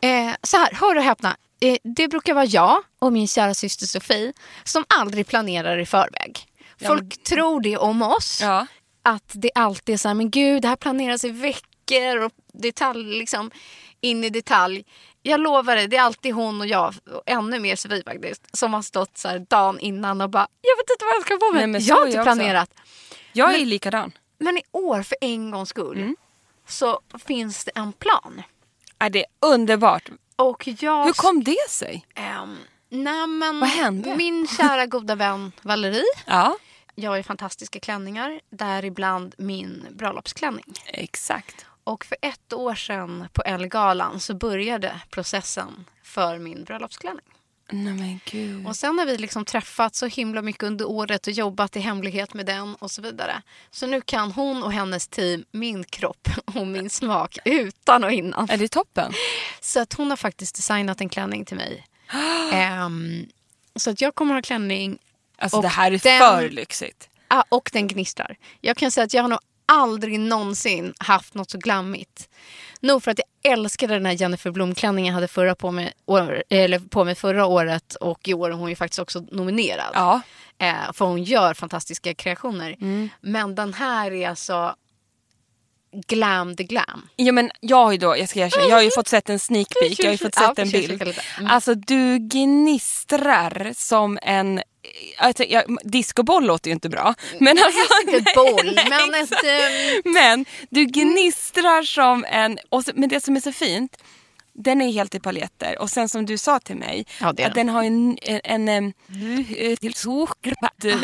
Eh, 0.00 0.34
så 0.42 0.56
här, 0.56 0.68
hör 0.72 0.96
och 0.96 1.02
häpna. 1.02 1.36
Eh, 1.60 1.76
det 1.82 2.08
brukar 2.08 2.34
vara 2.34 2.44
jag 2.44 2.82
och 2.98 3.12
min 3.12 3.28
kära 3.28 3.54
syster 3.54 3.86
Sofie 3.86 4.32
som 4.64 4.84
aldrig 4.88 5.26
planerar 5.26 5.78
i 5.78 5.86
förväg. 5.86 6.46
Folk 6.86 7.22
tror 7.22 7.60
det 7.60 7.76
om 7.76 8.02
oss. 8.02 8.38
Ja. 8.42 8.66
Att 9.02 9.32
det 9.34 9.50
alltid 9.54 9.92
är 9.92 9.96
så 9.96 10.08
här, 10.08 10.14
men 10.14 10.30
gud, 10.30 10.62
det 10.62 10.68
här 10.68 10.76
planeras 10.76 11.24
i 11.24 11.30
veckor 11.30 12.18
och 12.24 12.32
detalj, 12.52 13.18
liksom, 13.18 13.50
in 14.00 14.24
i 14.24 14.30
detalj. 14.30 14.84
Jag 15.22 15.40
lovar 15.40 15.76
dig, 15.76 15.88
det 15.88 15.96
är 15.96 16.02
alltid 16.02 16.34
hon 16.34 16.60
och 16.60 16.66
jag, 16.66 16.94
och 17.14 17.22
ännu 17.26 17.58
mer 17.60 17.76
Sofie 17.76 18.02
faktiskt, 18.06 18.56
som 18.56 18.74
har 18.74 18.82
stått 18.82 19.18
så 19.18 19.28
här 19.28 19.38
dagen 19.38 19.78
innan 19.80 20.20
och 20.20 20.30
bara, 20.30 20.46
jag 20.62 20.76
vet 20.76 20.90
inte 20.90 21.04
vad 21.04 21.14
jag 21.14 21.22
ska 21.22 21.36
på 21.46 21.52
mig. 21.52 21.60
Nej, 21.60 21.66
men 21.66 21.84
jag 21.84 21.96
har 21.96 22.06
inte 22.06 22.16
jag 22.16 22.22
också. 22.28 22.36
planerat. 22.36 22.70
Jag 23.32 23.54
är 23.54 23.66
likadan. 23.66 24.12
Men 24.38 24.58
i 24.58 24.62
år, 24.72 25.02
för 25.02 25.16
en 25.20 25.50
gångs 25.50 25.68
skull, 25.68 25.96
Mm. 25.98 26.16
så 26.68 27.00
finns 27.26 27.64
det 27.64 27.70
en 27.74 27.92
plan. 27.92 28.42
Är 28.98 29.10
det 29.10 29.18
är 29.18 29.26
underbart. 29.40 30.10
Och 30.38 30.66
jag... 30.66 31.04
Hur 31.04 31.12
kom 31.12 31.44
det 31.44 31.70
sig? 31.70 32.06
Ehm, 32.14 32.56
nej, 32.88 33.26
men 33.26 33.60
Vad 33.60 33.68
hände? 33.68 34.16
Min 34.16 34.46
kära 34.48 34.86
goda 34.86 35.14
vän 35.14 35.52
Valerie. 35.62 36.04
Ja, 36.26 36.56
Jag 36.94 37.10
har 37.10 37.16
ju 37.16 37.22
fantastiska 37.22 37.80
klänningar, 37.80 38.40
däribland 38.50 39.34
min 39.38 39.86
bröllopsklänning. 39.90 40.64
exakt. 40.86 41.66
Och 41.84 42.04
för 42.04 42.16
ett 42.22 42.52
år 42.52 42.74
sedan 42.74 43.28
på 43.32 43.42
Ellegalan 43.42 44.20
så 44.20 44.34
började 44.34 45.00
processen 45.10 45.84
för 46.02 46.38
min 46.38 46.64
bröllopsklänning. 46.64 47.24
Nej. 47.72 48.18
Och 48.66 48.76
sen 48.76 48.98
har 48.98 49.06
vi 49.06 49.18
liksom 49.18 49.44
träffats 49.44 49.98
så 49.98 50.06
himla 50.06 50.42
mycket 50.42 50.62
under 50.62 50.88
året 50.88 51.26
och 51.26 51.32
jobbat 51.32 51.76
i 51.76 51.80
hemlighet 51.80 52.34
med 52.34 52.46
den 52.46 52.74
och 52.74 52.90
så 52.90 53.02
vidare. 53.02 53.42
Så 53.70 53.86
nu 53.86 54.00
kan 54.00 54.32
hon 54.32 54.62
och 54.62 54.72
hennes 54.72 55.08
team 55.08 55.44
min 55.50 55.84
kropp 55.84 56.28
och 56.54 56.66
min 56.66 56.90
smak 56.90 57.38
utan 57.44 58.04
och 58.04 58.12
innan. 58.12 58.50
Är 58.50 58.56
det 58.56 58.68
toppen? 58.68 59.12
Så 59.60 59.80
att 59.80 59.92
hon 59.92 60.10
har 60.10 60.16
faktiskt 60.16 60.54
designat 60.56 61.00
en 61.00 61.08
klänning 61.08 61.44
till 61.44 61.56
mig. 61.56 61.86
Ehm, 62.52 63.26
så 63.76 63.90
att 63.90 64.00
jag 64.00 64.14
kommer 64.14 64.34
ha 64.34 64.42
klänning 64.42 64.98
Alltså 65.38 65.60
det 65.60 65.68
här 65.68 65.92
är 65.92 65.98
den- 65.98 66.18
för 66.20 66.48
lyxigt. 66.50 67.08
ah, 67.28 67.42
och 67.48 67.70
den 67.72 67.88
gnistrar. 67.88 68.36
Jag 68.60 68.76
kan 68.76 68.90
säga 68.90 69.04
att 69.04 69.14
jag 69.14 69.22
har 69.22 69.28
nog 69.28 69.38
aldrig 69.72 70.20
någonsin 70.20 70.94
haft 70.98 71.34
något 71.34 71.50
så 71.50 71.58
glammigt. 71.58 72.28
Nog 72.80 73.02
för 73.02 73.10
att 73.10 73.20
jag 73.42 73.52
älskade 73.52 73.94
den 73.94 74.06
här 74.06 74.12
Jennifer 74.12 74.50
Blom-klänningen 74.50 75.06
jag 75.06 75.14
hade 75.14 75.28
förra 75.28 75.54
på, 75.54 75.70
mig, 75.70 75.92
år, 76.06 76.42
eller 76.50 76.78
på 76.78 77.04
mig 77.04 77.14
förra 77.14 77.46
året 77.46 77.94
och 77.94 78.28
i 78.28 78.34
år 78.34 78.50
är 78.50 78.54
hon 78.54 78.68
ju 78.68 78.76
faktiskt 78.76 78.98
också 78.98 79.24
nominerad. 79.30 79.90
Ja. 79.94 80.20
Eh, 80.58 80.92
för 80.92 81.04
hon 81.04 81.24
gör 81.24 81.54
fantastiska 81.54 82.14
kreationer. 82.14 82.76
Mm. 82.80 83.08
Men 83.20 83.54
den 83.54 83.74
här 83.74 84.12
är 84.12 84.28
alltså 84.28 84.74
glam 85.92 86.56
the 86.56 86.64
glam. 86.64 87.08
Ja, 87.16 87.32
men 87.32 87.50
jag 87.60 87.84
har 87.84 87.92
ju 87.92 87.98
då, 87.98 88.16
jag 88.16 88.28
ska 88.28 88.40
erkänna, 88.40 88.66
jag 88.66 88.76
har 88.76 88.82
ju 88.82 88.90
fått 88.90 89.08
sett 89.08 89.30
en 89.30 89.38
sneak 89.38 89.68
peek, 89.80 89.98
jag 89.98 90.06
har 90.06 90.12
ju 90.12 90.18
fått 90.18 90.34
sett 90.34 90.58
en 90.58 90.70
bild. 90.70 91.02
Mm. 91.02 91.50
Alltså 91.50 91.74
du 91.74 92.18
gnistrar 92.18 93.72
som 93.74 94.18
en, 94.22 94.62
alltså, 95.18 95.44
jag, 95.44 95.76
discoboll 95.84 96.46
låter 96.46 96.68
ju 96.70 96.74
inte 96.74 96.88
bra. 96.88 97.14
Men 97.40 97.58
alltså, 97.58 97.80
Inte 98.16 98.32
boll, 98.34 98.72
nej, 98.74 98.86
men 98.90 99.14
ett... 99.14 99.32
exakt. 99.32 99.44
ehm, 99.44 100.12
Men 100.12 100.44
du 100.70 100.84
gnistrar 100.84 101.82
som 101.82 102.24
en, 102.28 102.58
och 102.68 102.84
så, 102.84 102.90
men 102.94 103.08
det 103.08 103.24
som 103.24 103.36
är 103.36 103.40
så 103.40 103.52
fint, 103.52 103.96
den 104.52 104.80
är 104.82 104.92
helt 104.92 105.14
i 105.14 105.20
paljetter 105.20 105.78
och 105.78 105.90
sen 105.90 106.08
som 106.08 106.26
du 106.26 106.38
sa 106.38 106.58
till 106.60 106.76
mig, 106.76 107.06
Ja, 107.20 107.26
att 107.28 107.36
den. 107.54 107.68
har 107.68 107.82
en, 107.84 108.18
till 109.80 109.94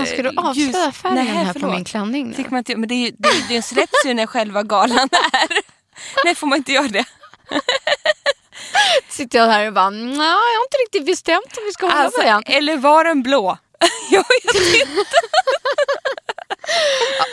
ska 0.06 0.22
du 0.22 0.30
avslöja 0.36 0.92
färgen 0.92 1.26
här 1.26 1.52
på 1.54 1.66
min 1.70 1.84
klänning 1.84 2.28
nu? 2.28 2.34
Fick 2.34 2.50
man 2.50 2.58
inte, 2.58 2.76
men 2.76 2.88
det, 2.88 2.94
är 3.06 3.12
det, 3.18 3.28
det 3.48 3.62
släpps 3.62 4.04
ju 4.06 4.14
när 4.14 4.26
själva 4.26 4.62
galan 4.62 5.08
är. 5.32 5.48
Nej, 6.24 6.34
får 6.34 6.46
man 6.46 6.58
inte 6.58 6.72
göra 6.72 6.88
det? 6.88 7.04
sitter 9.08 9.38
jag 9.38 9.46
här 9.46 9.66
och 9.66 9.72
bara, 9.72 9.90
nej 9.90 10.16
jag 10.16 10.24
har 10.32 10.64
inte 10.64 10.76
riktigt 10.86 11.06
bestämt 11.06 11.56
om 11.58 11.64
vi 11.66 11.72
ska 11.72 11.86
hålla 11.86 11.98
Alltså, 11.98 12.20
på 12.20 12.26
den. 12.26 12.42
eller 12.46 12.76
var 12.76 13.04
den 13.04 13.22
blå? 13.22 13.58
jag 14.10 14.24
vet 14.28 14.54
inte. 14.88 15.04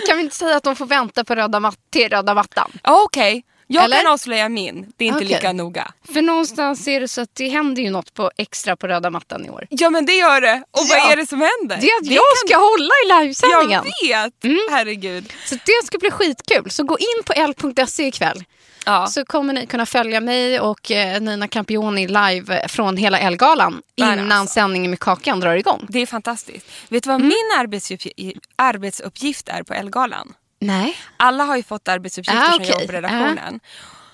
Kan 0.07 0.17
vi 0.17 0.23
inte 0.23 0.35
säga 0.35 0.55
att 0.57 0.63
de 0.63 0.75
får 0.75 0.85
vänta 0.85 1.23
på 1.23 1.35
röda 1.35 1.59
mat- 1.59 1.77
till 1.91 2.09
röda 2.09 2.33
mattan? 2.33 2.71
Ja, 2.83 3.03
Okej, 3.03 3.43
jag 3.67 3.83
Eller? 3.83 3.97
kan 4.03 4.11
avslöja 4.11 4.49
min. 4.49 4.93
Det 4.97 5.03
är 5.05 5.07
inte 5.07 5.17
Okej. 5.17 5.27
lika 5.27 5.53
noga. 5.53 5.91
För 6.13 6.21
någonstans 6.21 6.87
är 6.87 6.99
det 6.99 7.07
så 7.07 7.21
att 7.21 7.35
det 7.35 7.49
händer 7.49 7.81
ju 7.81 7.89
något 7.89 8.13
på 8.13 8.31
extra 8.37 8.75
på 8.75 8.87
röda 8.87 9.09
mattan 9.09 9.45
i 9.45 9.49
år. 9.49 9.67
Ja 9.69 9.89
men 9.89 10.05
det 10.05 10.13
gör 10.13 10.41
det. 10.41 10.63
Och 10.71 10.79
Ja. 10.89 10.95
vad 11.03 11.11
är 11.11 11.15
det 11.17 11.27
som 11.29 11.41
händer? 11.41 11.77
Det 11.81 11.87
är 11.89 11.97
att 12.01 12.05
jag 12.05 12.37
ska 12.45 12.57
hålla 12.57 12.93
i 13.05 13.23
livesändningen. 13.23 13.83
Jag 14.03 14.23
vet! 14.23 14.61
Herregud. 14.71 15.33
Så 15.45 15.55
det 15.55 15.85
ska 15.85 15.97
bli 15.97 16.11
skitkul. 16.11 16.71
Så 16.71 16.83
gå 16.83 16.97
in 16.99 17.23
på 17.25 17.33
l.se 17.33 18.03
ikväll. 18.07 18.43
Ja. 18.85 19.07
Så 19.07 19.25
kommer 19.25 19.53
ni 19.53 19.65
kunna 19.65 19.85
följa 19.85 20.19
mig 20.19 20.59
och 20.59 20.91
eh, 20.91 21.21
Nina 21.21 21.47
Campioni 21.47 22.07
live 22.07 22.67
från 22.67 22.97
hela 22.97 23.19
Elgalan 23.19 23.81
innan 23.95 24.31
alltså. 24.31 24.53
sändningen 24.53 24.89
med 24.91 24.99
Kakan 24.99 25.39
drar 25.39 25.55
igång. 25.55 25.85
Det 25.89 25.99
är 25.99 26.05
fantastiskt. 26.05 26.67
Vet 26.89 27.03
du 27.03 27.09
vad 27.09 27.21
min 27.21 27.31
arbetsuppgift, 27.59 28.39
arbetsuppgift 28.55 29.49
är 29.49 29.63
på 29.63 29.73
Elgalan? 29.73 30.33
Nej. 30.59 30.97
Alla 31.17 31.43
har 31.43 31.57
ju 31.57 31.63
fått 31.63 31.87
arbetsuppgifter 31.87 32.41
Ah, 32.41 32.45
som 32.51 32.55
okej. 32.55 32.69
jobbar 32.69 32.85
på 32.85 32.91
redaktionen. 32.91 33.59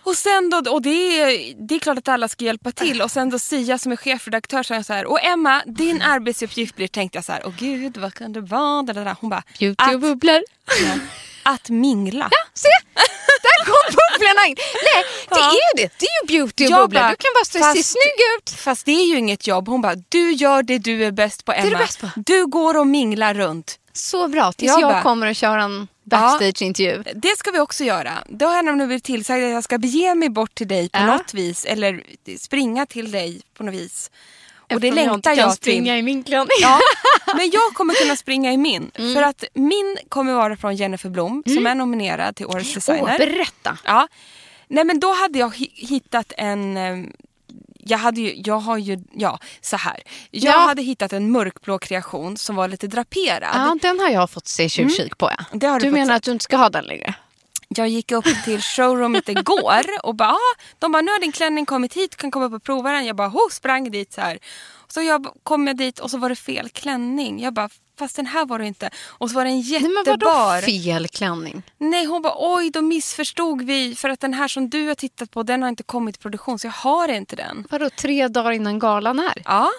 Och 0.04 0.16
sen 0.16 0.50
då, 0.50 0.72
och 0.72 0.82
det 0.82 0.90
är, 1.22 1.54
det 1.68 1.76
är 1.76 1.80
klart 1.80 1.98
att 1.98 2.08
alla 2.08 2.28
ska 2.28 2.46
hjälpa 2.46 2.72
till. 2.72 3.02
Och 3.02 3.12
sen 3.12 3.30
då 3.30 3.40
Sia 3.40 3.78
som 3.78 3.92
är 3.92 3.96
chefredaktör 3.96 4.64
säger 4.64 4.84
så 4.84 4.94
här, 4.94 5.06
och 5.06 5.24
Emma 5.24 5.64
din 5.66 6.02
arbetsuppgift 6.02 6.76
blir, 6.76 6.88
tänkte 6.88 7.18
jag 7.18 7.26
så 7.26 7.32
här, 7.32 7.42
åh 7.46 7.54
gud 7.58 7.98
vad 7.98 8.14
kan 8.14 8.34
det 8.34 8.42
vara? 8.42 9.16
Hon 9.22 9.30
bara, 9.30 9.44
Beauty 9.60 9.84
och 9.84 9.90
att, 9.90 10.02
bubblor. 10.02 10.42
att 11.44 11.70
mingla. 11.70 12.30
Se! 12.54 12.68
Bubblorna 14.20 14.46
in. 14.48 14.56
Nej, 14.94 15.04
det 15.30 15.36
Ja. 15.36 15.50
är 15.50 15.54
ju 15.54 15.84
det. 15.84 15.92
Det 16.00 16.06
är 16.06 16.22
ju 16.22 16.28
beauty 16.28 16.66
och 16.66 16.72
Jag 16.72 16.90
bara, 16.90 17.10
Du 17.10 17.16
kan 17.16 17.32
bara 17.36 17.46
stå 17.46 17.60
se 17.60 17.64
fast- 17.64 17.92
snygg 17.92 18.20
ut. 18.38 18.50
Fast 18.60 18.86
det 18.86 18.92
är 18.92 19.06
ju 19.06 19.18
inget 19.18 19.48
jobb. 19.48 19.68
Hon 19.68 19.82
bara, 19.82 19.96
du 20.10 20.32
gör 20.32 20.64
det 20.64 20.78
du 20.78 21.04
är 21.06 21.12
bäst 21.12 21.46
på 21.46 21.52
Emma. 21.52 21.70
du 21.70 21.76
bäst 21.76 22.00
på. 22.02 22.10
Du 22.16 22.46
går 22.46 22.78
och 22.78 22.88
minglar 22.88 23.34
runt. 23.34 23.80
Så 23.94 24.28
bra. 24.28 24.52
Tills 24.52 24.70
Jag 24.72 24.82
jag, 24.82 24.92
bara- 24.92 25.02
kommer 25.02 25.28
och 25.30 25.36
kör 25.36 25.58
en 25.58 25.88
backstage-intervju. 26.04 27.04
Det 27.16 27.38
ska 27.38 27.52
vi 27.52 27.60
också 27.60 27.84
göra. 27.84 28.14
Då 28.30 28.46
har 28.46 28.56
jag 28.56 28.66
nämligen 28.66 28.88
blivit 28.88 29.04
tillsagd 29.04 29.44
att 29.44 29.52
jag 29.52 29.64
ska 29.64 29.78
bege 29.78 30.16
mig 30.16 30.30
bort 30.30 30.56
till 30.56 30.68
dig 30.68 30.90
på 30.90 31.00
Ja. 31.00 31.06
något 31.06 31.34
vis. 31.34 31.66
Eller 31.66 32.04
springa 32.40 32.86
till 32.86 33.12
dig 33.12 33.42
på 33.58 33.64
något 33.64 33.74
vis. 33.76 34.12
Och 34.74 34.82
det 34.82 34.88
Eftersom 34.88 34.98
jag 34.98 35.06
längtar 35.12 35.16
inte 35.16 35.30
kan 35.30 35.38
jag 35.50 35.54
springa 35.56 35.92
till. 35.94 36.00
i 36.00 36.02
min 36.02 36.24
klänning. 36.24 36.48
Ja, 36.62 36.80
men 37.36 37.50
jag 37.50 37.74
kommer 37.74 37.94
kunna 37.94 38.16
springa 38.16 38.54
i 38.54 38.58
min. 38.58 38.92
Mm. 38.96 39.14
För 39.16 39.22
att 39.24 39.44
min 39.54 39.98
kommer 40.10 40.34
vara 40.34 40.58
från 40.58 40.76
Jennifer 40.76 41.10
Blom 41.10 41.44
som 41.46 41.68
är 41.68 41.76
nominerad 41.76 42.36
till 42.36 42.46
Årets 42.46 42.74
designer. 42.74 43.12
Åh, 43.12 43.18
berätta. 43.18 43.78
Ja. 43.86 44.08
Nej 44.68 44.84
men 44.84 45.00
då 45.00 45.14
hade 45.14 45.40
jag 45.40 45.54
hi- 45.56 45.72
hittat 45.88 46.34
en... 46.38 46.78
eh, 46.78 46.98
Jag, 47.90 47.98
hade 47.98 48.22
ju, 48.22 48.42
jag 48.46 48.60
har 48.60 48.78
ju, 48.78 49.04
ja 49.14 49.40
så 49.62 49.78
här. 49.78 50.02
Jag 50.32 50.54
Ja. 50.54 50.58
hade 50.60 50.82
hittat 50.82 51.14
en 51.14 51.32
mörkblå 51.32 51.80
kreation 51.80 52.38
som 52.38 52.56
var 52.56 52.68
lite 52.68 52.88
draperad. 52.88 53.50
Ja, 53.54 53.78
den 53.82 54.00
har 54.00 54.10
jag 54.10 54.30
fått 54.30 54.48
se 54.48 54.70
tjuvkik 54.70 55.18
på. 55.18 55.32
Ja. 55.62 55.80
Du 55.80 55.92
menar 55.92 56.06
se. 56.06 56.12
att 56.14 56.24
du 56.24 56.32
inte 56.32 56.44
ska 56.44 56.58
ha 56.58 56.70
den 56.70 56.86
längre? 56.86 57.14
Jag 57.68 57.88
gick 57.88 58.12
upp 58.12 58.26
till 58.46 58.62
showroomet 58.62 59.30
igår 59.30 59.86
och 60.04 60.16
bara, 60.16 60.30
ah, 60.32 60.56
de 60.80 60.92
bara 60.92 61.02
nu 61.02 61.12
har 61.12 61.20
din 61.20 61.32
klänning 61.32 61.66
kommit 61.66 61.94
hit, 61.94 62.12
du 62.12 62.18
kan 62.18 62.32
komma 62.32 62.46
upp 62.46 62.54
och 62.54 62.64
prova 62.64 62.92
den. 62.92 63.06
Jag 63.06 63.16
bara, 63.16 63.28
ho, 63.28 63.40
sprang 63.52 63.92
dit 63.92 64.14
så 64.14 64.22
här. 64.22 64.40
Så 64.88 65.02
jag 65.02 65.28
kom 65.44 65.68
jag 65.68 65.78
dit 65.78 66.00
och 66.00 66.12
så 66.12 66.18
var 66.18 66.30
det 66.30 66.36
fel 66.36 66.70
klänning. 66.70 67.42
Jag 67.42 67.54
bara, 67.54 67.70
fast 68.00 68.16
den 68.16 68.26
här 68.26 68.46
var 68.46 68.60
det 68.60 68.68
inte. 68.68 68.90
Och 69.08 69.30
så 69.30 69.36
var 69.36 69.46
det 69.46 69.52
en 69.52 69.60
Nej, 69.60 69.82
men 69.82 69.92
jättebar. 69.92 70.52
vadå 70.56 70.62
fel 70.66 71.08
klänning? 71.08 71.64
Nej 71.78 72.06
hon 72.06 72.22
bara 72.22 72.34
oj 72.38 72.70
då 72.70 72.82
missförstod 72.82 73.62
vi 73.62 73.96
för 73.96 74.10
att 74.10 74.20
den 74.20 74.34
här 74.34 74.48
som 74.48 74.70
du 74.70 74.88
har 74.88 74.96
tittat 74.96 75.32
på 75.32 75.44
den 75.44 75.62
har 75.62 75.70
inte 75.70 75.84
kommit 75.84 76.16
i 76.16 76.20
produktion 76.20 76.60
så 76.60 76.68
jag 76.68 76.72
har 76.72 77.08
inte 77.08 77.36
den. 77.36 77.68
Vadå 77.70 77.90
tre 77.90 78.28
dagar 78.28 78.52
innan 78.52 78.80
galan 78.80 79.20
är? 79.20 79.42
Ja. 79.46 79.70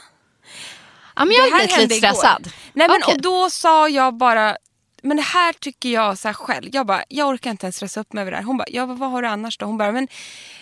Ja, 1.17 1.25
men 1.25 1.29
det 1.29 1.35
jag 1.35 1.51
här 1.51 1.63
är 1.79 1.83
lite, 1.83 1.95
igår. 1.95 2.09
stressad. 2.09 2.53
Nej 2.73 2.89
men 2.89 3.01
Okej. 3.03 3.15
och 3.15 3.23
då 3.23 3.51
sa 3.51 3.89
jag 3.89 4.15
bara 4.15 4.57
men 5.03 5.17
det 5.17 5.23
här 5.23 5.53
tycker 5.53 5.89
jag 5.89 6.19
så 6.19 6.29
här 6.29 6.33
själv. 6.33 6.69
Jag 6.73 6.87
bara, 6.87 7.05
jag 7.09 7.29
orkar 7.29 7.51
inte 7.51 7.67
ens 7.67 7.77
stressa 7.77 8.01
upp 8.01 8.13
mig 8.13 8.23
över 8.23 8.31
det 8.31 8.37
här. 8.37 8.45
Hon 8.45 8.57
bara, 8.57 8.69
ja 8.71 8.87
vad 8.87 9.11
har 9.11 9.23
du 9.23 9.29
annars 9.29 9.59
då? 9.59 9.67
Hon 9.67 9.79
bara, 9.79 9.93
men 9.93 10.09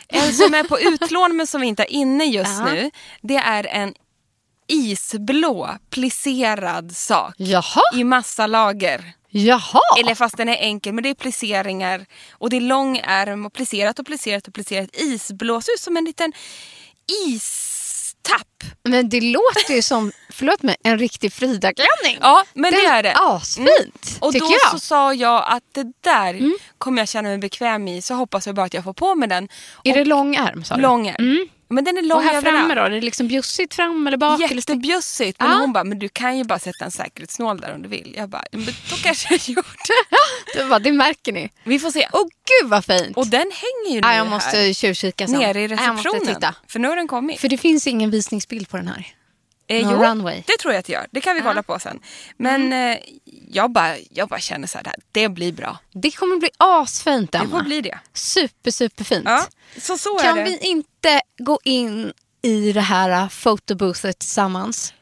en 0.09 0.33
som 0.33 0.55
är 0.55 0.65
på 0.65 0.81
utlån 0.95 1.37
men 1.37 1.47
som 1.47 1.61
vi 1.61 1.67
inte 1.67 1.83
är 1.83 1.93
inne 1.93 2.25
just 2.25 2.59
Ja. 2.59 2.65
nu. 2.73 2.91
Det 3.21 3.37
är 3.37 3.67
en 3.67 3.95
isblå 4.69 5.71
plisserad 5.91 6.97
sak. 6.97 7.35
Jaha, 7.37 7.83
I 7.95 8.05
massa 8.05 8.47
lager. 8.47 9.13
jaha. 9.31 9.81
Eller 10.01 10.15
fast 10.15 10.37
den 10.37 10.49
är 10.49 10.57
enkel, 10.57 10.93
men 10.93 11.03
det 11.03 11.11
är 11.11 11.15
plisseringar 11.15 12.07
och 12.31 12.51
det 12.51 12.57
är 12.57 12.61
lång 12.61 13.01
ärm 13.05 13.47
och 13.47 13.53
plisserat 13.53 13.99
och 13.99 14.07
plisserat 14.07 14.49
och 14.49 14.55
plisserat. 14.55 14.91
Isblå, 14.97 15.61
ser 15.61 15.73
ut 15.73 15.81
som 15.81 15.97
en 15.97 16.05
liten 16.05 16.33
istapp. 18.27 18.73
Men 18.85 19.09
det 19.09 19.21
låter 19.21 19.75
ju 19.75 19.83
som, 19.83 20.13
förlåt 20.33 20.63
mig, 20.63 20.77
en 20.85 20.99
riktig 20.99 21.33
Frida-klänning. 21.33 22.19
Ja, 22.21 22.45
men 22.55 22.73
det, 22.73 22.77
Den 22.83 22.93
är 22.93 23.03
det. 23.03 23.11
Mm. 23.11 23.31
Asfint, 23.31 24.19
Och 24.21 24.33
tycker 24.33 24.47
då 24.47 24.53
jag. 24.65 24.71
så 24.71 24.79
sa 24.79 25.15
jag 25.15 25.45
att 25.49 25.63
det 25.73 25.93
där 26.01 26.41
kommer 26.79 27.03
jag 27.03 27.09
känna 27.09 27.29
mig 27.29 27.39
bekväm 27.39 27.89
i 27.89 28.03
så 28.03 28.15
hoppas 28.15 28.47
jag 28.47 28.55
bara 28.55 28.67
att 28.67 28.75
jag 28.75 28.85
får 28.85 28.93
på 28.93 29.15
mig 29.15 29.29
den. 29.29 29.49
Är 29.85 29.95
det 29.95 30.05
lång 30.05 30.37
ärm 30.37 30.65
sa 30.65 30.75
du? 30.77 30.83
Lång 30.83 31.09
ärm. 31.09 31.49
Men 31.69 31.85
den 31.85 31.99
är 31.99 32.03
lång 32.03 32.19
Och 32.19 32.25
här 32.25 32.35
överallt. 32.37 32.57
framme 32.59 32.75
då? 32.75 32.81
Är 32.83 32.91
det 32.91 33.01
liksom 33.01 33.29
bjussigt 33.29 33.75
fram 33.75 34.07
eller 34.07 34.17
bak? 34.17 34.41
Jättebjussigt. 34.41 35.41
Men 35.41 35.51
Ja. 35.51 35.57
hon 35.57 35.73
bara, 35.73 35.85
men 35.85 35.99
du 35.99 36.09
kan 36.09 36.39
ju 36.39 36.45
bara 36.45 36.59
sätta 36.59 36.85
en 36.85 36.91
säkerhetsnål 36.91 37.61
där 37.61 37.75
om 37.75 37.83
du 37.83 37.89
vill. 37.89 38.15
Jag 38.17 38.29
bara, 38.29 38.45
men 38.53 38.65
då 38.65 38.97
kanske 39.03 39.35
jag 39.35 39.49
gjort. 39.57 39.77
Du 40.55 40.65
bara, 40.69 40.79
det 40.79 40.93
märker 40.93 41.33
ni. 41.33 41.51
Vi 41.65 41.79
får 41.79 41.91
se. 41.91 42.09
Åh 42.13 42.23
gud 42.25 42.71
vad 42.71 42.85
fint. 42.85 43.17
Och 43.17 43.27
den 43.27 43.41
hänger 43.53 43.95
ju 43.95 44.01
nu 44.01 44.07
ja, 44.09 44.15
jag 44.15 44.25
här. 44.25 44.31
måste 44.31 44.75
tjuvkika 44.75 45.27
sen. 45.27 45.39
Nere 45.41 45.61
i 45.61 45.63
Ja, 45.67 45.69
receptionen. 45.69 46.27
titta. 46.35 46.55
För 46.69 46.79
nu 46.79 46.89
har 46.89 46.97
den 46.97 47.09
kommit. 47.09 47.41
För 47.41 47.49
det 47.49 47.59
finns 47.59 47.87
ingen 47.87 48.11
visningsbild 48.11 48.69
på 48.69 48.77
den 48.77 48.89
här. 48.89 49.07
Eh, 49.69 49.83
Någon 49.87 49.93
jo, 49.95 50.03
runway. 50.11 50.43
det 50.47 50.57
tror 50.59 50.73
jag 50.75 50.79
att 50.81 50.87
det 50.87 50.93
gör. 50.93 51.07
Det 51.11 51.21
kan 51.21 51.35
vi 51.37 51.41
kolla 51.43 51.63
på 51.63 51.79
sen. 51.79 52.01
Men 52.37 52.73
eh, 52.73 52.99
jag, 53.51 53.71
bara, 53.73 53.97
jag 54.11 54.29
bara 54.29 54.41
känner 54.41 54.67
så 54.67 54.79
här, 54.79 54.95
det 55.13 55.29
blir 55.29 55.53
bra. 55.53 55.79
Det 55.93 56.11
kommer 56.11 56.37
bli 56.37 56.51
asfint 56.57 57.33
Det 57.33 57.39
Emma. 57.39 57.51
får 57.51 57.63
bli 57.65 57.81
det. 57.81 57.99
Super, 58.13 58.71
superfint. 58.71 59.25
Ja, 59.25 59.47
så 59.81 59.99
så 59.99 60.19
Kan 60.19 60.37
det. 60.37 60.45
vi 60.45 60.59
inte 60.59 61.21
gå 61.39 61.59
in 61.65 62.13
i 62.43 62.73
det 62.73 62.81
här 62.81 63.23
uh, 63.23 63.29
fotoboothet 63.29 64.19
tillsammans? 64.19 64.95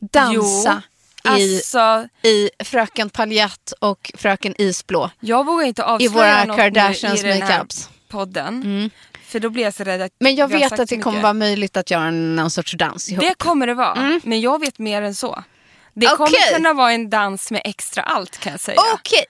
Dansa 0.00 0.82
Jo, 1.24 1.30
i, 1.38 1.56
alltså, 1.56 2.08
i 2.22 2.50
Fröken 2.64 3.10
Paljett 3.10 3.72
och 3.78 4.10
Fröken 4.14 4.54
Isblå. 4.58 5.10
jag 5.20 5.46
vågar 5.46 5.66
inte 5.66 5.84
avslöja 5.84 6.10
våra 6.10 6.44
något 6.44 6.56
nu 6.56 6.62
Kardashians 6.62 7.20
i 7.24 7.26
den 7.26 7.42
här 7.42 7.66
podden. 8.08 8.90
För 9.26 9.40
då 9.40 9.50
blir 9.50 9.64
jag 9.64 9.74
så 9.74 9.84
rädd 9.84 10.00
att 10.02 10.12
Men 10.18 10.34
jag 10.36 10.48
vet 10.48 10.72
att 10.80 10.88
det 10.88 10.96
kommer 10.98 11.12
mycket. 11.16 11.22
vara 11.22 11.32
möjligt 11.32 11.76
att 11.76 11.90
göra 11.90 12.10
någon 12.10 12.50
sorts 12.50 12.72
dans 12.72 13.08
ihop. 13.08 13.24
Det 13.24 13.34
kommer 13.38 13.66
det 13.66 13.74
vara. 13.74 14.20
Men 14.24 14.40
jag 14.40 14.60
vet 14.60 14.78
mer 14.78 15.02
än 15.02 15.14
så. 15.14 15.44
Det 15.94 16.06
kommer 16.06 16.54
kunna 16.54 16.72
vara 16.72 16.92
en 16.92 17.10
dans 17.10 17.50
med 17.50 17.62
extra 17.64 18.02
allt 18.02 18.38
kan 18.38 18.52
jag 18.52 18.60
säga. 18.60 18.80
Okej, 18.94 19.24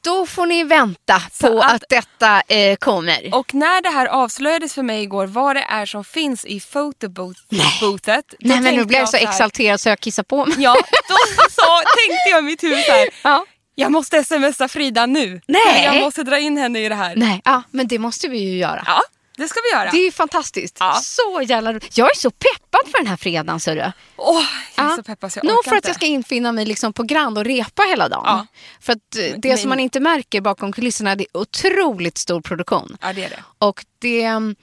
då 0.00 0.26
får 0.26 0.46
ni 0.46 0.64
vänta 0.64 1.22
Så 1.32 1.46
på 1.46 1.60
att- 1.60 1.72
att, 1.74 1.84
detta 1.88 2.40
eh, 2.48 2.76
kommer. 2.76 3.34
Och 3.34 3.54
när 3.54 3.82
det 3.82 3.88
här 3.88 4.06
avslöjades 4.06 4.74
för 4.74 4.82
mig 4.82 5.02
igår 5.02 5.26
vad 5.26 5.56
det 5.56 5.62
är 5.68 5.86
som 5.86 6.04
finns 6.04 6.44
i 6.44 6.60
fotoboothet. 6.60 8.24
då 8.30 8.36
Nej 8.40 8.60
men 8.60 8.74
nu 8.74 8.84
blev 8.84 9.00
jag 9.00 9.08
så 9.08 9.16
här- 9.16 9.28
exalterad 9.28 9.80
så 9.80 9.88
jag 9.88 10.00
kissar 10.00 10.22
på 10.22 10.46
mig. 10.46 10.56
Ja, 10.58 10.74
då 11.08 11.16
så 11.50 11.62
tänkte 11.96 12.30
jag 12.30 12.38
i 12.38 12.42
mitt 12.42 12.62
huvud 12.62 12.84
så 12.84 12.92
här. 12.92 13.08
Ja. 13.22 13.44
Jag 13.74 13.92
måste 13.92 14.24
smsa 14.24 14.68
Frida 14.68 15.06
nu. 15.06 15.40
Nej. 15.46 15.84
Jag 15.84 16.00
måste 16.00 16.22
dra 16.22 16.38
in 16.38 16.56
henne 16.56 16.78
i 16.84 16.88
det 16.88 16.94
här. 16.94 17.16
Nej, 17.16 17.40
ja, 17.44 17.62
men 17.70 17.88
det 17.88 17.98
måste 17.98 18.28
vi 18.28 18.38
ju 18.38 18.56
göra. 18.58 18.82
Ja, 18.86 19.02
det 19.36 19.48
ska 19.48 19.60
vi 19.70 19.76
göra. 19.78 19.90
Det 19.90 19.96
är 20.06 20.10
fantastiskt. 20.10 20.76
Ja. 20.80 21.00
Så 21.02 21.42
jävla 21.48 21.72
Jag 21.94 22.10
är 22.10 22.16
så 22.18 22.30
peppad 22.30 22.90
för 22.90 22.98
den 22.98 23.06
här 23.06 23.16
fredagen. 23.16 23.60
Du. 23.64 23.92
Åh, 24.16 24.42
jag 24.76 24.86
är 24.86 24.90
Ja. 24.90 24.96
så 24.96 25.02
peppad 25.02 25.32
så 25.32 25.38
jag 25.38 25.44
Nog 25.46 25.64
för 25.64 25.70
att 25.70 25.76
inte. 25.76 25.88
jag 25.88 25.96
ska 25.96 26.06
infinna 26.06 26.52
mig 26.52 26.66
liksom 26.66 26.92
på 26.92 27.02
Grand 27.02 27.38
och 27.38 27.44
repa 27.44 27.82
hela 27.82 28.08
dagen. 28.08 28.22
Ja. 28.26 28.46
För 28.80 28.92
att 28.92 29.16
eh, 29.18 29.38
det 29.38 29.48
men- 29.48 29.58
som 29.58 29.68
man 29.68 29.80
inte 29.80 30.00
märker 30.00 30.40
bakom 30.40 30.72
kulisserna 30.72 31.16
det 31.16 31.24
är 31.34 31.40
otroligt 31.40 32.18
stor 32.18 32.40
produktion. 32.40 32.96
Ja, 33.00 33.12
det 33.12 33.24
är 33.24 33.30
det. 33.30 33.42
Och 33.58 33.84
det, 33.98 34.22
mm, 34.24 34.56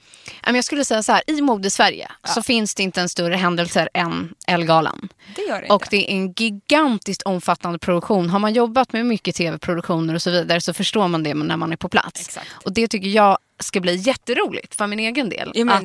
ja, 0.46 0.52
jag 0.52 0.64
skulle 0.64 0.84
säga 0.84 1.02
så 1.02 1.12
här, 1.12 1.22
i 1.26 1.40
mode-Sverige 1.42 2.08
så 2.34 2.42
finns 2.42 2.74
det 2.74 2.82
inte 2.82 3.00
en 3.00 3.08
större 3.08 3.34
händelse 3.34 3.88
än 3.94 4.34
Elgalan. 4.46 5.08
Det 5.36 5.42
gör 5.42 5.62
det 5.62 5.68
Och 5.68 5.82
inte. 5.82 5.96
det 5.96 6.10
är 6.10 6.14
en 6.16 6.32
gigantiskt 6.32 7.22
omfattande 7.22 7.78
produktion. 7.78 8.30
Har 8.30 8.38
man 8.38 8.52
jobbat 8.54 8.92
med 8.92 9.06
mycket 9.06 9.34
tv-produktioner 9.36 10.14
och 10.14 10.22
så 10.22 10.30
vidare 10.30 10.60
så 10.60 10.74
förstår 10.74 11.08
man 11.08 11.22
det 11.22 11.34
när 11.34 11.56
man 11.56 11.72
är 11.72 11.76
på 11.76 11.88
plats. 11.88 12.20
Exakt. 12.20 12.46
Och 12.64 12.72
det 12.72 12.88
tycker 12.88 13.08
jag 13.08 13.38
ska 13.62 13.80
bli 13.80 13.96
jätteroligt 13.96 14.74
för 14.74 14.86
min 14.86 14.98
egen 14.98 15.28
del. 15.28 15.52
Ja, 15.54 15.72
att 15.74 15.82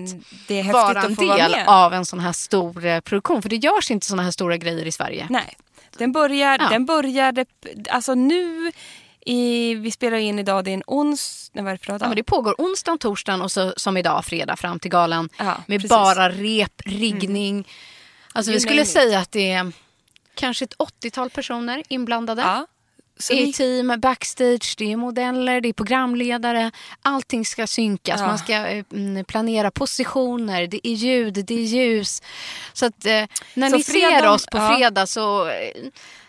vara 0.73 1.01
en 1.01 1.15
vara 1.15 1.37
del 1.37 1.51
med. 1.51 1.65
av 1.67 1.93
en 1.93 2.05
sån 2.05 2.19
här 2.19 2.31
stor 2.31 2.85
eh, 2.85 2.99
produktion. 2.99 3.41
För 3.41 3.49
det 3.49 3.55
görs 3.55 3.91
inte 3.91 4.05
såna 4.05 4.23
här 4.23 4.31
stora 4.31 4.57
grejer 4.57 4.85
i 4.85 4.91
Sverige. 4.91 5.27
Nej, 5.29 5.57
den, 5.97 6.11
börjar, 6.11 6.57
Ja. 6.61 6.69
den 6.69 6.85
började, 6.85 7.45
alltså 7.89 8.15
nu, 8.15 8.71
i, 9.25 9.75
vi 9.75 9.91
spelar 9.91 10.17
in 10.17 10.39
idag, 10.39 10.63
det 10.65 10.71
är 10.71 10.73
en 10.73 10.83
ons, 10.87 11.51
nej, 11.53 11.63
vad 11.63 11.73
är 11.73 11.77
det 11.77 11.85
för 11.85 11.91
dag? 11.93 12.01
Ja, 12.01 12.07
men 12.07 12.15
det 12.15 12.23
pågår 12.23 12.55
onsdagen, 12.57 12.97
torsdagen 12.97 13.41
och 13.41 13.51
så, 13.51 13.73
som 13.77 13.97
idag 13.97 14.25
fredag 14.25 14.55
fram 14.55 14.79
till 14.79 14.91
galan. 14.91 15.29
Ja, 15.37 15.57
med 15.67 15.77
precis. 15.81 15.89
bara 15.89 16.29
rep, 16.29 16.81
riggning. 16.85 17.67
Alltså 18.33 18.51
You 18.51 18.55
vi 18.55 18.59
skulle 18.59 18.85
säga 18.85 19.19
att 19.19 19.31
det 19.31 19.51
är 19.51 19.71
kanske 20.35 20.65
ett 20.65 20.73
80-tal 20.77 21.29
personer 21.29 21.83
inblandade. 21.89 22.41
Ja. 22.41 22.67
Så 23.19 23.33
I 23.33 23.45
vi, 23.45 23.53
team, 23.53 23.93
backstage, 23.99 24.75
det 24.77 24.91
är 24.91 24.95
modeller, 24.97 25.61
det 25.61 25.69
är 25.69 25.73
programledare. 25.73 26.71
Allting 27.01 27.45
ska 27.45 27.67
synkas. 27.67 28.19
Ja. 28.19 28.27
Man 28.27 28.37
ska 28.37 28.53
eh, 28.53 28.83
mm, 28.93 29.25
planera 29.25 29.71
positioner, 29.71 30.67
det 30.67 30.87
är 30.87 30.93
ljud, 30.93 31.33
det 31.33 31.53
är 31.53 31.63
ljus. 31.63 32.21
Så 32.73 32.85
att 32.85 33.05
eh, 33.05 33.11
när 33.53 33.69
Så 33.69 33.77
ni 33.77 33.83
ser 33.83 33.93
fredag- 33.93 34.31
oss 34.31 34.45
på 34.45 34.57
ja. 34.57 34.75
fredag 34.77 35.07
så, 35.07 35.47
eh, 35.47 35.53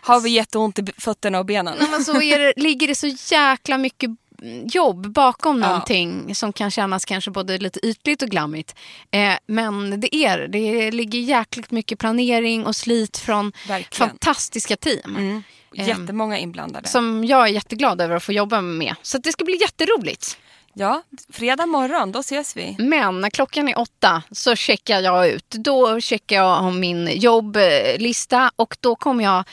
har 0.01 0.21
vi 0.21 0.29
jätteont 0.29 0.79
i 0.79 0.85
fötterna 0.97 1.39
och 1.39 1.45
benen. 1.45 1.77
men 1.91 2.03
så 2.05 2.21
är 2.21 2.39
det, 2.39 2.53
ligger 2.61 2.87
det 2.87 2.95
så 2.95 3.07
jäkla 3.35 3.77
mycket 3.77 4.09
mm, 4.41 4.67
jobb 4.67 5.11
bakom 5.13 5.61
Ja. 5.61 5.67
någonting 5.67 6.35
som 6.35 6.53
kan 6.53 6.71
kännas 6.71 7.05
kanske 7.05 7.31
både 7.31 7.57
lite 7.57 7.85
ytligt 7.87 8.21
och 8.21 8.29
glammigt. 8.29 8.75
Eh, 9.11 9.33
men 9.47 9.99
det 9.99 10.15
är 10.15 10.47
det. 10.47 10.91
ligger 10.91 11.19
jäkligt 11.19 11.71
mycket 11.71 11.99
planering 11.99 12.65
och 12.65 12.75
slit 12.75 13.17
från 13.17 13.51
Verkligen. 13.67 14.09
fantastiska 14.09 14.75
team. 14.75 15.15
Mm. 15.15 15.43
Jättemånga 15.73 16.37
inblandade. 16.37 16.87
Som 16.87 17.25
jag 17.25 17.43
är 17.43 17.47
jätteglad 17.51 18.01
över 18.01 18.15
att 18.15 18.23
få 18.23 18.31
jobba 18.31 18.61
med. 18.61 18.95
Så 19.01 19.17
det 19.17 19.31
ska 19.31 19.45
bli 19.45 19.61
jätteroligt. 19.61 20.37
Ja, 20.73 21.01
fredag 21.29 21.65
morgon, 21.65 22.11
då 22.11 22.19
ses 22.19 22.57
vi. 22.57 22.75
Men 22.79 23.21
när 23.21 23.29
klockan 23.29 23.67
är 23.67 23.79
åtta 23.79 24.23
så 24.31 24.55
checkar 24.55 25.01
jag 25.01 25.27
ut. 25.27 25.49
Då 25.49 26.01
checkar 26.01 26.35
jag 26.35 26.63
om 26.63 26.79
min 26.79 27.07
jobblista 27.07 28.51
och 28.55 28.77
då 28.79 28.95
kommer 28.95 29.23
jag 29.23 29.43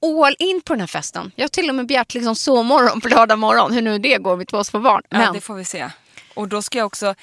gå 0.00 0.24
all 0.26 0.36
in 0.38 0.60
på 0.60 0.72
den 0.72 0.80
här 0.80 0.86
festen. 0.86 1.32
Jag 1.36 1.44
har 1.44 1.48
till 1.48 1.68
och 1.68 1.74
med 1.74 1.86
begärt 1.86 2.14
liksom 2.14 2.36
sovmorgon 2.36 3.00
på 3.00 3.08
lördag 3.08 3.38
morgon. 3.38 3.72
Hur 3.72 3.82
nu 3.82 3.98
det 3.98 4.18
går 4.18 4.36
med 4.36 4.48
två 4.48 4.64
små 4.64 4.80
barn. 4.80 5.02
Ja, 5.08 5.18
Men 5.18 5.32
det 5.32 5.40
får 5.40 5.54
vi 5.54 5.64
se. 5.64 5.90
Och 6.34 6.48
då 6.48 6.62
ska 6.62 6.78
jag 6.78 6.86
också... 6.86 7.14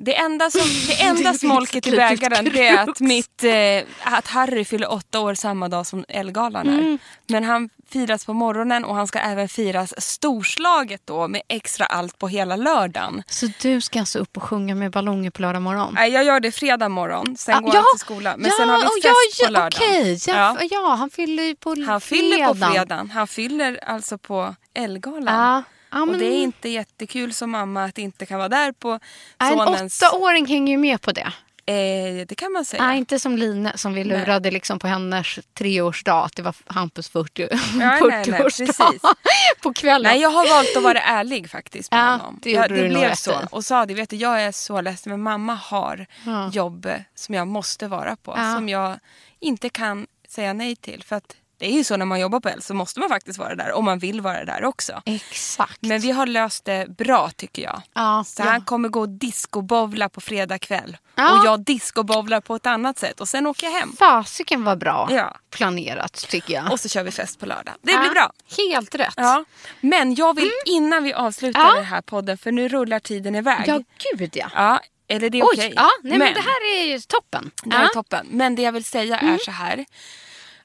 Det 0.00 0.16
enda, 0.16 0.50
som, 0.50 0.60
det 0.86 1.00
enda 1.06 1.34
smolket 1.34 1.86
i 1.86 1.90
bägaren 1.90 2.44
det 2.44 2.66
är 2.68 2.88
att, 2.90 3.00
mitt, 3.00 3.44
eh, 3.44 4.12
att 4.16 4.26
Harry 4.26 4.64
fyller 4.64 4.92
åtta 4.92 5.20
år 5.20 5.34
samma 5.34 5.68
dag 5.68 5.86
som 5.86 6.04
Ellegalan 6.08 6.68
är. 6.68 6.78
Mm. 6.78 6.98
Men 7.26 7.44
han 7.44 7.68
firas 7.90 8.24
på 8.26 8.32
morgonen 8.32 8.84
och 8.84 8.94
han 8.94 9.06
ska 9.06 9.18
även 9.18 9.48
firas 9.48 9.94
storslaget 9.98 11.02
då 11.04 11.28
med 11.28 11.42
extra 11.48 11.86
allt 11.86 12.18
på 12.18 12.28
hela 12.28 12.56
lördagen. 12.56 13.22
Så 13.26 13.46
du 13.62 13.80
ska 13.80 14.00
alltså 14.00 14.18
upp 14.18 14.36
och 14.36 14.42
sjunga 14.42 14.74
med 14.74 14.90
ballonger 14.90 15.30
på 15.30 15.42
lördag 15.42 15.62
morgon? 15.62 15.94
Nej, 15.94 16.12
jag 16.12 16.24
gör 16.24 16.40
det 16.40 16.52
fredag 16.52 16.88
morgon, 16.88 17.36
sen 17.36 17.54
Ah, 17.54 17.60
går 17.60 17.74
ja, 17.74 17.80
han 17.80 17.84
till 17.94 18.00
skolan. 18.00 18.40
Men 18.40 18.50
sen 18.50 18.68
har 18.68 18.78
vi 18.78 18.84
ja, 18.84 18.90
fest 18.90 19.40
ja, 19.40 19.46
på 19.46 19.52
ja, 19.52 19.60
lördagen. 19.60 19.88
Okej, 19.88 20.18
ja, 20.26 20.56
Ja. 20.60 20.66
ja, 20.70 20.94
han 20.98 21.10
fyller 21.10 21.42
ju 21.42 21.56
på 21.56 21.76
Han 21.86 22.00
fyller 22.00 22.46
på 22.46 22.54
fredagen. 22.54 23.10
Han 23.10 23.26
fyller 23.26 23.80
alltså 23.86 24.18
på 24.18 24.54
Ellegalan. 24.74 25.62
Ja. 25.90 25.96
Ja, 25.98 26.02
Och 26.02 26.08
men- 26.08 26.18
det 26.18 26.24
är 26.26 26.42
inte 26.42 26.68
jättekul 26.68 27.34
som 27.34 27.50
mamma 27.50 27.84
att 27.84 27.98
inte 27.98 28.26
kan 28.26 28.38
vara 28.38 28.48
där 28.48 28.72
på 28.72 28.98
Nej, 29.40 29.52
En 29.52 29.58
sonens... 29.58 30.02
åttaåring 30.02 30.46
hänger 30.46 30.72
ju 30.72 30.78
med 30.78 31.00
på 31.02 31.12
det. 31.12 31.32
Eh, 31.66 32.26
det 32.26 32.34
kan 32.34 32.52
man 32.52 32.64
säga. 32.64 32.82
Nej, 32.86 32.98
inte 32.98 33.18
som 33.18 33.36
Line 33.38 33.70
som 33.74 33.94
vi 33.94 34.04
lurade 34.04 34.50
liksom 34.50 34.78
på 34.78 34.86
hennes 34.86 35.38
treårsdag. 35.54 36.24
Att 36.24 36.36
det 36.36 36.42
var 36.42 36.54
Hampus 36.66 37.08
40, 37.08 37.48
nej, 37.74 38.00
40-årsdag 38.00 38.42
precis. 38.42 38.78
på 39.62 39.72
kvällen. 39.72 40.12
Nej, 40.12 40.20
jag 40.20 40.30
har 40.30 40.48
valt 40.48 40.76
att 40.76 40.82
vara 40.82 41.00
ärlig 41.00 41.50
faktiskt 41.50 41.90
med 41.92 42.00
Ja, 42.00 42.04
honom. 42.10 42.38
det 42.42 42.50
jag, 42.50 42.68
du 42.68 42.88
nog 42.88 42.98
blev 42.98 43.14
så. 43.14 43.40
Och 43.50 43.64
sa 43.64 43.86
det, 43.86 43.94
vet 43.94 44.10
du, 44.10 44.16
jag 44.16 44.42
är 44.42 44.52
så 44.52 44.80
ledsen 44.80 45.10
men 45.12 45.22
mamma 45.22 45.54
har 45.54 46.06
Ja. 46.26 46.50
jobb 46.52 46.88
som 47.14 47.34
jag 47.34 47.46
måste 47.48 47.86
vara 47.88 48.16
på. 48.16 48.34
Ja. 48.36 48.54
Som 48.54 48.68
jag 48.68 48.98
inte 49.40 49.68
kan 49.68 50.06
säga 50.28 50.52
nej 50.52 50.76
till. 50.76 51.02
För 51.04 51.16
att 51.16 51.36
det 51.58 51.66
är 51.66 51.72
ju 51.72 51.84
så 51.84 51.96
när 51.96 52.06
man 52.06 52.20
jobbar 52.20 52.40
på 52.40 52.48
L 52.48 52.62
så 52.62 52.74
måste 52.74 53.00
man 53.00 53.08
faktiskt 53.08 53.38
vara 53.38 53.54
där. 53.54 53.72
Om 53.72 53.84
man 53.84 53.98
vill 53.98 54.20
vara 54.20 54.44
där 54.44 54.64
också. 54.64 55.02
Exakt. 55.04 55.78
Men 55.82 56.00
vi 56.00 56.10
har 56.10 56.26
löst 56.26 56.64
det 56.64 56.88
bra 56.98 57.30
tycker 57.36 57.62
jag. 57.62 57.82
Ja, 57.94 58.24
Så 58.26 58.42
ja. 58.42 58.46
han 58.46 58.64
kommer 58.64 58.88
gå 58.88 59.00
och 59.00 59.08
discobowla 59.08 60.08
på 60.08 60.20
fredag 60.20 60.58
kväll. 60.58 60.96
Ja. 61.14 61.38
Och 61.40 61.46
jag 61.46 61.60
discobowlar 61.60 62.40
på 62.40 62.54
ett 62.56 62.66
annat 62.66 62.98
sätt. 62.98 63.20
Och 63.20 63.28
sen 63.28 63.46
åker 63.46 63.66
jag 63.66 63.72
hem. 63.80 63.96
Fasiken 63.98 64.64
var 64.64 64.76
bra 64.76 65.08
Ja. 65.10 65.36
planerat 65.50 66.12
tycker 66.28 66.54
jag. 66.54 66.72
Och 66.72 66.80
så 66.80 66.88
kör 66.88 67.02
vi 67.04 67.10
fest 67.10 67.40
på 67.40 67.46
lördag. 67.46 67.74
Det 67.82 67.98
blir 67.98 68.10
bra. 68.10 68.32
Helt 68.56 68.94
rätt. 68.94 69.14
Ja. 69.16 69.44
Men 69.80 70.14
jag 70.14 70.36
vill 70.36 70.50
innan 70.66 71.02
vi 71.04 71.12
avslutar 71.14 71.60
Ja. 71.60 71.74
den 71.74 71.84
här 71.84 72.00
podden, 72.02 72.38
för 72.38 72.52
nu 72.52 72.68
rullar 72.68 73.00
tiden 73.00 73.34
iväg. 73.34 73.64
Ja, 73.66 73.80
gud 74.16 74.30
ja. 74.36 74.48
Ja, 74.54 74.80
eller 75.08 75.30
det 75.30 75.38
är 75.38 75.44
okej. 75.44 75.72
ja, 75.76 75.88
nej, 76.02 76.18
men, 76.18 76.34
det 76.34 76.40
här 76.40 76.74
är 76.80 76.84
ju 76.84 77.00
toppen. 77.00 77.50
det 77.62 77.76
här 77.76 77.84
är 77.84 77.88
toppen. 77.88 78.26
Men 78.30 78.54
det 78.54 78.62
jag 78.62 78.72
vill 78.72 78.84
säga 78.84 79.18
Mm. 79.18 79.34
är 79.34 79.38
så 79.38 79.50
här. 79.50 79.84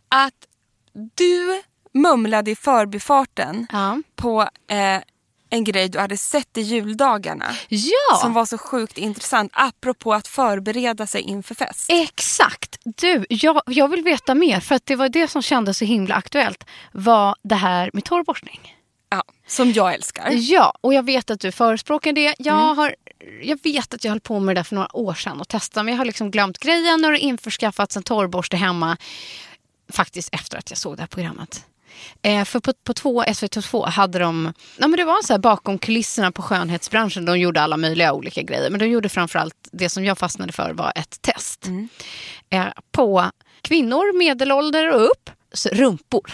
Att 0.10 0.34
du 1.16 1.62
mumlade 1.94 2.52
i 2.52 2.56
förbifarten 2.56 3.68
Ja. 3.72 4.02
på 4.16 4.42
eh, 4.70 5.02
en 5.50 5.64
grej 5.64 5.90
du 5.90 6.00
hade 6.00 6.18
sett 6.18 6.58
i 6.58 6.62
juldagarna. 6.62 7.46
Ja, 7.70 8.18
Som 8.22 8.34
var 8.34 8.46
så 8.46 8.58
sjukt 8.58 8.98
intressant 8.98 9.52
apropå 9.56 10.14
att 10.14 10.28
förbereda 10.28 11.08
sig 11.08 11.22
inför 11.22 11.56
fest. 11.56 11.86
exakt. 11.90 12.78
Du, 12.84 13.26
jag, 13.30 13.62
jag 13.66 13.88
vill 13.88 14.04
veta 14.04 14.36
mer 14.36 14.60
för 14.60 14.76
att 14.76 14.86
det 14.86 14.96
var 14.96 15.10
det 15.10 15.28
som 15.28 15.42
kändes 15.42 15.78
så 15.78 15.86
himla 15.86 16.16
aktuellt. 16.16 16.64
Var 16.92 17.36
det 17.44 17.56
här 17.56 17.90
med 17.94 18.04
torrborstning. 18.04 18.76
Ja, 19.10 19.24
som 19.48 19.72
jag 19.72 19.94
älskar. 19.94 20.30
Ja, 20.32 20.74
och 20.82 20.94
jag 20.94 21.04
vet 21.06 21.32
att 21.32 21.40
du 21.40 21.52
förespråkar 21.52 22.14
det. 22.14 22.36
Jag, 22.40 22.64
Mm. 22.64 22.78
har, 22.78 22.96
jag 23.44 23.60
vet 23.64 23.94
att 23.94 24.04
jag 24.04 24.12
höll 24.12 24.20
på 24.20 24.40
med 24.40 24.56
det 24.56 24.60
där 24.60 24.64
för 24.64 24.76
några 24.76 24.96
år 24.96 25.14
sedan 25.14 25.40
och 25.42 25.48
testade. 25.48 25.84
Men 25.84 25.94
jag 25.94 25.98
har 26.00 26.06
liksom 26.06 26.32
glömt 26.32 26.58
grejen 26.58 27.06
och 27.06 27.16
införskaffats 27.16 27.98
en 27.98 28.04
torrborste 28.04 28.58
hemma. 28.58 28.98
Faktiskt 29.90 30.30
efter 30.32 30.58
att 30.58 30.70
jag 30.70 30.78
såg 30.78 30.98
det 30.98 31.02
här 31.02 31.08
programmet. 31.08 31.66
Eh, 32.22 32.46
för 32.46 32.60
på, 32.60 32.74
på 32.84 32.94
två, 32.94 33.24
SVT2 33.24 33.86
hade 33.86 34.20
de, 34.20 34.54
ja, 34.78 34.88
men 34.88 34.98
det 34.98 35.06
var 35.06 35.22
så 35.24 35.34
här 35.34 35.40
bakom 35.40 35.78
kulisserna 35.78 36.32
på 36.32 36.42
skönhetsbranschen. 36.42 37.26
De 37.26 37.40
gjorde 37.40 37.62
alla 37.62 37.78
möjliga 37.78 38.14
olika 38.14 38.42
grejer. 38.42 38.70
Men 38.70 38.80
de 38.80 38.86
gjorde 38.86 39.10
framförallt, 39.10 39.56
det 39.72 39.90
som 39.90 40.06
jag 40.06 40.18
fastnade 40.18 40.54
för 40.54 40.74
var 40.74 40.94
ett 40.96 41.22
test. 41.22 41.70
Eh, 42.50 42.68
på 42.92 43.32
kvinnor, 43.62 44.18
medelålder 44.18 44.94
och 44.94 45.04
upp, 45.04 45.30
rumpor. 45.72 46.32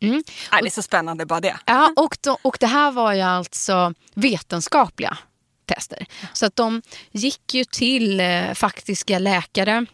Mm. 0.00 0.22
Ja, 0.50 0.58
det 0.62 0.68
är 0.68 0.70
så 0.70 0.82
spännande 0.82 1.26
bara 1.26 1.40
det. 1.40 1.56
Ja, 1.66 1.92
och, 1.96 2.16
då, 2.20 2.38
och 2.42 2.56
det 2.60 2.66
här 2.66 2.90
var 2.90 3.12
ju 3.12 3.20
alltså 3.20 3.94
vetenskapliga 4.14 5.18
tester. 5.66 6.06
Så 6.32 6.46
att 6.46 6.56
de 6.56 6.82
gick 7.12 7.54
ju 7.54 7.64
till 7.64 8.20
eh, 8.20 8.52
faktiska 8.54 9.18
läkare 9.18 9.86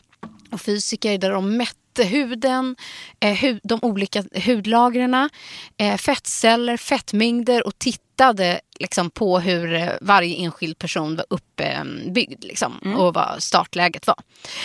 och 0.51 0.61
fysiker 0.61 1.19
där 1.19 1.31
de 1.31 1.57
mätte 1.57 1.80
huden, 1.99 2.77
eh, 3.21 3.37
hud, 3.37 3.61
de 3.63 3.79
olika 3.83 4.25
hudlagren, 4.47 5.31
eh, 5.77 5.97
fettceller, 5.97 6.77
fettmängder 6.77 7.67
och 7.67 7.79
tittade 7.79 8.61
liksom, 8.79 9.11
på 9.11 9.39
hur 9.39 9.75
eh, 9.75 9.89
varje 10.01 10.37
enskild 10.37 10.79
person 10.79 11.17
var 11.17 11.27
uppbyggd 11.31 12.45
liksom, 12.45 12.95
och 12.99 13.15
vad 13.15 13.43
startläget 13.43 14.07
var. 14.07 14.19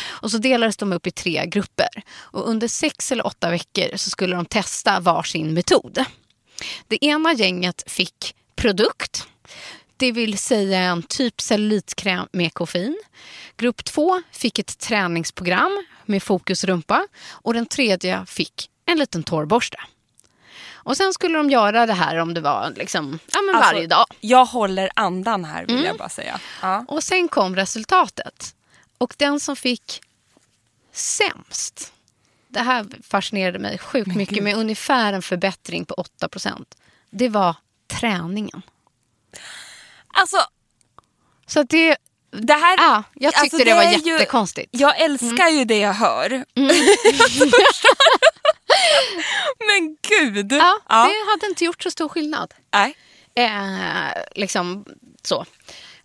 Och 0.08 0.32
så 0.32 0.38
delades 0.38 0.78
de 0.78 0.94
upp 0.94 1.08
i 1.08 1.12
tre 1.12 1.46
grupper. 1.46 2.04
Och 2.18 2.50
under 2.50 2.68
sex 2.68 3.12
eller 3.12 3.28
åtta 3.28 3.50
veckor 3.50 3.98
så 3.98 4.10
skulle 4.10 4.36
de 4.36 4.46
testa 4.46 5.00
varsin 5.00 5.54
metod. 5.54 6.06
Det 6.88 7.06
ena 7.06 7.34
gänget 7.34 7.84
fick 7.88 8.36
produkt, 8.56 9.28
det 9.98 10.12
vill 10.12 10.38
säga 10.38 10.80
en 10.80 11.04
typ 11.04 11.42
cellulitkräm 11.42 12.28
med 12.32 12.54
koffein. 12.54 12.98
Grupp 13.58 13.86
två 13.86 14.22
fick 14.32 14.60
ett 14.60 14.80
träningsprogram 14.80 15.84
med 16.08 16.24
fokus 16.24 16.64
rumpa 16.64 17.08
och 17.32 17.54
den 17.54 17.66
tredje 17.66 18.26
fick 18.26 18.70
en 18.86 18.98
liten 18.98 19.24
torrborste. 19.24 19.78
Och 20.74 20.98
sen 20.98 21.14
skulle 21.14 21.38
de 21.38 21.50
göra 21.50 21.86
det 21.86 21.94
här 21.94 22.18
om 22.18 22.34
det 22.34 22.42
var 22.42 22.74
liksom, 22.76 23.20
ja, 23.32 23.42
men 23.42 23.56
Alltså, 23.56 23.74
varje 23.74 23.88
dag. 23.88 24.06
Jag 24.20 24.46
håller 24.46 24.90
andan 24.96 25.46
här 25.46 25.64
Mm. 25.64 25.76
vill 25.76 25.86
jag 25.86 25.98
bara 25.98 26.10
säga. 26.10 26.40
Ja. 26.62 26.86
Och 26.88 27.04
sen 27.04 27.28
kom 27.28 27.56
resultatet. 27.56 28.56
Och 28.98 29.14
den 29.18 29.40
som 29.40 29.56
fick 29.56 30.02
sämst, 30.92 31.94
det 32.48 32.60
här 32.60 32.86
fascinerade 33.04 33.60
mig 33.60 33.78
sjukt 33.78 34.16
mycket 34.16 34.44
med 34.44 34.56
ungefär 34.56 35.14
en 35.14 35.22
förbättring 35.22 35.86
på 35.86 35.94
8% 36.20 36.66
det 37.10 37.30
var 37.30 37.56
träningen. 37.88 38.62
Alltså, 40.08 40.38
Så 41.48 41.64
det, 41.64 41.98
det 42.42 42.54
här... 42.54 42.78
ja, 42.78 43.04
jag 43.14 43.34
tyckte 43.34 43.42
alltså, 43.56 43.58
det, 43.70 43.74
var 43.74 43.84
är 43.84 43.98
ju- 43.98 44.12
jättekonstigt. 44.12 44.70
Jag 44.72 45.00
älskar 45.02 45.48
ju 45.50 45.66
det 45.66 45.78
jag 45.80 45.94
hör. 45.94 46.46
Mm. 46.56 46.76
Men 49.68 49.98
gud! 50.10 50.52
Ja, 50.54 50.80
Ja. 50.90 50.96
det 51.04 51.32
hade 51.32 51.46
inte 51.50 51.66
gjort 51.66 51.84
så 51.84 51.92
stor 51.92 52.10
skillnad. 52.10 52.54
Nej. 52.74 52.96
Eh, 53.36 54.22
liksom 54.36 54.86
så. 55.22 55.46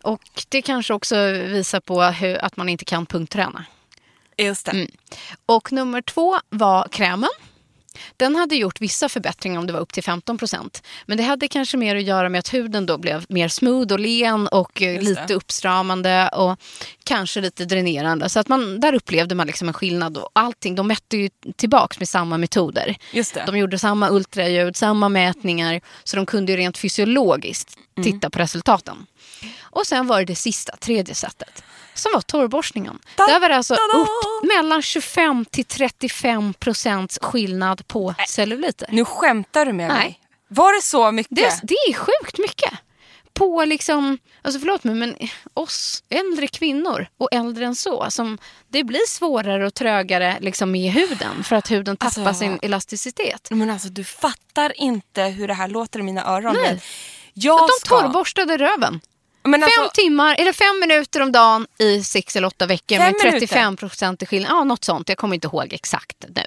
Och 0.03 0.23
det 0.49 0.63
kanske 0.63 0.95
också 0.95 1.17
visar 1.33 1.81
på 1.81 2.03
hur, 2.03 2.45
att 2.45 2.57
man 2.57 2.69
inte 2.69 2.85
kan 2.85 3.07
punktträna. 3.07 3.65
Just 4.37 4.67
det. 4.67 4.73
Mm. 4.73 4.91
Och 5.47 5.73
nummer 5.73 6.03
två 6.03 6.39
var 6.49 6.89
krämen. 6.89 7.31
Den 8.17 8.37
hade 8.37 8.57
gjort 8.57 8.81
vissa 8.81 9.09
förbättringar 9.09 9.59
om 9.61 9.67
det 9.67 9.73
var 9.73 9.81
upp 9.81 9.93
till 9.93 10.03
15% 10.03 10.83
Men 11.07 11.17
det 11.17 11.23
hade 11.23 11.49
kanske 11.49 11.77
mer 11.77 11.97
att 11.97 12.03
göra 12.03 12.29
med 12.29 12.39
att 12.39 12.55
huden 12.55 12.87
då 12.87 12.99
blev 12.99 13.25
mer 13.29 13.49
smooth 13.49 13.93
och 13.93 14.01
len 14.01 14.47
och 14.49 14.83
eh, 14.83 14.95
Just 14.95 15.09
lite 15.09 15.25
det. 15.29 15.35
uppstramande 15.35 16.29
och 16.33 16.59
kanske 17.05 17.41
lite 17.41 17.65
dränerande. 17.65 18.29
Så 18.29 18.41
att 18.41 18.49
man, 18.49 18.81
där 18.81 18.95
upplevde 18.95 19.35
man 19.35 19.47
liksom 19.47 19.69
en 19.69 19.75
skillnad. 19.75 20.17
Och 20.17 20.31
allting, 20.33 20.75
de 20.75 20.87
mätte 20.89 21.17
ju 21.17 21.29
tillbaks 21.57 21.99
med 21.99 22.09
samma 22.09 22.39
metoder. 22.39 22.97
Just 23.13 23.35
det. 23.35 23.43
De 23.47 23.59
gjorde 23.59 23.79
samma 23.79 24.11
ultraljud, 24.11 24.77
samma 24.77 25.09
mätningar. 25.09 25.81
Så 26.05 26.17
de 26.17 26.27
kunde 26.27 26.53
ju 26.53 26.59
rent 26.59 26.79
fysiologiskt 26.79 27.77
Mm. 27.97 28.13
titta 28.13 28.31
på 28.31 28.39
resultaten. 28.39 29.07
Och 29.61 29.87
sen 29.87 30.07
var 30.07 30.19
det 30.19 30.25
det 30.25 30.35
sista, 30.35 30.77
tredje 30.77 31.15
sättet. 31.15 31.63
Som 31.95 32.13
var 32.15 32.21
torrborstningen. 32.21 32.99
Da, 33.17 33.27
Där 33.27 33.41
var 33.41 33.49
det 33.49 33.57
alltså 33.57 33.75
upp 33.75 34.49
mellan 34.57 34.83
25 34.83 35.45
till 35.45 35.65
35 35.65 36.55
procents 36.55 37.19
skillnad 37.23 37.89
på 37.89 38.15
celluliter. 38.29 38.89
Nu 38.93 39.05
skämtar 39.05 39.67
du 39.67 39.73
med 39.73 39.89
Nej. 39.89 39.97
mig. 39.99 40.21
Var 40.49 40.73
det 40.77 40.83
så 40.83 41.13
mycket? 41.13 41.37
Det, 41.37 41.61
det 41.63 41.75
är 41.75 41.95
sjukt 41.95 42.39
mycket. 42.39 42.73
På 43.35 43.65
liksom, 43.65 44.19
alltså 44.43 44.61
förlåt 44.61 44.85
mig, 44.85 44.95
men 44.95 45.17
oss 45.55 46.03
äldre 46.09 46.47
kvinnor 46.47 47.07
och 47.19 47.29
äldre 47.33 47.65
än 47.65 47.75
så. 47.75 48.07
Som, 48.11 48.39
det 48.69 48.85
blir 48.85 49.09
svårare 49.09 49.67
och 49.67 49.75
trögare 49.75 50.37
liksom 50.41 50.71
med 50.71 50.93
huden 50.93 51.45
för 51.45 51.57
att 51.57 51.71
huden 51.71 51.97
tappar 51.97 52.23
Alltså- 52.27 52.41
sin 52.41 52.59
elasticitet. 52.63 53.49
Men 53.51 53.71
alltså 53.71 53.89
du 53.89 54.05
fattar 54.05 54.81
inte 54.81 55.23
hur 55.23 55.49
det 55.49 55.55
här 55.55 55.69
låter 55.69 56.01
i 56.01 56.03
mina 56.03 56.25
öron. 56.27 56.57
Nej. 56.63 56.83
Jag 57.35 57.61
Att 57.63 57.69
de 57.69 57.87
ska... 57.87 58.01
torrborstade 58.01 58.57
röven. 58.59 59.01
Men 59.43 59.63
alltså, 59.63 59.81
Fem 59.81 59.91
timmar, 59.95 60.37
eller 60.39 60.53
fem 60.53 60.81
minuter 60.81 61.23
om 61.23 61.33
dagen 61.33 61.67
i 61.79 62.03
sex 62.03 62.37
eller 62.37 62.47
åtta 62.47 62.67
veckor 62.67 62.99
med 62.99 63.07
minuter? 63.07 63.31
35 63.31 63.77
procent 63.77 64.23
i 64.23 64.27
skillnad. 64.27 64.51
Ja, 64.51 64.65
något 64.65 64.85
sånt. 64.85 65.09
Jag 65.09 65.19
kommer 65.19 65.35
inte 65.35 65.47
ihåg 65.47 65.73
exakt 65.73 66.25
nu. 66.29 66.45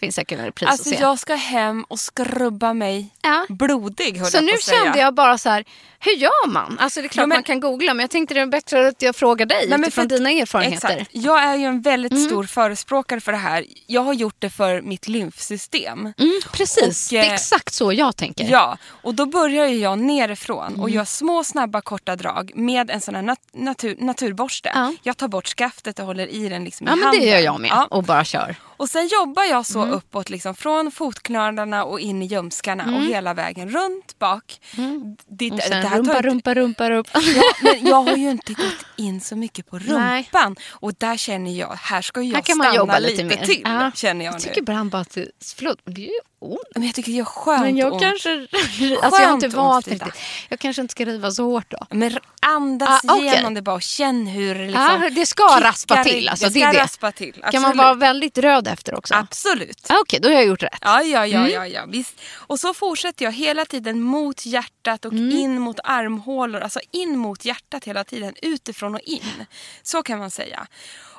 Finns 0.00 0.14
säkert 0.14 0.38
en 0.38 0.44
repris 0.44 0.68
Alltså 0.70 0.90
att 0.90 0.96
se. 0.96 1.02
jag 1.02 1.18
ska 1.18 1.34
hem 1.34 1.84
och 1.88 2.00
skrubba 2.00 2.72
mig 2.74 3.08
Ja. 3.22 3.46
blodig 3.48 4.16
höll 4.18 4.30
Så 4.30 4.36
jag 4.36 4.44
nu 4.44 4.52
på 4.52 4.58
kände 4.58 4.98
jag 4.98 5.14
bara 5.14 5.38
så 5.38 5.48
här, 5.50 5.64
hur 5.98 6.12
gör 6.12 6.48
man? 6.48 6.78
Alltså 6.80 7.00
det 7.00 7.06
är 7.06 7.08
klart 7.08 7.22
Ja, 7.22 7.26
men- 7.26 7.36
man 7.36 7.42
kan 7.42 7.60
googla 7.60 7.94
men 7.94 8.00
jag 8.04 8.10
tänkte 8.10 8.34
det 8.34 8.40
är 8.40 8.46
bättre 8.46 8.88
att 8.88 9.02
jag 9.02 9.16
frågar 9.16 9.46
dig 9.46 9.58
Nej, 9.58 9.68
men 9.68 9.80
utifrån 9.80 10.08
för 10.08 10.16
dina 10.16 10.30
erfarenheter. 10.30 10.88
Mm. 10.88 10.98
Exakt. 11.00 11.10
Jag 11.24 11.42
är 11.44 11.54
ju 11.56 11.64
en 11.64 11.80
väldigt 11.82 12.20
stor 12.26 12.44
förespråkare 12.44 13.20
för 13.20 13.32
det 13.32 13.38
här. 13.38 13.64
Jag 13.86 14.00
har 14.00 14.12
gjort 14.12 14.36
det 14.38 14.50
för 14.50 14.82
mitt 14.82 15.08
lymfsystem. 15.08 16.12
Mm, 16.18 16.40
precis, 16.52 17.06
Och, 17.06 17.10
det 17.12 17.18
är 17.18 17.24
eh, 17.28 17.32
exakt 17.34 17.74
så 17.74 17.92
jag 17.92 18.16
tänker. 18.16 18.44
Ja, 18.50 18.78
och 19.02 19.14
då 19.14 19.26
börjar 19.26 19.66
jag 19.66 19.98
nerifrån 19.98 20.66
Mm. 20.66 20.80
och 20.80 20.90
gör 20.90 21.04
små 21.04 21.44
snabba 21.44 21.80
korta 21.80 22.16
drag 22.16 22.52
med 22.54 22.90
en 22.90 23.00
sån 23.00 23.14
här 23.14 23.22
nat- 23.22 23.36
natur- 23.52 23.96
naturborste. 23.98 24.70
Ja. 24.74 24.94
Jag 25.02 25.16
tar 25.16 25.28
bort 25.28 25.46
skaftet 25.46 25.98
och 25.98 26.06
håller 26.06 26.26
i 26.26 26.48
den 26.48 26.64
liksom 26.64 26.86
Ja 26.86 26.92
i 26.92 26.96
men 26.96 27.04
handen. 27.04 27.20
det 27.24 27.30
gör 27.30 27.38
jag 27.38 27.60
med 27.60 27.70
Ja. 27.70 27.86
och 27.90 28.04
bara 28.04 28.24
kör. 28.24 28.56
Och 28.80 28.88
sen 28.90 29.08
jobbar 29.08 29.42
jag 29.44 29.66
så 29.66 29.80
Mm. 29.82 29.94
uppåt 29.94 30.30
liksom, 30.30 30.54
från 30.54 30.90
fotknölarna 30.90 31.84
och 31.84 32.00
in 32.00 32.22
i 32.22 32.26
ljumskarna 32.26 32.84
och 32.96 33.02
hela 33.02 33.34
vägen 33.34 33.68
runt 33.70 34.18
bak. 34.18 34.60
Det, 34.72 34.82
Mm. 34.82 35.02
Och 35.02 35.16
det 35.26 35.62
sen 35.62 35.72
här 35.72 35.82
tar 35.90 35.96
rumpa, 35.96 36.12
inte- 36.18 36.22
rumpa, 36.28 36.54
rumpa, 36.54 36.90
rumpa. 36.90 37.20
Ja, 37.36 37.42
men 37.62 37.86
jag 37.90 38.02
har 38.02 38.16
ju 38.16 38.30
inte 38.30 38.52
gått 38.52 38.86
in 38.96 39.20
så 39.20 39.36
mycket 39.36 39.70
på 39.70 39.78
Nej. 39.78 40.22
rumpan. 40.22 40.56
Och 40.70 40.94
där 40.98 41.16
känner 41.16 41.50
jag, 41.58 41.68
här 41.82 42.02
ska 42.02 42.22
jag 42.22 42.34
Här 42.34 42.42
kan 42.42 42.58
man 42.58 42.64
stanna 42.64 42.76
jobba 42.76 42.98
lite, 42.98 43.22
lite 43.22 43.36
mer. 43.38 43.46
till. 43.46 43.62
Ja. 43.64 43.90
Känner 43.94 44.24
jag, 44.24 44.34
Jag 44.34 44.40
tycker 44.40 44.58
ibland 44.60 44.90
bara 44.90 45.02
att 45.02 45.10
det, 45.14 45.28
förlåt, 45.56 45.78
det 45.84 46.00
är 46.00 46.12
ju 46.12 46.20
ont. 46.40 46.58
Men 46.74 46.82
jag 46.86 46.94
tycker 46.94 47.10
det 47.12 47.16
gör 47.18 47.24
skönt 47.24 47.60
Men 47.62 47.76
jag 47.76 47.92
ont. 47.92 48.02
kanske, 48.02 48.30
alltså 49.02 49.20
jag 49.20 49.28
har 49.28 49.34
inte 49.34 49.46
ont, 49.46 49.54
valt 49.54 49.84
Frida. 49.88 50.04
riktigt. 50.06 50.22
Jag 50.48 50.58
kanske 50.58 50.82
inte 50.82 50.92
ska 50.92 51.04
riva 51.04 51.30
så 51.30 51.44
hårt 51.44 51.70
då. 51.70 51.86
Men 51.90 52.18
andas 52.42 53.04
Ah, 53.04 53.14
okej. 53.14 53.26
igenom 53.26 53.54
det 53.54 53.62
bara 53.62 53.74
och 53.74 53.82
känn 53.82 54.26
hur 54.26 54.54
det 54.54 54.66
liksom 54.66 54.82
Ja, 55.02 55.10
det 55.10 55.26
ska 55.26 55.48
kickar 55.48 55.60
raspa 55.68 56.04
till, 56.04 56.28
alltså, 56.28 56.46
det 56.46 56.52
det 56.54 56.60
ska 56.60 56.72
det. 56.72 56.78
raspa 56.84 57.12
till. 57.12 57.32
Kan 57.32 57.42
man 57.62 57.70
absolut. 57.70 57.76
vara 57.76 57.94
väldigt 57.94 58.38
röd 58.38 58.68
efter 58.68 58.94
också? 58.94 59.14
Absolut. 59.14 59.86
Ah, 59.90 59.94
Okej, 60.00 60.20
då 60.20 60.28
har 60.28 60.34
jag 60.34 60.46
gjort 60.46 60.62
rätt. 60.62 60.78
Ja, 60.80 61.02
ja, 61.02 61.26
ja, 61.26 61.38
Mm. 61.40 61.52
ja, 61.52 61.66
ja, 61.66 61.84
visst. 61.88 62.14
Och 62.34 62.60
så 62.60 62.74
fortsätter 62.74 63.24
jag 63.24 63.32
hela 63.32 63.64
tiden 63.64 64.00
mot 64.02 64.46
hjärtat 64.46 65.04
och 65.04 65.12
Mm. 65.12 65.30
in 65.38 65.60
mot 65.60 65.80
armhålor. 65.84 66.60
Alltså 66.60 66.80
in 66.90 67.18
mot 67.18 67.44
hjärtat 67.44 67.84
hela 67.84 68.04
tiden, 68.04 68.34
utifrån 68.42 68.94
och 68.94 69.00
in. 69.00 69.44
Så 69.82 70.02
kan 70.02 70.18
man 70.18 70.30
säga. 70.30 70.66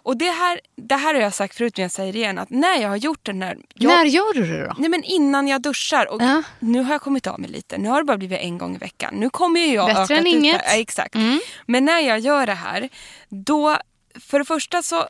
Och 0.03 0.17
det 0.17 0.29
här, 0.31 0.59
det 0.75 0.95
här 0.95 1.13
har 1.13 1.21
jag 1.21 1.33
sagt 1.33 1.55
förut 1.55 1.77
men 1.77 1.81
jag 1.81 1.91
säger 1.91 2.13
det 2.13 2.19
igen. 2.19 2.37
Att 2.39 2.49
när 2.49 2.75
jag 2.81 2.89
har 2.89 2.95
gjort 2.97 3.25
den 3.25 3.41
här... 3.41 3.57
Jag, 3.73 3.89
När 3.89 4.05
gör 4.05 4.33
du 4.33 4.45
det 4.57 4.65
då? 4.67 4.73
Nej 4.77 4.89
men 4.89 5.03
innan 5.03 5.47
jag 5.47 5.61
duschar. 5.61 6.11
Och 6.11 6.21
Ja. 6.21 6.43
Nu 6.59 6.81
har 6.83 6.91
jag 6.91 7.01
kommit 7.01 7.27
av 7.27 7.39
mig 7.39 7.49
lite. 7.49 7.77
Nu 7.77 7.89
har 7.89 7.97
det 8.01 8.05
bara 8.05 8.17
blivit 8.17 8.39
en 8.39 8.57
gång 8.57 8.75
i 8.75 8.77
veckan. 8.77 9.13
Nu 9.15 9.29
kommer 9.29 9.59
ju 9.59 9.73
jag 9.73 9.87
Bättre 9.87 10.01
ökat 10.03 10.17
än 10.17 10.27
inget. 10.27 10.61
Ja, 10.65 10.71
exakt. 10.77 11.15
Mm. 11.15 11.39
Men 11.65 11.85
när 11.85 11.99
jag 11.99 12.19
gör 12.19 12.45
det 12.45 12.53
här, 12.53 12.89
då... 13.29 13.77
För 14.19 14.39
det 14.39 14.45
första 14.45 14.81
så, 14.81 15.05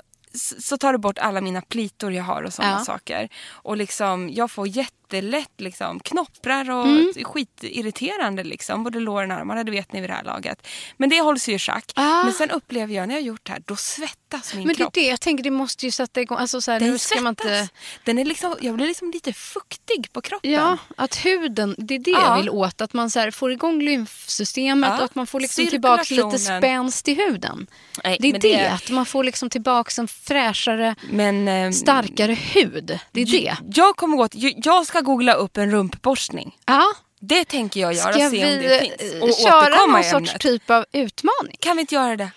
så 0.60 0.78
tar 0.78 0.92
det 0.94 1.00
bort 1.00 1.18
alla 1.20 1.42
mina 1.42 1.62
plitor 1.62 2.14
jag 2.14 2.24
har 2.24 2.44
och 2.44 2.54
sådana 2.54 2.78
Ja. 2.80 2.86
saker. 2.86 3.30
Och 3.52 3.78
liksom, 3.78 4.30
jag 4.30 4.52
får 4.52 4.68
jättelätt 5.16 5.52
liksom, 5.62 6.00
knopprar 6.00 6.70
och 6.72 6.86
Mm. 6.86 7.14
skitirriterande. 7.24 8.44
Liksom, 8.44 8.84
både 8.84 9.00
låren 9.00 9.32
och 9.32 9.38
armarna, 9.38 9.64
det 9.64 9.72
vet 9.72 9.94
ni 9.94 10.02
vid 10.02 10.10
det 10.10 10.14
här 10.14 10.24
laget. 10.24 10.68
Men 10.98 11.10
det 11.10 11.22
hålls 11.22 11.50
ju 11.50 11.54
i 11.54 11.60
schack. 11.60 11.92
Ah. 11.96 12.24
Men 12.24 12.34
sen 12.34 12.50
upplever 12.52 12.94
jag 12.96 13.08
när 13.08 13.16
jag 13.16 13.24
gjort 13.24 13.46
det 13.46 13.52
här, 13.52 13.62
då 13.66 13.76
svettas 13.76 14.54
min 14.54 14.68
Men 14.68 14.68
det 14.68 14.74
är 14.74 14.84
kropp. 14.84 14.94
det, 14.94 15.02
jag 15.08 15.22
tänker 15.22 15.44
det 15.44 15.52
måste 15.52 15.86
ju 15.86 15.92
sätta 15.92 16.22
igång. 16.22 16.38
Alltså 16.38 16.62
så 16.62 16.72
här, 16.72 16.80
Den 16.80 17.00
svettas. 17.00 17.26
inte... 17.28 17.70
Den 18.06 18.20
är 18.20 18.26
liksom, 18.26 18.56
jag 18.62 18.76
blir 18.76 18.88
liksom 18.88 19.12
lite 19.12 19.34
fuktig 19.34 20.14
på 20.14 20.22
kroppen. 20.22 20.52
Ja, 20.52 20.78
att 20.98 21.16
huden, 21.26 21.76
det 21.78 21.96
är 21.96 22.00
det 22.00 22.12
Ja. 22.12 22.22
jag 22.26 22.38
vill 22.38 22.50
åt. 22.50 22.82
Att 22.82 22.94
man 22.94 23.10
så 23.10 23.20
här 23.20 23.32
får 23.32 23.52
igång 23.52 23.82
lymfsystemet 23.82 24.90
Ja. 24.90 24.98
och 24.98 25.04
att 25.04 25.16
man 25.16 25.28
får 25.28 25.40
liksom 25.40 25.68
tillbaka 25.68 26.04
lite 26.16 26.40
spänst 26.40 27.08
i 27.08 27.14
huden. 27.14 27.68
Nej, 28.04 28.18
det 28.20 28.28
är 28.30 28.32
det, 28.34 28.40
det- 28.40 28.72
att 28.72 28.90
man 28.90 29.06
får 29.06 29.24
liksom 29.24 29.50
tillbaka 29.50 30.02
en 30.02 30.08
fräschare, 30.08 30.96
Men, 31.10 31.48
ehm, 31.48 31.74
starkare 31.74 32.34
hud. 32.34 33.00
Det 33.12 33.22
är 33.22 33.26
det. 33.26 33.56
Jag 33.76 33.96
kommer 33.96 34.18
gå 34.18 34.28
jag 34.64 34.88
ska 34.88 35.01
googla 35.02 35.34
upp 35.34 35.58
en 35.58 35.72
rumpborstning. 35.72 36.58
Ja. 36.66 36.84
Det 37.20 37.46
tänker 37.46 37.80
jag 37.82 37.94
göra 37.94 38.14
Ska 38.14 38.26
och 38.26 38.32
se 38.32 38.56
om 38.56 38.62
det 38.62 38.80
finns. 38.80 39.24
Och 39.24 39.34
köra 39.50 39.58
återkomma 39.60 39.94
någon 39.98 40.04
sorts 40.04 40.34
typ 40.40 40.70
av 40.70 40.86
utmaning? 40.92 41.56
Kan 41.60 41.76
vi 41.78 41.82
inte 41.82 41.96
göra 41.96 42.16
det? 42.18 42.32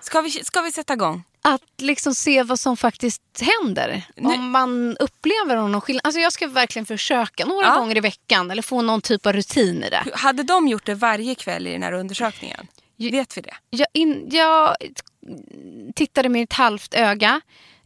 Ska 0.00 0.20
vi, 0.20 0.30
ska 0.30 0.60
vi 0.60 0.72
sätta 0.72 0.92
igång? 0.92 1.22
Att 1.42 1.62
liksom 1.78 2.14
se 2.14 2.42
vad 2.42 2.60
som 2.60 2.76
faktiskt 2.76 3.22
händer. 3.40 4.02
Nu- 4.16 4.28
Om 4.28 4.50
man 4.50 4.96
upplever 4.96 5.56
någon 5.56 5.80
skillnad. 5.80 6.00
Alltså 6.04 6.20
jag 6.20 6.32
ska 6.32 6.46
verkligen 6.48 6.86
försöka 6.86 7.44
några 7.44 7.66
Ja. 7.66 7.74
gånger 7.74 7.96
i 7.96 8.00
veckan 8.00 8.50
eller 8.50 8.62
få 8.62 8.82
någon 8.82 9.00
typ 9.00 9.26
av 9.26 9.32
rutin 9.32 9.84
i 9.84 9.90
det. 9.90 10.04
Hade 10.14 10.42
de 10.42 10.68
gjort 10.68 10.86
det 10.86 10.94
varje 10.94 11.34
kväll 11.34 11.66
i 11.66 11.72
den 11.72 11.82
här 11.82 11.92
undersökningen? 11.92 12.66
Vet 12.96 13.36
vi 13.36 13.40
det? 13.40 13.54
Jag, 13.70 13.88
in, 13.92 14.28
jag 14.32 14.76
tittade 15.94 16.28
med 16.28 16.42
ett 16.42 16.52
halvt 16.52 16.94
öga. 16.94 17.40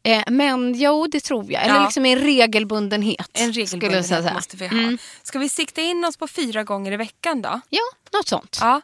Eh, 0.07 0.22
men 0.30 0.74
jo, 0.74 1.07
det 1.07 1.20
tror 1.20 1.52
jag. 1.52 1.62
Eller 1.64 1.74
Ja. 1.74 1.82
liksom 1.84 2.07
en 2.07 2.18
regelbundenhet. 2.18 3.30
En 3.32 3.52
skulle 3.55 3.64
jag 3.64 3.72
säga. 3.72 3.76
regelbundenhet 3.76 4.34
måste 4.34 4.57
vi 4.57 4.66
ha. 4.66 4.76
Mm. 4.78 4.98
Ska 5.22 5.38
vi 5.38 5.48
sikta 5.48 5.80
in 5.80 6.05
oss 6.05 6.16
på 6.16 6.28
fyra 6.28 6.64
gånger 6.64 6.92
i 6.92 6.96
veckan 6.96 7.42
då? 7.42 7.61
Ja, 7.70 7.80
något 8.12 8.28
sånt. 8.28 8.59
Ja. 8.61 8.80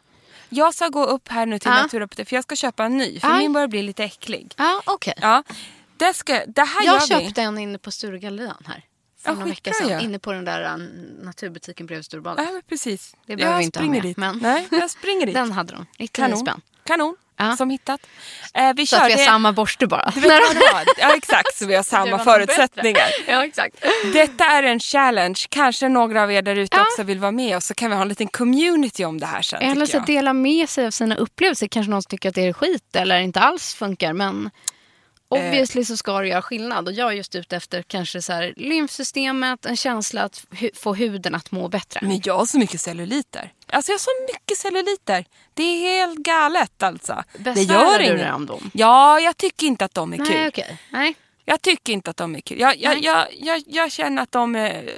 Jag 0.49 0.73
ska 0.73 0.87
gå 0.87 1.05
upp 1.05 1.27
här 1.29 1.45
nu 1.45 1.59
till 1.59 1.71
Ja. 1.71 1.81
Naturapotek 1.81 2.29
för 2.29 2.35
jag 2.35 2.43
ska 2.43 2.55
köpa 2.55 2.83
en 2.85 2.97
ny. 2.97 3.19
För 3.19 3.27
Ja. 3.27 3.37
min 3.37 3.53
börjar 3.53 3.67
bli 3.67 3.81
lite 3.83 4.03
äcklig. 4.03 4.53
Ja, 4.57 4.81
okej. 4.85 5.13
Ja. 5.21 5.43
Det, 5.97 6.13
ska, 6.13 6.33
det 6.47 6.61
här 6.63 6.85
Jag 6.85 6.93
gör 6.93 7.19
vi. 7.19 7.25
köpte 7.25 7.41
en 7.41 7.57
inne 7.57 7.77
på 7.77 7.91
Sturegallerian 7.91 8.63
här. 8.67 8.83
För 9.23 9.31
Ja, 9.39 9.45
skitbra 9.45 9.73
sedan. 9.73 9.89
ju. 9.89 10.05
Inne 10.05 10.19
på 10.19 10.31
den 10.31 10.45
där 10.45 10.73
um, 10.73 10.85
naturbutiken 11.21 11.85
bredvid 11.85 12.05
Sturebadet. 12.05 12.45
Ja, 12.53 12.61
precis. 12.69 13.15
Det 13.25 13.35
behöver 13.35 13.53
jag 13.53 13.59
vi 13.59 13.65
inte 13.65 13.79
ha 13.79 13.87
med, 13.87 14.01
dit. 14.01 14.17
men- 14.17 14.37
Nej, 14.41 14.67
jag 14.71 14.89
springer 14.99 15.25
dit. 15.25 15.35
Den 15.35 15.51
hade 15.51 15.73
de. 15.73 15.85
99 15.99 16.07
Kanon. 16.11 16.37
spänn. 16.39 16.61
Kanon. 16.83 17.15
Ja. 17.37 17.55
Som 17.57 17.69
hittat. 17.69 18.01
Eh, 18.53 18.73
vi 18.75 18.87
Så 18.87 18.95
kör 18.95 19.03
att 19.03 19.07
vi 19.09 19.11
har 19.13 19.17
det- 19.19 19.25
samma 19.25 19.53
borste 19.53 19.87
bara. 19.87 20.11
Du 20.15 20.19
vet 20.21 20.29
vad 20.47 20.55
det 20.55 20.69
var? 20.73 20.83
Ja 20.97 21.15
exakt, 21.15 21.55
så 21.57 21.65
vi 21.65 21.75
har 21.75 21.83
samma 21.83 22.19
förutsättningar. 22.19 23.07
ja, 23.27 23.45
exakt. 23.45 23.75
Detta 24.13 24.45
är 24.45 24.63
en 24.63 24.79
challenge. 24.79 25.39
Kanske 25.49 25.89
några 25.89 26.23
av 26.23 26.31
er 26.31 26.41
där 26.41 26.55
ute 26.55 26.77
Ja. 26.77 26.81
också 26.83 27.03
vill 27.03 27.19
vara 27.19 27.31
med 27.31 27.55
och 27.55 27.63
så 27.63 27.73
kan 27.73 27.89
vi 27.89 27.95
ha 27.95 28.01
en 28.01 28.07
liten 28.09 28.27
community 28.27 29.05
om 29.05 29.19
det 29.19 29.25
här 29.25 29.41
sen. 29.41 29.61
Eller 29.61 29.85
så 29.85 29.99
dela 29.99 30.33
med 30.33 30.69
sig 30.69 30.85
av 30.85 30.91
sina 30.91 31.15
upplevelser. 31.15 31.67
Kanske 31.67 31.89
någon 31.89 32.03
tycker 32.03 32.29
att 32.29 32.35
det 32.35 32.47
är 32.47 32.53
skit 32.53 32.95
eller 32.95 33.19
inte 33.19 33.39
alls 33.39 33.73
funkar. 33.73 34.13
Men 34.13 34.49
obviously 35.31 35.85
så 35.85 35.97
ska 35.97 36.19
det 36.19 36.27
göra 36.27 36.41
skillnad. 36.41 36.87
Och 36.87 36.93
jag 36.93 37.09
är 37.11 37.15
just 37.15 37.35
ute 37.35 37.55
efter 37.55 37.81
kanske 37.81 38.21
så 38.21 38.33
här, 38.33 38.53
lymfsystemet, 38.57 39.65
en 39.65 39.77
känsla 39.77 40.21
att 40.23 40.45
hu- 40.51 40.75
få 40.75 40.93
huden 40.93 41.35
att 41.35 41.51
må 41.51 41.67
bättre. 41.67 41.99
Men 42.03 42.21
jag 42.23 42.37
har 42.37 42.45
så 42.45 42.57
mycket 42.59 42.81
celluliter. 42.81 43.51
Alltså 43.67 43.91
jag 43.91 43.93
har 43.93 43.99
så 43.99 44.33
mycket 44.33 44.57
celluliter. 44.57 45.25
Det 45.53 45.63
är 45.63 45.99
helt 45.99 46.17
galet 46.19 46.83
alltså. 46.83 47.23
det 47.33 47.39
Besvärar 47.39 47.99
gör 47.99 47.99
du 48.11 48.17
dig 48.17 48.31
om 48.31 48.45
dem? 48.45 48.71
Ja, 48.73 49.19
jag 49.19 49.37
tycker 49.37 49.67
inte 49.67 49.85
att 49.85 49.93
de 49.93 50.13
är 50.13 50.17
kul. 50.17 50.27
Nej, 50.29 50.47
okej. 50.47 50.77
Nej. 50.89 51.15
Jag 51.51 51.61
tycker 51.61 51.93
inte 51.93 52.09
att 52.09 52.17
de 52.17 52.35
är 52.35 52.39
kul. 52.41 52.59
Jag, 52.59 52.77
jag, 52.77 53.03
jag, 53.03 53.27
jag, 53.31 53.63
jag 53.67 53.91
känner 53.91 54.21
att 54.23 54.31
de 54.31 54.55
är... 54.55 54.91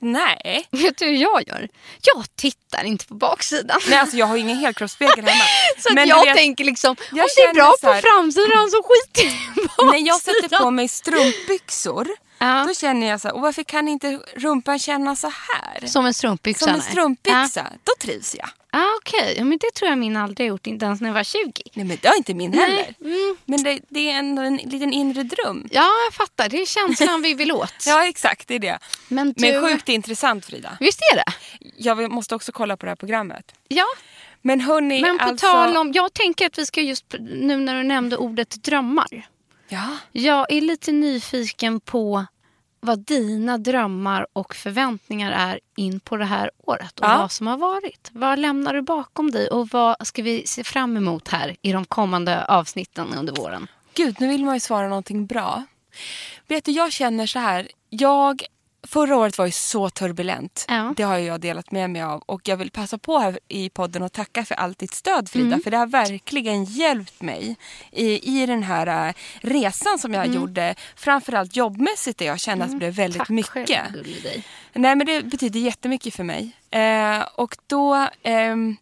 Nej. 0.00 0.66
Vet 0.70 0.98
du 0.98 1.04
hur 1.04 1.16
jag 1.16 1.48
gör? 1.48 1.68
Jag 2.02 2.24
tittar 2.36 2.84
inte 2.84 3.06
på 3.06 3.14
baksidan. 3.14 3.80
Nej, 3.88 3.98
alltså 3.98 4.16
jag 4.16 4.26
har 4.26 4.36
ingen 4.36 4.56
helkroppsspegel 4.56 5.24
hemma. 5.24 5.44
Så 5.78 5.88
att 5.88 5.94
Men 5.94 6.08
jag 6.08 6.24
vet- 6.24 6.36
tänker 6.36 6.64
liksom, 6.64 6.96
jag 7.12 7.22
om 7.24 7.28
det 7.36 7.42
är 7.42 7.54
bra 7.54 7.74
här- 7.82 7.94
på 8.02 8.08
framsidan 8.08 8.70
så 8.70 8.82
skit 8.82 9.18
i 9.26 9.36
baksidan. 9.60 9.86
När 9.92 10.06
jag 10.08 10.20
sätter 10.20 10.58
på 10.58 10.70
mig 10.70 10.88
strumpbyxor 10.88 12.08
Ja. 12.38 12.64
då 12.68 12.74
känner 12.74 13.06
jag 13.06 13.20
så 13.20 13.28
här, 13.28 13.34
och 13.34 13.40
varför 13.40 13.62
kan 13.62 13.88
inte 13.88 14.20
rumpan 14.36 14.78
känna 14.78 15.16
så 15.16 15.26
här? 15.48 15.86
Som 15.86 16.06
en 16.06 16.14
strumpbyxa? 16.14 16.64
Som 16.64 16.74
en 16.74 16.82
strumpbyxa. 16.82 17.66
Då 17.84 17.92
trivs 18.00 18.34
jag. 18.38 18.48
Ah, 18.76 18.96
okej. 19.00 19.34
Ja, 19.38 19.44
men 19.44 19.58
det 19.58 19.74
tror 19.74 19.88
jag 19.88 19.98
min 19.98 20.16
aldrig 20.16 20.46
har 20.46 20.48
gjort, 20.48 20.66
inte 20.66 20.86
ens 20.86 21.00
när 21.00 21.08
jag 21.08 21.14
var 21.14 21.24
20. 21.24 21.52
Nej 21.74 21.84
men 21.86 21.98
det 22.02 22.08
har 22.08 22.16
inte 22.16 22.34
min 22.34 22.50
Nej, 22.50 22.60
heller. 22.60 22.94
mm. 23.00 23.36
Men 23.44 23.62
det, 23.62 23.80
det 23.88 24.10
är 24.10 24.18
ändå 24.18 24.42
en 24.42 24.56
liten 24.56 24.92
inre 24.92 25.22
dröm. 25.22 25.68
Ja, 25.70 25.90
jag 26.06 26.14
fattar. 26.14 26.48
Det 26.48 26.62
är 26.62 26.66
känslan 26.66 27.22
vi 27.22 27.34
vill 27.34 27.52
åt. 27.52 27.74
Ja 27.86 28.08
exakt, 28.08 28.48
det 28.48 28.54
är 28.54 28.58
det. 28.58 28.78
Men, 29.08 29.32
du... 29.36 29.52
Men 29.52 29.62
sjukt 29.62 29.88
intressant 29.88 30.44
Frida. 30.46 30.76
Visst 30.80 31.00
är 31.12 31.16
det? 31.16 31.32
Jag 31.76 32.10
måste 32.10 32.34
också 32.34 32.52
kolla 32.52 32.76
på 32.76 32.86
det 32.86 32.90
här 32.90 32.96
programmet. 32.96 33.54
Ja. 33.68 33.86
Men 34.42 34.60
hörni, 34.60 35.00
Men 35.02 35.18
på 35.18 35.24
alltså... 35.24 35.46
tal 35.46 35.76
om... 35.76 35.92
Jag 35.92 36.12
tänker 36.12 36.46
att 36.46 36.58
vi 36.58 36.66
ska 36.66 36.80
just, 36.80 37.14
nu 37.20 37.56
när 37.56 37.74
du 37.74 37.82
nämnde 37.82 38.16
ordet 38.16 38.64
drömmar. 38.64 39.26
Ja. 39.68 39.96
Jag 40.12 40.52
är 40.52 40.60
lite 40.60 40.92
nyfiken 40.92 41.80
på 41.80 42.26
vad 42.84 42.98
dina 42.98 43.58
drömmar 43.58 44.26
och 44.32 44.54
förväntningar 44.54 45.32
är 45.32 45.60
in 45.76 46.00
på 46.00 46.16
det 46.16 46.24
här 46.24 46.50
året 46.66 47.00
och 47.00 47.06
Ja. 47.06 47.18
vad 47.18 47.32
som 47.32 47.46
har 47.46 47.56
varit. 47.56 48.10
Vad 48.12 48.38
lämnar 48.38 48.74
du 48.74 48.82
bakom 48.82 49.30
dig 49.30 49.48
och 49.48 49.68
vad 49.68 50.06
ska 50.06 50.22
vi 50.22 50.46
se 50.46 50.64
fram 50.64 50.96
emot 50.96 51.28
här 51.28 51.56
i 51.62 51.72
de 51.72 51.84
kommande 51.84 52.44
avsnitten 52.44 53.14
under 53.14 53.32
våren? 53.34 53.66
Gud, 53.94 54.16
nu 54.20 54.28
vill 54.28 54.44
man 54.44 54.54
ju 54.54 54.60
svara 54.60 54.88
någonting 54.88 55.26
bra. 55.26 55.64
Vet 56.46 56.64
du, 56.64 56.72
jag 56.72 56.92
känner 56.92 57.26
så 57.26 57.38
här. 57.38 57.68
Jag, 57.90 58.42
förra 58.86 59.16
året 59.16 59.38
var 59.38 59.46
ju 59.46 59.52
så 59.52 59.90
turbulent. 59.90 60.64
Ja. 60.68 60.94
Det 60.96 61.02
har 61.02 61.18
jag 61.18 61.40
delat 61.40 61.70
med 61.70 61.90
mig 61.90 62.02
av. 62.02 62.20
Och 62.20 62.48
jag 62.48 62.56
vill 62.56 62.70
passa 62.70 62.98
på 62.98 63.18
här 63.18 63.38
i 63.48 63.70
podden 63.70 64.02
och 64.02 64.12
tacka 64.12 64.44
för 64.44 64.54
allt 64.54 64.78
ditt 64.78 64.94
stöd 64.94 65.28
Frida. 65.28 65.46
Mm. 65.46 65.60
För 65.60 65.70
det 65.70 65.76
har 65.76 65.86
verkligen 65.86 66.64
hjälpt 66.64 67.22
mig 67.22 67.56
i, 67.92 68.40
i 68.42 68.46
den 68.46 68.62
här 68.62 69.08
äh, 69.08 69.14
resan 69.40 69.98
som 69.98 70.14
jag 70.14 70.26
gjorde. 70.26 70.74
Framförallt 70.96 71.56
jobbmässigt 71.56 72.18
där 72.18 72.26
jag 72.26 72.40
kände 72.40 72.64
att 72.64 72.70
det 72.70 72.76
blev 72.76 72.94
väldigt 72.94 73.28
Mm. 73.30 73.42
Tack 73.42 73.56
mycket. 73.56 73.84
själv. 73.92 74.04
Nej 74.72 74.96
men 74.96 75.06
det 75.06 75.22
betyder 75.24 75.60
jättemycket 75.60 76.14
för 76.14 76.24
mig. 76.24 76.50
Eh, 76.70 77.22
och 77.34 77.56
då... 77.66 78.08
ehm, 78.22 78.76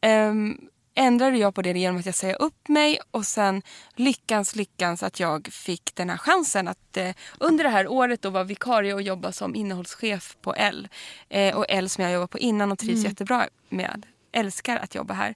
ehm, 0.00 0.58
ändrade 1.00 1.36
jag 1.38 1.54
på 1.54 1.62
det 1.62 1.78
genom 1.78 2.00
att 2.00 2.06
jag 2.06 2.14
säger 2.14 2.42
upp 2.42 2.68
mig 2.68 2.98
och 3.10 3.26
sen 3.26 3.62
lyckans 3.96 4.56
lyckans 4.56 5.02
att 5.02 5.20
jag 5.20 5.48
fick 5.52 5.94
den 5.94 6.10
här 6.10 6.16
chansen 6.16 6.68
att 6.68 6.96
eh, 6.96 7.10
under 7.38 7.64
det 7.64 7.70
här 7.70 7.88
året 7.88 8.22
då 8.22 8.30
vara 8.30 8.44
vikarie 8.44 8.94
och 8.94 9.02
jobba 9.02 9.32
som 9.32 9.54
innehållschef 9.54 10.36
på 10.42 10.54
L. 10.54 10.88
Eh, 11.28 11.56
och 11.56 11.66
L 11.68 11.88
som 11.88 12.04
jag 12.04 12.12
jobbat 12.12 12.30
på 12.30 12.38
innan 12.38 12.72
och 12.72 12.78
trivs 12.78 12.98
Mm. 12.98 13.10
jättebra 13.10 13.48
med. 13.68 14.06
Älskar 14.32 14.76
att 14.76 14.94
jobba 14.94 15.14
här. 15.14 15.34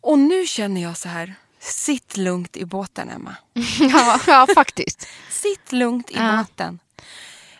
Och 0.00 0.18
nu 0.18 0.46
känner 0.46 0.82
jag 0.82 0.96
så 0.96 1.08
här, 1.08 1.34
sitt 1.60 2.16
lugnt 2.16 2.56
i 2.56 2.64
båten 2.64 3.10
Emma. 3.10 3.36
ja, 3.80 4.20
ja, 4.26 4.46
faktiskt. 4.54 5.08
Sitt 5.30 5.72
lugnt 5.72 6.10
i 6.10 6.14
Ja. 6.16 6.44
båten. 6.48 6.78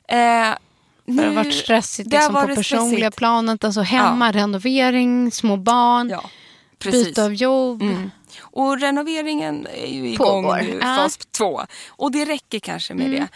Eh, 0.09 0.17
Det 0.17 1.23
har 1.23 1.29
nu- 1.29 1.35
varit 1.35 1.55
stressigt 1.55 2.11
liksom, 2.11 2.35
på 2.35 2.41
personliga 2.55 2.97
stressigt. 2.99 3.17
planet. 3.17 3.65
Alltså 3.65 3.81
hemma, 3.81 4.33
renovering, 4.33 5.31
små 5.31 5.57
barn, 5.57 6.09
Ja, 6.09 6.31
precis. 6.79 7.05
byte 7.07 7.25
av 7.25 7.35
jobb. 7.35 7.83
Mm. 7.83 8.11
Och 8.41 8.81
renoveringen 8.81 9.67
är 9.67 9.87
ju 9.87 10.09
igång 10.09 10.43
Pågår. 10.43 10.57
nu, 10.57 10.79
Ja. 10.83 10.97
fas 10.97 11.17
två. 11.17 11.63
Och 11.89 12.13
det 12.13 12.25
räcker 12.25 12.59
kanske 12.59 12.95
med 12.95 13.11
det. 13.11 13.29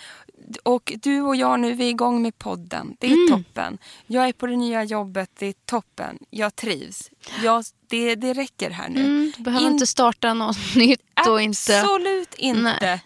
Och 0.62 0.92
du 1.02 1.20
och 1.20 1.36
jag 1.36 1.60
nu, 1.60 1.72
vi 1.72 1.84
är 1.86 1.90
igång 1.90 2.22
med 2.22 2.38
podden. 2.38 2.96
Det 3.00 3.06
är 3.06 3.28
toppen. 3.30 3.78
Jag 4.06 4.28
är 4.28 4.32
på 4.32 4.46
det 4.46 4.56
nya 4.56 4.84
jobbet, 4.84 5.30
det 5.38 5.46
är 5.46 5.54
toppen. 5.66 6.18
Jag 6.30 6.56
trivs. 6.56 7.10
Jag, 7.42 7.64
det, 7.88 8.14
det 8.14 8.32
räcker 8.32 8.70
här 8.70 8.88
nu. 8.88 9.00
Mm, 9.00 9.32
du 9.36 9.42
behöver 9.42 9.66
In- 9.66 9.72
inte 9.72 9.86
starta 9.86 10.34
något 10.34 10.56
nytt 10.76 11.00
och 11.28 11.40
inte... 11.42 11.80
Absolut 11.80 12.34
inte. 12.34 12.76
Nej. 12.80 13.00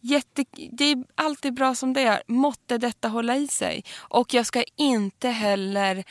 Jätte, 0.00 0.44
det 0.72 0.84
är 0.84 1.04
alltid 1.14 1.54
bra 1.54 1.74
som 1.74 1.92
det 1.92 2.00
är. 2.02 2.22
Måtte 2.26 2.78
detta 2.78 3.08
hålla 3.08 3.36
i 3.36 3.48
sig. 3.48 3.84
Och 3.98 4.34
jag 4.34 4.46
ska 4.46 4.64
inte 4.76 5.28
heller... 5.28 6.04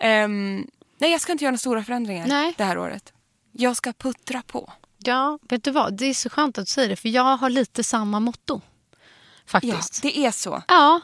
ehm, 0.00 0.66
nej, 0.98 1.10
jag 1.10 1.20
ska 1.20 1.32
inte 1.32 1.44
göra 1.44 1.50
några 1.50 1.58
stora 1.58 1.84
förändringar 1.84 2.26
Nej. 2.26 2.54
det 2.56 2.64
här 2.64 2.78
året. 2.78 3.12
Jag 3.52 3.76
ska 3.76 3.92
puttra 3.92 4.42
på. 4.46 4.72
Ja, 4.98 5.38
vet 5.48 5.64
du 5.64 5.70
vad? 5.70 5.96
Det 5.96 6.06
är 6.06 6.14
så 6.14 6.30
skönt 6.30 6.58
att 6.58 6.66
du 6.66 6.70
säger 6.72 6.88
det, 6.88 6.96
för 6.96 7.08
jag 7.08 7.36
har 7.36 7.50
lite 7.50 7.84
samma 7.84 8.20
motto. 8.20 8.60
Ja, 8.90 8.98
Faktiskt. 9.46 10.02
det 10.02 10.18
är 10.18 10.30
så. 10.30 10.62
Ja, 10.68 11.00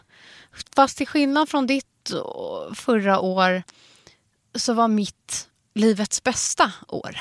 fast 0.77 0.97
till 0.99 1.07
skillnad 1.09 1.49
från 1.49 1.67
ditt 1.67 2.11
och 2.11 2.77
förra 2.77 3.21
år 3.21 3.63
så 4.55 4.73
var 4.73 4.89
mitt 4.89 5.49
livets 5.75 6.23
bästa 6.23 6.73
år. 6.89 7.21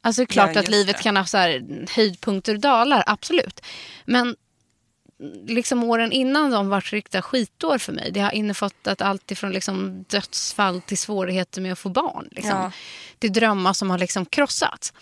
Alltså 0.00 0.26
klart 0.26 0.50
Ja, 0.54 0.60
att 0.60 0.68
livet 0.68 0.96
det. 0.96 1.02
kan 1.02 1.16
ha 1.16 1.24
så 1.26 1.38
höjdpunkter 1.90 2.54
och 2.54 2.60
dalar, 2.60 3.04
absolut. 3.06 3.60
Men 4.04 4.36
liksom 5.46 5.84
åren 5.84 6.12
innan 6.12 6.50
de 6.50 6.68
var 6.68 6.80
riktiga 6.80 7.22
skitår 7.22 7.78
för 7.78 7.92
mig. 7.92 8.10
Det 8.10 8.20
har 8.20 8.32
innefattat 8.32 9.02
allt 9.02 9.30
ifrån 9.30 9.52
liksom 9.52 10.04
dödsfall 10.08 10.80
till 10.80 10.98
svårigheter 10.98 11.60
med 11.60 11.72
att 11.72 11.78
få 11.78 11.88
barn. 11.88 12.28
Liksom. 12.30 12.50
Ja. 12.50 12.72
Till 13.18 13.32
drömmar 13.32 13.72
som 13.72 13.90
har 13.90 13.98
liksom 13.98 14.26
krossats. 14.26 14.92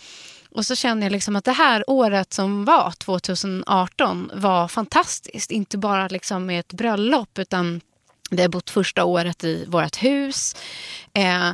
Och 0.51 0.65
så 0.65 0.75
känner 0.75 1.05
jag 1.05 1.11
liksom 1.11 1.35
att 1.35 1.45
det 1.45 1.51
här 1.51 1.83
året 1.87 2.33
som 2.33 2.65
var 2.65 2.91
2018 2.91 4.31
var 4.33 4.67
fantastiskt. 4.67 5.51
Inte 5.51 5.77
bara 5.77 6.07
liksom 6.07 6.45
med 6.45 6.59
ett 6.59 6.73
bröllop 6.73 7.39
utan 7.39 7.81
vi 8.31 8.41
har 8.41 8.49
bott 8.49 8.69
första 8.69 9.03
året 9.03 9.43
i 9.43 9.65
vårt 9.67 10.03
hus. 10.03 10.55
Eh, 11.13 11.51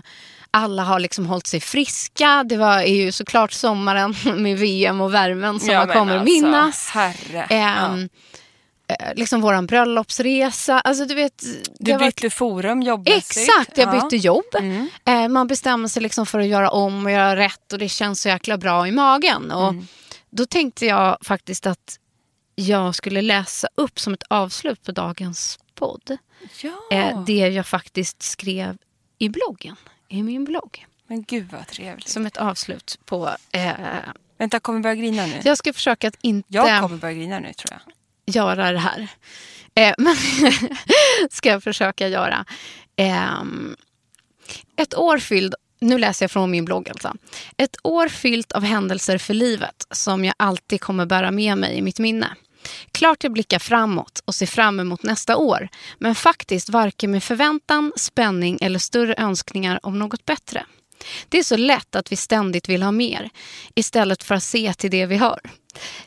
alla 0.51 0.83
har 0.83 0.99
liksom 0.99 1.25
hållit 1.25 1.47
sig 1.47 1.59
friska. 1.59 2.43
Det 2.43 2.57
var 2.57 2.79
är 2.79 2.95
ju 2.95 3.11
såklart 3.11 3.51
sommaren 3.51 4.15
med 4.35 4.57
VM 4.57 5.01
och 5.01 5.13
värmen 5.13 5.59
som 5.59 5.69
Ja, 5.69 5.85
man 5.85 5.95
kommer 5.95 6.17
alltså, 6.17 6.33
minnas. 6.33 6.89
Herre. 6.89 7.43
Eh, 7.49 7.95
Liksom 9.15 9.41
våran 9.41 9.65
bröllopsresa. 9.65 10.79
Alltså, 10.79 11.05
du 11.05 11.15
vet, 11.15 11.43
Du 11.79 11.97
bytte 11.97 12.29
forum 12.29 12.81
jobbmässigt. 12.81 13.49
Exakt, 13.49 13.77
jag 13.77 13.95
Ja. 13.95 14.01
bytte 14.01 14.15
jobb. 14.15 14.55
Mm. 14.59 14.89
Eh, 15.05 15.27
man 15.27 15.47
bestämmer 15.47 15.87
sig 15.87 16.01
liksom 16.03 16.25
för 16.25 16.39
att 16.39 16.47
göra 16.47 16.69
om 16.69 17.05
och 17.05 17.11
göra 17.11 17.35
rätt 17.35 17.73
och 17.73 17.79
det 17.79 17.89
känns 17.89 18.21
så 18.21 18.29
jäkla 18.29 18.57
bra 18.57 18.87
i 18.87 18.91
magen. 18.91 19.51
Och 19.51 19.69
Mm. 19.69 19.87
Då 20.29 20.45
tänkte 20.45 20.85
jag 20.85 21.17
faktiskt 21.21 21.65
att 21.67 21.99
jag 22.55 22.95
skulle 22.95 23.21
läsa 23.21 23.67
upp 23.75 23.99
som 23.99 24.13
ett 24.13 24.23
avslut 24.29 24.83
på 24.83 24.91
dagens 24.91 25.59
podd. 25.75 26.17
Ja. 26.61 26.97
Eh, 26.97 27.23
det 27.23 27.33
jag 27.47 27.65
faktiskt 27.67 28.21
skrev 28.23 28.77
i 29.17 29.29
bloggen, 29.29 29.75
i 30.09 30.23
min 30.23 30.45
blogg. 30.45 30.85
Men 31.07 31.23
gud 31.23 31.47
vad 31.51 31.67
trevligt. 31.67 32.07
Som 32.07 32.25
ett 32.25 32.37
avslut 32.37 32.99
på... 33.05 33.29
Eh, 33.51 33.71
Vänta, 34.37 34.59
kommer 34.59 34.77
jag 34.77 34.83
börja 34.83 34.95
grina 34.95 35.25
nu? 35.25 35.41
jag 35.43 35.57
ska 35.57 35.73
försöka 35.73 36.07
att 36.07 36.17
inte 36.21 36.47
Jag 36.51 36.81
kommer 36.81 36.97
börja 36.97 37.13
grina 37.13 37.39
nu 37.39 37.53
tror 37.53 37.71
jag 37.71 37.93
göra 38.25 38.71
det 38.71 38.79
här. 38.79 39.07
Eh, 39.75 39.93
men 39.97 40.15
ska 41.29 41.49
jag 41.49 41.63
försöka 41.63 42.07
göra. 42.07 42.45
Eh, 42.95 43.43
ett 44.75 44.97
år 44.97 45.17
fylld, 45.17 45.55
nu 45.79 45.97
läser 45.97 46.23
jag 46.23 46.31
från 46.31 46.51
min 46.51 46.65
blogg 46.65 46.89
alltså. 46.89 47.13
Ett 47.57 47.75
år 47.83 48.07
fyllt 48.07 48.51
av 48.51 48.63
händelser 48.63 49.17
för 49.17 49.33
livet 49.33 49.87
som 49.91 50.25
jag 50.25 50.35
alltid 50.37 50.81
kommer 50.81 51.05
bära 51.05 51.31
med 51.31 51.57
mig 51.57 51.77
i 51.77 51.81
mitt 51.81 51.99
minne. 51.99 52.35
Klart 52.91 53.23
jag 53.23 53.33
blickar 53.33 53.59
framåt 53.59 54.21
och 54.25 54.35
ser 54.35 54.45
fram 54.45 54.79
emot 54.79 55.03
nästa 55.03 55.37
år. 55.37 55.69
Men 55.99 56.15
faktiskt 56.15 56.69
varken 56.69 57.11
med 57.11 57.23
förväntan, 57.23 57.93
spänning 57.95 58.57
eller 58.61 58.79
större 58.79 59.15
önskningar 59.17 59.79
om 59.83 59.99
något 59.99 60.25
bättre. 60.25 60.65
Det 61.29 61.37
är 61.39 61.43
så 61.43 61.57
lätt 61.57 61.95
att 61.95 62.11
vi 62.11 62.15
ständigt 62.15 62.69
vill 62.69 62.83
ha 62.83 62.91
mer 62.91 63.29
istället 63.75 64.23
för 64.23 64.35
att 64.35 64.43
se 64.43 64.73
till 64.73 64.91
det 64.91 65.05
vi 65.05 65.17
har. 65.17 65.39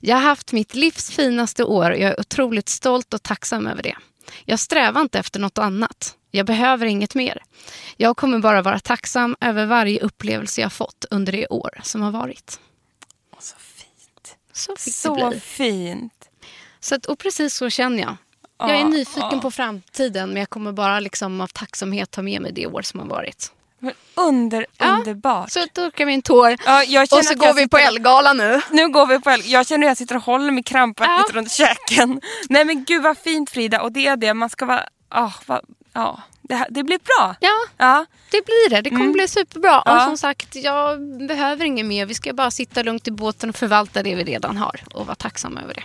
Jag 0.01 0.16
har 0.16 0.22
haft 0.22 0.53
mitt 0.53 0.74
livs 0.74 1.11
finaste 1.11 1.64
år 1.64 1.91
och 1.91 1.99
jag 1.99 2.11
är 2.11 2.20
otroligt 2.20 2.68
stolt 2.68 3.14
och 3.14 3.22
tacksam 3.22 3.66
över 3.66 3.82
det. 3.82 3.97
Jag 4.45 4.61
strävar 4.61 5.01
inte 5.01 5.18
efter 5.18 5.41
något 5.41 5.59
annat. 5.59 6.16
Jag 6.30 6.47
behöver 6.47 6.86
inget 6.86 7.14
mer. 7.14 7.43
Jag 7.97 8.16
kommer 8.16 8.39
bara 8.39 8.62
vara 8.62 8.78
tacksam 8.78 9.36
över 9.41 9.66
varje 9.66 10.01
upplevelse 10.01 10.61
jag 10.61 10.72
fått 10.72 11.05
under 11.11 11.32
det 11.32 11.47
år 11.47 11.80
som 11.82 12.03
har 12.03 12.11
varit. 12.11 12.61
Så 13.39 13.57
fint. 13.59 14.36
Så 14.53 14.76
Så 14.76 15.32
fint. 15.41 16.28
Så 16.80 16.95
att, 16.95 17.07
och 17.07 17.18
precis 17.18 17.55
så 17.55 17.70
känner 17.70 18.03
jag. 18.03 18.16
Jag 18.59 18.80
är 18.80 18.84
nyfiken 18.84 19.41
på 19.41 19.51
framtiden 19.51 20.28
men 20.28 20.36
jag 20.39 20.51
kommer 20.51 20.72
bara 20.72 21.01
liksom 21.01 21.41
av 21.41 21.47
tacksamhet 21.47 22.11
ta 22.11 22.22
med 22.22 22.43
mig 22.43 22.53
det 22.53 22.66
år 22.66 22.82
som 22.82 23.01
har 23.01 23.07
varit. 23.07 23.53
Men 23.80 23.92
under, 24.14 24.66
Ja, 24.78 24.86
underbart. 24.86 25.50
Så 25.50 25.66
torkar 25.72 26.06
vi 26.06 26.14
en 26.14 26.22
tår 26.22 26.56
Ja, 26.86 27.02
och 27.02 27.24
så 27.24 27.34
går 27.34 27.54
vi 27.54 27.68
på 27.68 27.76
sitter- 27.76 27.88
Elgala 27.88 28.32
nu. 28.32 28.60
Nu 28.70 28.88
går 28.88 29.06
vi 29.06 29.20
på 29.20 29.30
el- 29.30 29.42
Jag 29.50 29.66
känner 29.66 29.82
hur 29.82 29.88
jag 29.88 29.96
sitter 29.96 30.16
och 30.16 30.22
håller 30.22 30.50
mig 30.52 30.62
krampaktigt 30.62 31.28
Ja. 31.34 31.38
runt 31.38 31.50
käken. 31.52 32.20
Nej 32.48 32.64
men 32.64 32.84
gud 32.84 33.02
vad 33.02 33.18
fint 33.18 33.50
Frida. 33.50 33.82
Och 33.82 33.92
det 33.92 34.06
är 34.06 34.16
det. 34.16 34.34
Man 34.34 34.48
ska 34.50 34.66
vara... 34.66 34.84
ah, 35.08 35.30
vad, 35.46 35.60
ja. 35.92 36.20
det, 36.42 36.54
här, 36.54 36.66
det 36.70 36.82
blir 36.82 36.98
bra. 36.98 37.34
Ja, 37.40 37.52
Ja. 37.76 38.06
det 38.30 38.44
blir 38.44 38.70
det. 38.70 38.80
Det 38.82 38.90
kommer 38.90 39.12
bli 39.12 39.28
superbra. 39.28 39.70
Mm. 39.70 39.82
Ja. 39.86 39.96
Och 39.96 40.02
som 40.02 40.16
sagt, 40.18 40.54
jag 40.54 41.00
behöver 41.28 41.64
inget 41.64 41.86
mer. 41.86 42.06
Vi 42.06 42.14
ska 42.14 42.32
bara 42.32 42.50
sitta 42.50 42.82
lugnt 42.82 43.08
i 43.08 43.10
båten 43.10 43.48
och 43.50 43.56
förvalta 43.56 44.02
det 44.02 44.14
vi 44.14 44.24
redan 44.24 44.56
har 44.56 44.80
och 44.94 45.06
vara 45.06 45.14
tacksamma 45.14 45.62
över 45.62 45.74
det. 45.74 45.82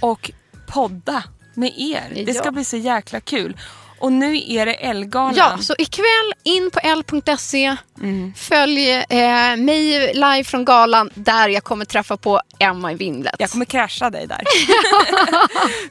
Och 0.00 0.30
podda 0.68 1.22
med 1.54 1.72
er. 1.76 2.24
Det 2.26 2.34
ska 2.34 2.44
Ja. 2.44 2.50
bli 2.50 2.64
så 2.64 2.76
jäkla 2.76 3.20
kul. 3.20 3.56
Och 4.02 4.12
nu 4.12 4.42
är 4.48 4.66
det 4.66 4.74
Elgalan. 4.74 5.34
Ja, 5.36 5.58
så 5.58 5.74
ikväll 5.78 6.32
in 6.42 6.70
på 6.70 6.78
l.se. 6.82 7.76
Mm. 8.00 8.34
Följ 8.36 8.90
eh, 8.90 9.56
mig 9.56 10.14
live 10.14 10.44
från 10.44 10.64
galan 10.64 11.10
där 11.14 11.48
jag 11.48 11.64
kommer 11.64 11.84
träffa 11.84 12.16
på 12.16 12.40
Emma 12.58 12.92
i 12.92 12.94
Vindlet. 12.94 13.34
Jag 13.38 13.50
kommer 13.50 13.64
krascha 13.64 14.10
dig 14.10 14.26
där. 14.26 14.40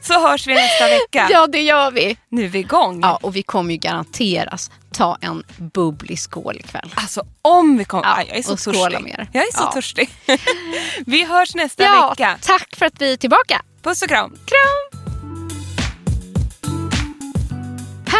så 0.00 0.28
hörs 0.28 0.46
vi 0.46 0.54
nästa 0.54 0.84
vecka. 0.88 1.28
Ja, 1.30 1.46
det 1.46 1.62
gör 1.62 1.90
vi. 1.90 2.16
Nu 2.28 2.44
är 2.44 2.48
vi 2.48 2.58
igång. 2.58 3.00
Ja, 3.02 3.18
och 3.22 3.36
vi 3.36 3.42
kommer 3.42 3.72
ju 3.72 3.78
garanteras 3.78 4.70
ta 4.92 5.18
en 5.20 5.42
bubblig 5.56 6.18
skål 6.18 6.56
ikväll. 6.56 6.94
Alltså 6.94 7.22
om 7.42 7.78
vi 7.78 7.84
kommer... 7.84 8.04
Ja, 8.04 8.22
jag 8.28 8.38
är 8.38 8.42
så 8.42 8.56
törstig. 8.56 9.00
med 9.02 9.12
er. 9.12 9.28
Jag 9.32 9.42
är 9.48 9.52
så 9.52 9.62
Ja. 9.62 9.72
törstig. 9.72 10.10
vi 11.06 11.24
hörs 11.24 11.54
nästa 11.54 11.82
Ja, 11.82 12.08
vecka. 12.10 12.38
tack 12.42 12.76
för 12.76 12.86
att 12.86 12.94
vi 13.02 13.12
är 13.12 13.16
tillbaka. 13.16 13.62
Puss 13.82 14.02
och 14.02 14.08
kram. 14.08 14.30
Kram! 14.30 14.81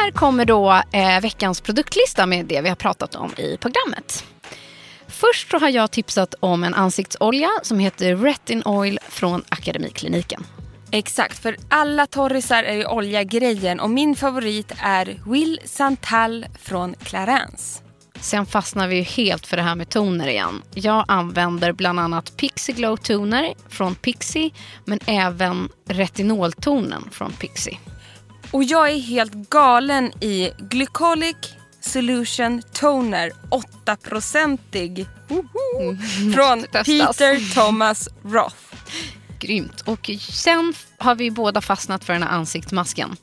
Här 0.03 0.11
kommer 0.11 0.45
då 0.45 0.83
eh, 0.93 1.21
veckans 1.21 1.61
produktlista 1.61 2.27
med 2.27 2.47
det 2.47 2.61
vi 2.61 2.69
har 2.69 2.77
pratat 2.77 3.15
om 3.15 3.31
i 3.37 3.57
programmet. 3.57 4.25
Först 5.09 5.51
så 5.51 5.59
har 5.59 5.69
jag 5.69 5.91
tipsat 5.91 6.35
om 6.41 6.65
en 6.65 6.75
ansiktsolja 6.75 7.51
som 7.63 7.79
heter 7.79 8.17
Retin 8.17 8.63
Oil 8.65 8.99
från 9.09 9.45
Akademikliniken. 9.49 10.45
Exakt, 10.91 11.39
för 11.39 11.57
alla 11.69 12.07
torrisar 12.07 12.63
är 12.63 12.75
ju 12.75 12.87
olja-grejen 12.87 13.81
och 13.81 13.91
min 13.91 14.17
favorit 14.17 14.73
är 14.79 15.21
Will 15.27 15.61
Santal 15.65 16.47
från 16.63 16.95
Clarence. 16.95 17.83
Sen 18.21 18.47
fastnar 18.47 18.89
vi 18.89 18.97
ju 18.97 19.03
helt 19.03 19.47
för 19.47 19.57
det 19.57 19.63
här 19.63 19.75
med 19.75 19.89
toner 19.89 20.29
igen. 20.29 20.63
Jag 20.75 21.05
använder 21.09 21.73
bland 21.73 22.01
annat 22.01 22.37
Pixie 22.37 22.75
Glow 22.75 22.97
Toner 22.97 23.55
från 23.69 23.95
Pixie 23.95 24.51
men 24.85 24.99
även 25.07 25.69
retinoltonen 25.89 27.09
från 27.11 27.33
Pixie. 27.33 27.79
Och 28.53 28.65
jag 28.65 28.91
är 28.91 28.99
helt 28.99 29.33
galen 29.33 30.13
i 30.23 30.51
Glycolic 30.59 31.37
Solution 31.81 32.63
Toner 32.73 33.33
8-procentig 33.51 35.07
från 36.35 36.59
Mm. 36.59 36.85
Peter 36.85 37.55
Thomas 37.55 38.09
Roth. 38.25 38.57
Grymt. 39.39 39.81
Och 39.81 40.11
sen 40.31 40.75
har 40.99 41.15
vi 41.15 41.31
båda 41.31 41.61
fastnat 41.61 42.05
för 42.05 42.13
den 42.13 42.23
här 42.23 42.31
ansiktsmasken. 42.31 43.17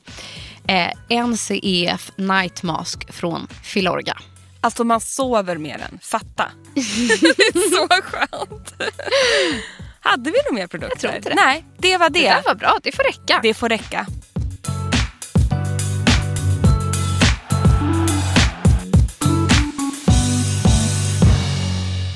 Eh, 0.66 1.26
NCEF 1.26 2.10
Night 2.16 2.62
Mask 2.62 3.12
från 3.12 3.46
Filorga. 3.62 4.16
Alltså 4.60 4.84
man 4.84 5.00
sover 5.00 5.56
med 5.56 5.80
den. 5.80 5.98
Fatta. 6.02 6.50
så 7.54 7.88
skönt. 8.02 8.74
Hade 10.00 10.30
vi 10.30 10.36
några 10.50 10.60
mer 10.60 10.66
produkter? 10.66 10.96
Jag 10.96 11.00
tror 11.00 11.14
inte 11.16 11.28
det. 11.28 11.34
Nej, 11.34 11.64
det 11.78 11.96
var 11.96 12.10
det. 12.10 12.20
Det 12.20 12.28
där 12.28 12.42
var 12.46 12.54
bra, 12.54 12.78
det 12.82 12.96
får 12.96 13.02
räcka. 13.02 13.40
Det 13.42 13.54
får 13.54 13.68
räcka. 13.68 14.06